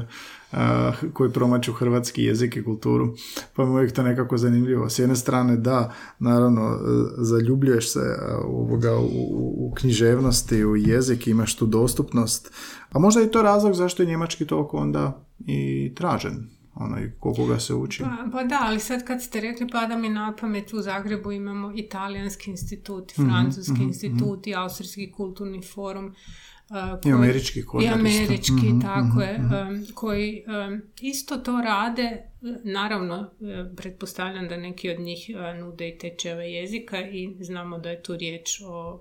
koji 1.12 1.32
promaču 1.32 1.72
hrvatski 1.72 2.22
jezik 2.22 2.56
i 2.56 2.64
kulturu. 2.64 3.14
Pa 3.54 3.64
mi 3.64 3.70
je 3.70 3.74
uvijek 3.74 3.92
to 3.92 4.02
nekako 4.02 4.38
zanimljivo. 4.38 4.88
S 4.90 4.98
jedne 4.98 5.16
strane 5.16 5.56
da, 5.56 5.92
naravno, 6.18 6.62
e, 6.62 6.76
zaljubljuješ 7.18 7.92
se 7.92 7.98
e, 8.00 8.34
ovoga 8.36 8.96
u, 8.96 9.04
u- 9.04 9.54
u 9.60 9.74
književnosti, 9.74 10.64
u 10.64 10.76
jezik, 10.76 11.26
imaš 11.26 11.56
tu 11.56 11.66
dostupnost. 11.66 12.52
A 12.90 12.98
možda 12.98 13.20
je 13.20 13.26
i 13.26 13.30
to 13.30 13.42
razlog 13.42 13.74
zašto 13.74 14.02
je 14.02 14.06
njemački 14.06 14.46
toliko 14.46 14.76
onda 14.76 15.24
i 15.38 15.92
tražen. 15.94 16.48
Ono, 16.74 16.98
i 16.98 17.10
koliko 17.20 17.46
ga 17.46 17.58
se 17.58 17.74
uči. 17.74 18.02
Pa, 18.02 18.30
pa 18.32 18.44
da, 18.44 18.58
ali 18.62 18.80
sad 18.80 19.06
kad 19.06 19.22
ste 19.22 19.40
rekli 19.40 19.68
pada 19.68 19.96
mi 19.96 20.08
na 20.08 20.36
pamet 20.40 20.72
u 20.72 20.82
Zagrebu 20.82 21.32
imamo 21.32 21.72
italijanski 21.74 22.50
institut, 22.50 23.12
i 23.12 23.14
francuski 23.14 23.82
institut 23.82 24.46
i 24.46 24.54
austrijski 24.54 25.12
kulturni 25.12 25.62
forum. 25.64 26.14
Uh, 26.70 26.76
I 26.76 27.02
koji- 27.02 27.12
američki 27.14 27.64
kod 27.64 27.82
I 27.82 27.88
američki, 27.88 28.52
Mhm, 28.64 28.80
tako 28.80 29.20
je, 29.20 29.36
um, 29.36 29.86
koji 29.94 30.44
um, 30.68 30.80
isto 31.00 31.36
to 31.36 31.52
rade, 31.54 32.22
naravno, 32.64 33.16
uh, 33.40 33.48
pretpostavljam 33.76 34.48
da 34.48 34.56
neki 34.58 34.90
od 34.90 35.00
njih 35.00 35.30
uh, 35.30 35.60
nude 35.60 35.88
i 35.88 35.98
tečeve 35.98 36.44
jezika 36.46 37.00
i 37.00 37.36
znamo 37.40 37.78
da 37.78 37.90
je 37.90 38.02
tu 38.02 38.16
riječ 38.16 38.60
o, 38.62 39.00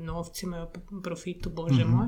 novcima 0.00 0.56
i 0.56 0.60
o 0.60 0.70
profitu, 1.00 1.50
Bože 1.50 1.80
Mhm, 1.80 1.90
moj, 1.90 2.06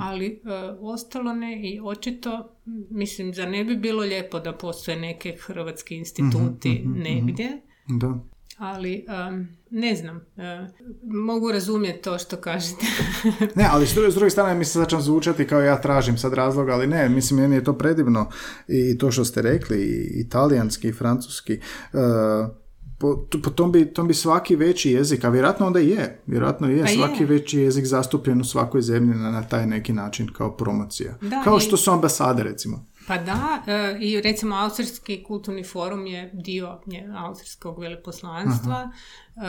ali 0.00 0.40
uh, 0.44 0.50
ostalo 0.82 1.32
ne 1.34 1.60
i 1.62 1.80
očito, 1.82 2.56
mislim, 2.90 3.34
za 3.34 3.46
ne 3.46 3.64
bi 3.64 3.76
bilo 3.76 4.02
lijepo 4.02 4.40
da 4.40 4.52
postoje 4.54 4.96
neke 4.98 5.36
hrvatski 5.38 5.96
instituti 5.96 6.82
Mhm, 6.84 6.92
negdje, 6.94 7.60
Da. 7.90 8.18
Ali 8.58 9.06
um, 9.28 9.48
ne 9.70 9.94
znam, 9.94 10.16
uh, 10.16 10.68
mogu 11.04 11.52
razumjeti 11.52 12.02
to 12.02 12.18
što 12.18 12.36
kažete. 12.36 12.86
Ne, 13.56 13.68
ali 13.70 13.86
s 13.86 13.94
druge, 13.94 14.10
s 14.10 14.14
druge 14.14 14.30
strane 14.30 14.54
mislim 14.54 14.84
da 14.84 14.88
će 14.88 14.96
zvučati 14.98 15.46
kao 15.46 15.60
ja 15.60 15.80
tražim 15.80 16.18
sad 16.18 16.34
razloga, 16.34 16.72
ali 16.72 16.86
ne, 16.86 17.08
mislim 17.08 17.40
meni 17.40 17.54
je 17.54 17.64
to 17.64 17.72
predivno 17.72 18.30
i 18.68 18.98
to 18.98 19.10
što 19.10 19.24
ste 19.24 19.42
rekli, 19.42 19.78
i 19.78 20.20
italijanski, 20.20 20.88
i 20.88 20.92
francuski, 20.92 21.52
e, 21.52 21.58
po, 22.98 23.14
po 23.44 23.50
tom, 23.50 23.72
bi, 23.72 23.86
tom 23.86 24.08
bi 24.08 24.14
svaki 24.14 24.56
veći 24.56 24.90
jezik, 24.90 25.24
a 25.24 25.28
vjerojatno 25.28 25.66
onda 25.66 25.78
je, 25.78 26.20
vjerojatno 26.26 26.68
je, 26.68 26.82
Pa 26.82 26.90
je. 26.90 26.96
svaki 26.96 27.24
veći 27.24 27.58
jezik 27.58 27.84
zastupljen 27.84 28.40
u 28.40 28.44
svakoj 28.44 28.82
zemlji 28.82 29.14
na, 29.14 29.30
na 29.30 29.42
taj 29.42 29.66
neki 29.66 29.92
način 29.92 30.28
kao 30.28 30.56
promocija. 30.56 31.14
Da, 31.20 31.42
kao 31.44 31.56
i- 31.56 31.60
što 31.60 31.76
su 31.76 31.90
ambasade 31.90 32.42
recimo. 32.42 32.86
Pa 33.06 33.18
da, 33.18 33.62
e, 33.66 33.98
i 34.00 34.20
recimo 34.20 34.56
Austrijski 34.56 35.22
kulturni 35.22 35.64
forum 35.64 36.06
je 36.06 36.30
dio 36.34 36.80
nje- 36.86 37.12
Austrijskog 37.16 37.78
veleposlanstva, 37.78 38.90
e, 39.36 39.40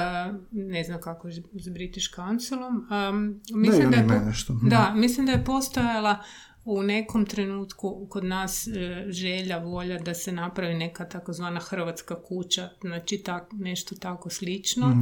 ne 0.52 0.84
znam 0.84 1.02
kako 1.02 1.28
je 1.28 1.34
s 1.54 1.70
British 1.70 2.16
Councilom. 2.16 2.88
Um, 3.10 3.42
mislim 3.54 3.88
oni 3.88 3.96
da, 3.98 4.14
je 4.14 4.20
po- 4.20 4.26
nešto. 4.26 4.54
Da, 4.64 4.94
mislim 4.96 5.26
da 5.26 5.32
je 5.32 5.44
postojala 5.46 6.18
u 6.66 6.84
nekom 6.84 7.26
trenutku 7.26 8.08
kod 8.10 8.24
nas 8.24 8.68
e, 8.68 8.72
želja, 9.10 9.58
volja 9.58 10.00
da 10.00 10.14
se 10.14 10.32
napravi 10.32 10.74
neka 10.74 11.06
takozvana 11.06 11.60
hrvatska 11.60 12.22
kuća, 12.24 12.70
znači 12.82 13.18
tak, 13.18 13.44
nešto 13.52 13.96
tako 13.96 14.30
slično, 14.30 14.88
Mhm, 14.88 15.02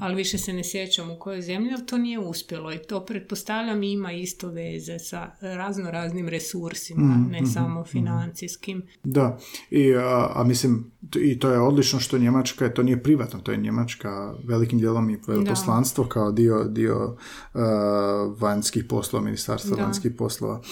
ali 0.00 0.14
više 0.14 0.38
se 0.38 0.52
ne 0.52 0.64
sjećam 0.64 1.10
u 1.10 1.18
kojoj 1.18 1.42
zemlji, 1.42 1.70
ali 1.74 1.86
to 1.86 1.98
nije 1.98 2.18
uspjelo 2.18 2.72
i 2.72 2.78
to 2.78 3.04
pretpostavljam 3.04 3.82
ima 3.82 4.12
isto 4.12 4.48
veze 4.48 4.98
sa 4.98 5.30
razno 5.40 5.90
raznim 5.90 6.28
resursima, 6.28 7.14
Mhm, 7.14 7.30
ne 7.30 7.46
samo 7.46 7.84
financijskim. 7.84 8.82
Da, 9.04 9.38
I, 9.70 9.94
a, 9.94 10.30
a 10.34 10.44
mislim, 10.44 10.92
i 11.16 11.38
to 11.38 11.50
je 11.50 11.58
odlično 11.60 12.00
što 12.00 12.18
Njemačka, 12.18 12.68
to 12.72 12.82
nije 12.82 13.02
privatno, 13.02 13.40
to 13.40 13.52
je 13.52 13.58
Njemačka 13.58 14.34
velikim 14.44 14.78
dijelom 14.78 15.10
i 15.10 15.18
veleposlanstvo 15.26 16.04
kao 16.04 16.32
dio, 16.32 16.64
dio 16.64 17.16
a, 17.54 18.34
vanjskih 18.38 18.84
poslova, 18.84 19.24
ministarstva 19.24 19.76
Da. 19.76 19.82
vanjskih 19.82 20.12
poslova. 20.18 20.62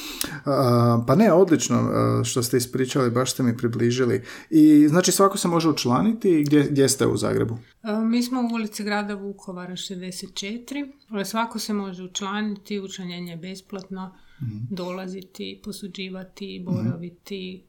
Pa 1.07 1.15
ne, 1.15 1.33
odlično 1.33 1.77
a, 1.77 2.25
što 2.25 2.43
ste 2.43 2.57
ispričali, 2.57 3.11
baš 3.11 3.33
ste 3.33 3.43
mi 3.43 3.57
približili. 3.57 4.23
I 4.51 4.89
znači 4.89 5.13
svako 5.13 5.39
se 5.39 5.49
može 5.49 5.69
učlaniti, 5.69 6.43
gdje, 6.43 6.67
gdje 6.71 6.89
ste 6.89 7.07
u 7.07 7.17
Zagrebu? 7.17 7.59
E, 7.83 7.93
Mi 8.01 8.23
smo 8.23 8.41
u 8.41 8.55
ulici 8.55 8.85
grada 8.85 9.15
Vukovara 9.15 9.73
64. 9.73 10.91
E, 11.21 11.25
Svako 11.25 11.59
se 11.59 11.73
može 11.73 12.03
učlaniti, 12.03 12.81
učlanjenje 12.81 13.33
je 13.33 13.37
besplatno, 13.37 14.15
Mhm. 14.43 14.57
dolaziti, 14.71 15.61
posuđivati, 15.65 16.63
boraviti, 16.65 17.65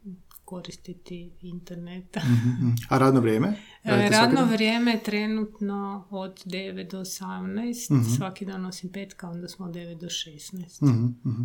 koristiti 0.54 1.32
internet. 1.42 2.16
Mhm. 2.18 2.68
A 2.90 2.98
radno 2.98 3.22
vrijeme? 3.22 3.48
E, 3.84 3.90
Radite 3.92 4.10
Radno 4.12 4.46
vrijeme 4.46 4.92
je 4.92 5.04
trenutno 5.04 6.08
od 6.10 6.42
9 6.46 6.90
do 6.90 7.00
18, 7.00 7.90
Mhm. 7.92 8.04
svaki 8.08 8.46
dan 8.46 8.66
osim 8.66 8.90
petka, 8.92 9.30
onda 9.30 9.48
smo 9.48 9.66
od 9.66 9.72
9 9.72 9.96
do 9.96 10.08
16. 10.08 10.82
Mhm, 10.84 11.06
mhm. 11.26 11.42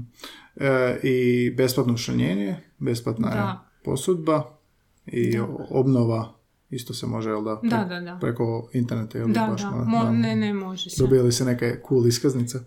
E, 0.56 1.00
I 1.02 1.16
besplatno 1.50 1.94
učlanjenje, 1.94 2.56
besplatna 2.78 3.28
Da. 3.28 3.68
posudba 3.84 4.58
i 5.06 5.38
obnova 5.70 6.34
isto 6.70 6.94
se 6.94 7.06
može, 7.06 7.30
jel 7.30 7.42
da? 7.42 7.60
Da, 7.64 7.84
da, 7.84 8.00
da. 8.00 8.18
Preko 8.20 8.70
interneta, 8.74 9.18
jel 9.18 9.28
Da, 9.28 9.46
baš? 9.46 9.60
da, 9.62 9.70
na- 9.70 9.76
mo- 9.76 10.10
ne, 10.12 10.36
ne, 10.36 10.54
može 10.54 10.90
se. 10.90 11.02
Dobijali 11.02 11.32
se 11.32 11.44
neke 11.44 11.80
cool 11.82 12.06
iskaznice? 12.06 12.58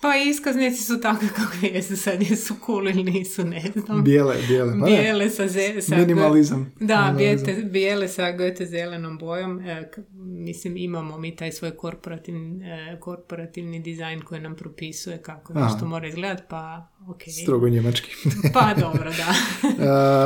Pa 0.00 0.16
iskaznice 0.16 0.82
su 0.82 1.00
takve 1.00 1.28
kakve 1.36 1.68
jesu 1.68 1.96
sad, 1.96 2.22
jesu 2.22 2.54
cool 2.66 2.88
ili 2.88 3.04
nisu, 3.04 3.44
ne 3.44 3.62
znam. 3.76 4.04
Bijele, 4.04 4.36
bijele. 4.48 4.72
pa. 4.80 4.86
Bijele 4.86 5.30
sa, 5.30 5.48
ze, 5.48 5.82
sa 5.82 5.96
Minimalizam. 5.96 6.72
Da, 6.80 7.12
Minimalizam. 7.12 7.46
bijete, 7.46 7.62
bijele 7.62 8.08
sa 8.08 8.32
goete 8.32 8.66
zelenom 8.66 9.18
bojom. 9.18 9.60
E, 9.60 9.90
k- 9.90 9.98
mislim, 10.16 10.76
imamo 10.76 11.18
mi 11.18 11.36
taj 11.36 11.52
svoj 11.52 11.70
korporativni, 11.70 12.64
e, 12.64 13.00
korporativni 13.00 13.80
dizajn 13.80 14.20
koji 14.20 14.40
nam 14.40 14.56
propisuje 14.56 15.18
kako 15.18 15.52
Aha. 15.52 15.64
nešto 15.64 15.86
mora 15.86 16.08
izgledati, 16.08 16.42
pa 16.48 16.88
ok. 17.08 17.20
Strogo 17.42 17.68
njemački. 17.68 18.10
Pa 18.54 18.74
dobro, 18.74 19.10
da. 19.10 19.34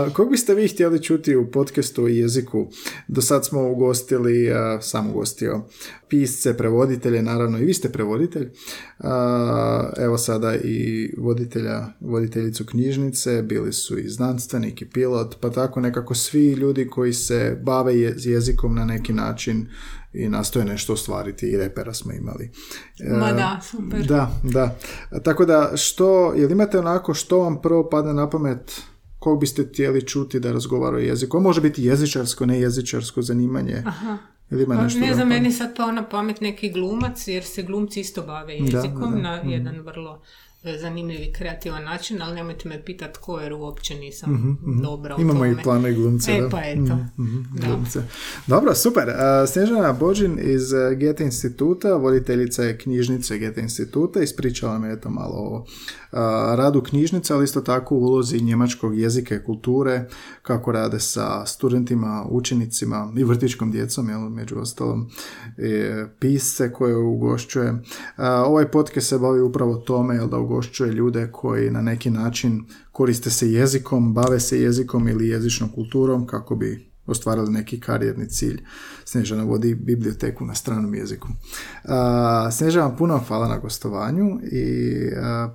Uh, 0.07 0.13
kog 0.15 0.31
biste 0.31 0.55
vi 0.55 0.69
htjeli 0.69 1.03
čuti 1.03 1.37
u 1.37 1.51
podcastu 1.51 2.05
o 2.05 2.09
jeziku? 2.09 2.69
Do 3.09 3.21
sad 3.21 3.47
smo 3.47 3.63
ugostili, 3.63 4.51
uh, 4.51 4.57
sam 4.81 5.11
ugostio 5.11 5.65
pisce, 6.09 6.57
prevoditelje, 6.57 7.23
naravno 7.23 7.59
i 7.59 7.65
vi 7.65 7.75
ste 7.75 7.93
prevoditelj. 7.93 8.51
Uh, 8.99 9.07
evo 9.97 10.19
sada 10.19 10.55
i 10.55 11.11
voditelja, 11.19 11.87
voditeljicu 12.01 12.65
knjižnice, 12.67 13.43
bili 13.43 13.73
su 13.73 13.99
i 13.99 14.09
znanstvenik 14.09 14.83
i 14.83 14.91
pilot, 14.91 15.37
pa 15.41 15.51
tako 15.51 15.81
nekako 15.81 16.15
svi 16.15 16.53
ljudi 16.53 16.89
koji 16.89 17.13
se 17.13 17.61
bave 17.63 18.01
je- 18.01 18.15
jezikom 18.19 18.75
na 18.75 18.85
neki 18.85 19.13
način 19.13 19.67
i 20.13 20.29
nastoje 20.29 20.65
nešto 20.65 20.93
ostvariti 20.93 21.47
i 21.47 21.57
repera 21.57 21.95
smo 21.95 22.13
imali. 22.13 22.51
Ma 23.11 23.33
da, 23.33 23.61
super. 23.63 24.07
Da, 24.07 24.31
da. 24.45 24.77
Tako 25.21 25.45
da, 25.45 25.73
što, 25.77 26.35
jel 26.35 26.51
imate 26.51 26.79
onako 26.79 27.15
što 27.15 27.39
vam 27.39 27.63
prvo 27.63 27.89
padne 27.91 28.15
na 28.15 28.31
pamet 28.31 28.83
kog 29.19 29.41
biste 29.41 29.65
htjeli 29.65 30.03
čuti 30.03 30.41
da 30.41 30.53
razgovara 30.53 30.97
o 30.97 31.01
jeziku? 31.01 31.37
On 31.37 31.43
može 31.43 31.61
biti 31.61 31.85
jezičarsko, 31.85 32.47
ne 32.47 32.61
jezičarsko 32.61 33.23
zanimanje. 33.23 33.83
Aha. 33.87 34.19
Ili 34.51 34.63
ima 34.63 34.75
Pa, 34.75 34.83
nešto 34.83 35.01
ne 35.01 35.15
znam, 35.15 35.29
meni 35.29 35.53
sad 35.53 35.77
pao 35.77 35.93
na 35.93 36.09
pamet 36.09 36.41
neki 36.41 36.71
glumac, 36.71 37.29
jer 37.29 37.45
se 37.45 37.63
glumci 37.63 38.01
isto 38.01 38.23
bave 38.23 38.55
jezikom 38.55 39.13
da, 39.13 39.19
na 39.19 39.37
mhm. 39.37 39.49
jedan 39.49 39.81
vrlo 39.81 40.23
zanimljiv 40.73 41.21
i 41.23 41.33
kreativan 41.33 41.85
način, 41.85 42.23
ali 42.23 42.35
nemojte 42.35 42.69
me 42.69 42.85
pitati 42.85 43.19
ko 43.21 43.41
jer 43.41 43.53
uopće 43.53 43.95
nisam 43.95 44.31
mm 44.33 44.83
dobra 44.83 45.17
u 45.17 45.21
Imamo 45.21 45.39
tome. 45.39 45.53
i 45.53 45.57
plane 45.57 45.93
glumce, 45.93 46.33
E, 46.33 46.41
da? 46.41 46.49
pa 46.49 46.61
eto. 46.61 46.99
Mhm, 47.19 47.41
Da. 47.53 48.03
Dobro, 48.47 48.75
super. 48.75 49.05
Snježana 49.47 49.93
Bođin 49.93 50.39
iz 50.41 50.73
uh, 50.73 50.99
Gete 50.99 51.25
instituta, 51.25 51.95
voditeljica 51.95 52.63
je 52.63 52.79
knjižnice 52.79 53.39
Gete 53.39 53.61
instituta, 53.61 54.21
ispričala 54.23 54.87
je 54.87 54.93
eto 54.93 55.11
malo 55.11 55.35
o 55.37 55.65
radu 56.57 56.83
knjižnice, 56.83 57.35
ali 57.35 57.45
isto 57.45 57.61
tako 57.61 57.95
u 57.95 58.01
ulozi 58.01 58.41
njemačkog 58.41 58.99
jezika 58.99 59.35
i 59.35 59.45
kulture, 59.45 60.05
kako 60.43 60.73
rade 60.73 61.01
sa 61.01 61.47
studentima, 61.47 62.27
učenicima 62.31 63.13
i 63.17 63.25
vrtičkom 63.25 63.71
djecom, 63.71 64.09
jel, 64.09 64.21
među 64.21 64.59
ostalom, 64.59 65.11
e, 65.59 66.05
pisce 66.19 66.73
koje 66.73 66.97
ugošćuje. 66.97 67.75
Ovaj 68.47 68.69
podcast 68.69 69.09
se 69.09 69.19
bavi 69.19 69.41
upravo 69.41 69.75
tome, 69.77 70.15
jel, 70.15 70.29
da 70.29 70.39
ugošćuje 70.39 70.54
ljude 70.95 71.29
koji 71.33 71.71
na 71.71 71.83
neki 71.83 72.11
način 72.11 72.65
koriste 72.93 73.31
se 73.31 73.53
jezikom, 73.53 74.15
bave 74.15 74.41
se 74.41 74.61
jezikom 74.61 75.09
ili 75.09 75.29
jezičnom 75.29 75.71
kulturom 75.73 76.27
kako 76.27 76.57
bi 76.57 76.95
ostvarili 77.07 77.51
neki 77.51 77.81
karijerni 77.81 78.29
cilj. 78.29 78.63
Snježana 79.05 79.45
vodi 79.45 79.75
biblioteku 79.75 80.45
na 80.45 80.55
stranom 80.55 80.95
jeziku. 80.95 81.29
A, 81.85 82.51
Snježana, 82.51 82.87
vam 82.87 82.97
puno 82.97 83.19
hvala 83.29 83.49
na 83.49 83.59
gostovanju 83.59 84.41
i 84.53 84.95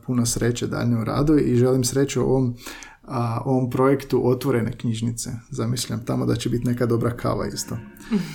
puno 0.05 0.25
sreće 0.25 0.67
daljnjem 0.67 1.03
radu 1.03 1.37
i 1.37 1.55
želim 1.55 1.83
sreću 1.83 2.21
ovom 2.21 2.55
a, 3.03 3.41
ovom 3.45 3.69
projektu 3.69 4.29
otvorene 4.29 4.77
knjižnice. 4.77 5.29
Zamišljam 5.51 6.05
tamo 6.05 6.25
da 6.25 6.35
će 6.35 6.49
biti 6.49 6.67
neka 6.67 6.85
dobra 6.85 7.17
kava 7.17 7.47
isto. 7.47 7.77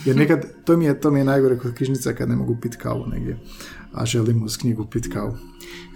Jer 0.05 0.17
nekad, 0.17 0.45
to 0.65 0.77
mi 0.77 0.85
je, 0.85 1.01
to 1.01 1.11
mi 1.11 1.19
je 1.19 1.25
najgore 1.25 1.59
kod 1.59 1.75
knjižnica 1.75 2.13
kad 2.13 2.29
ne 2.29 2.37
mogu 2.37 2.57
pit 2.63 2.77
kavu 2.77 3.07
negdje, 3.07 3.39
a 3.95 4.07
želim 4.07 4.43
uz 4.43 4.57
knjigu 4.57 4.87
pit 4.87 5.13
kavu. 5.13 5.37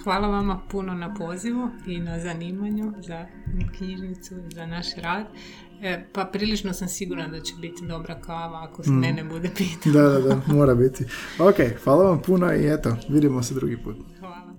Hvala 0.05 0.29
vama 0.29 0.61
puno 0.71 0.95
na 0.95 1.15
pozivu 1.15 1.69
i 1.87 2.01
na 2.01 2.21
zanimanju 2.21 2.93
za 3.07 3.27
knjižnicu 3.79 4.35
za 4.55 4.67
naš 4.67 4.87
rad. 4.97 5.27
E, 5.83 6.07
pa 6.13 6.25
prilično 6.25 6.73
sam 6.73 6.89
sigurna 6.89 7.29
da 7.29 7.41
će 7.41 7.55
biti 7.61 7.87
dobra 7.87 8.21
kava 8.21 8.69
ako 8.71 8.83
se 8.83 8.91
mene 8.91 9.25
bude 9.25 9.51
pitao. 9.57 9.93
Da, 9.93 10.03
da, 10.03 10.19
da, 10.19 10.41
mora 10.47 10.75
biti. 10.75 11.05
Ok, 11.39 11.57
hvala 11.85 12.05
vam 12.05 12.23
puno 12.23 12.55
i 12.55 12.67
eto, 12.67 12.97
vidimo 13.09 13.43
se 13.43 13.55
drugi 13.55 13.77
put. 13.85 13.97
Hvala. 14.21 14.55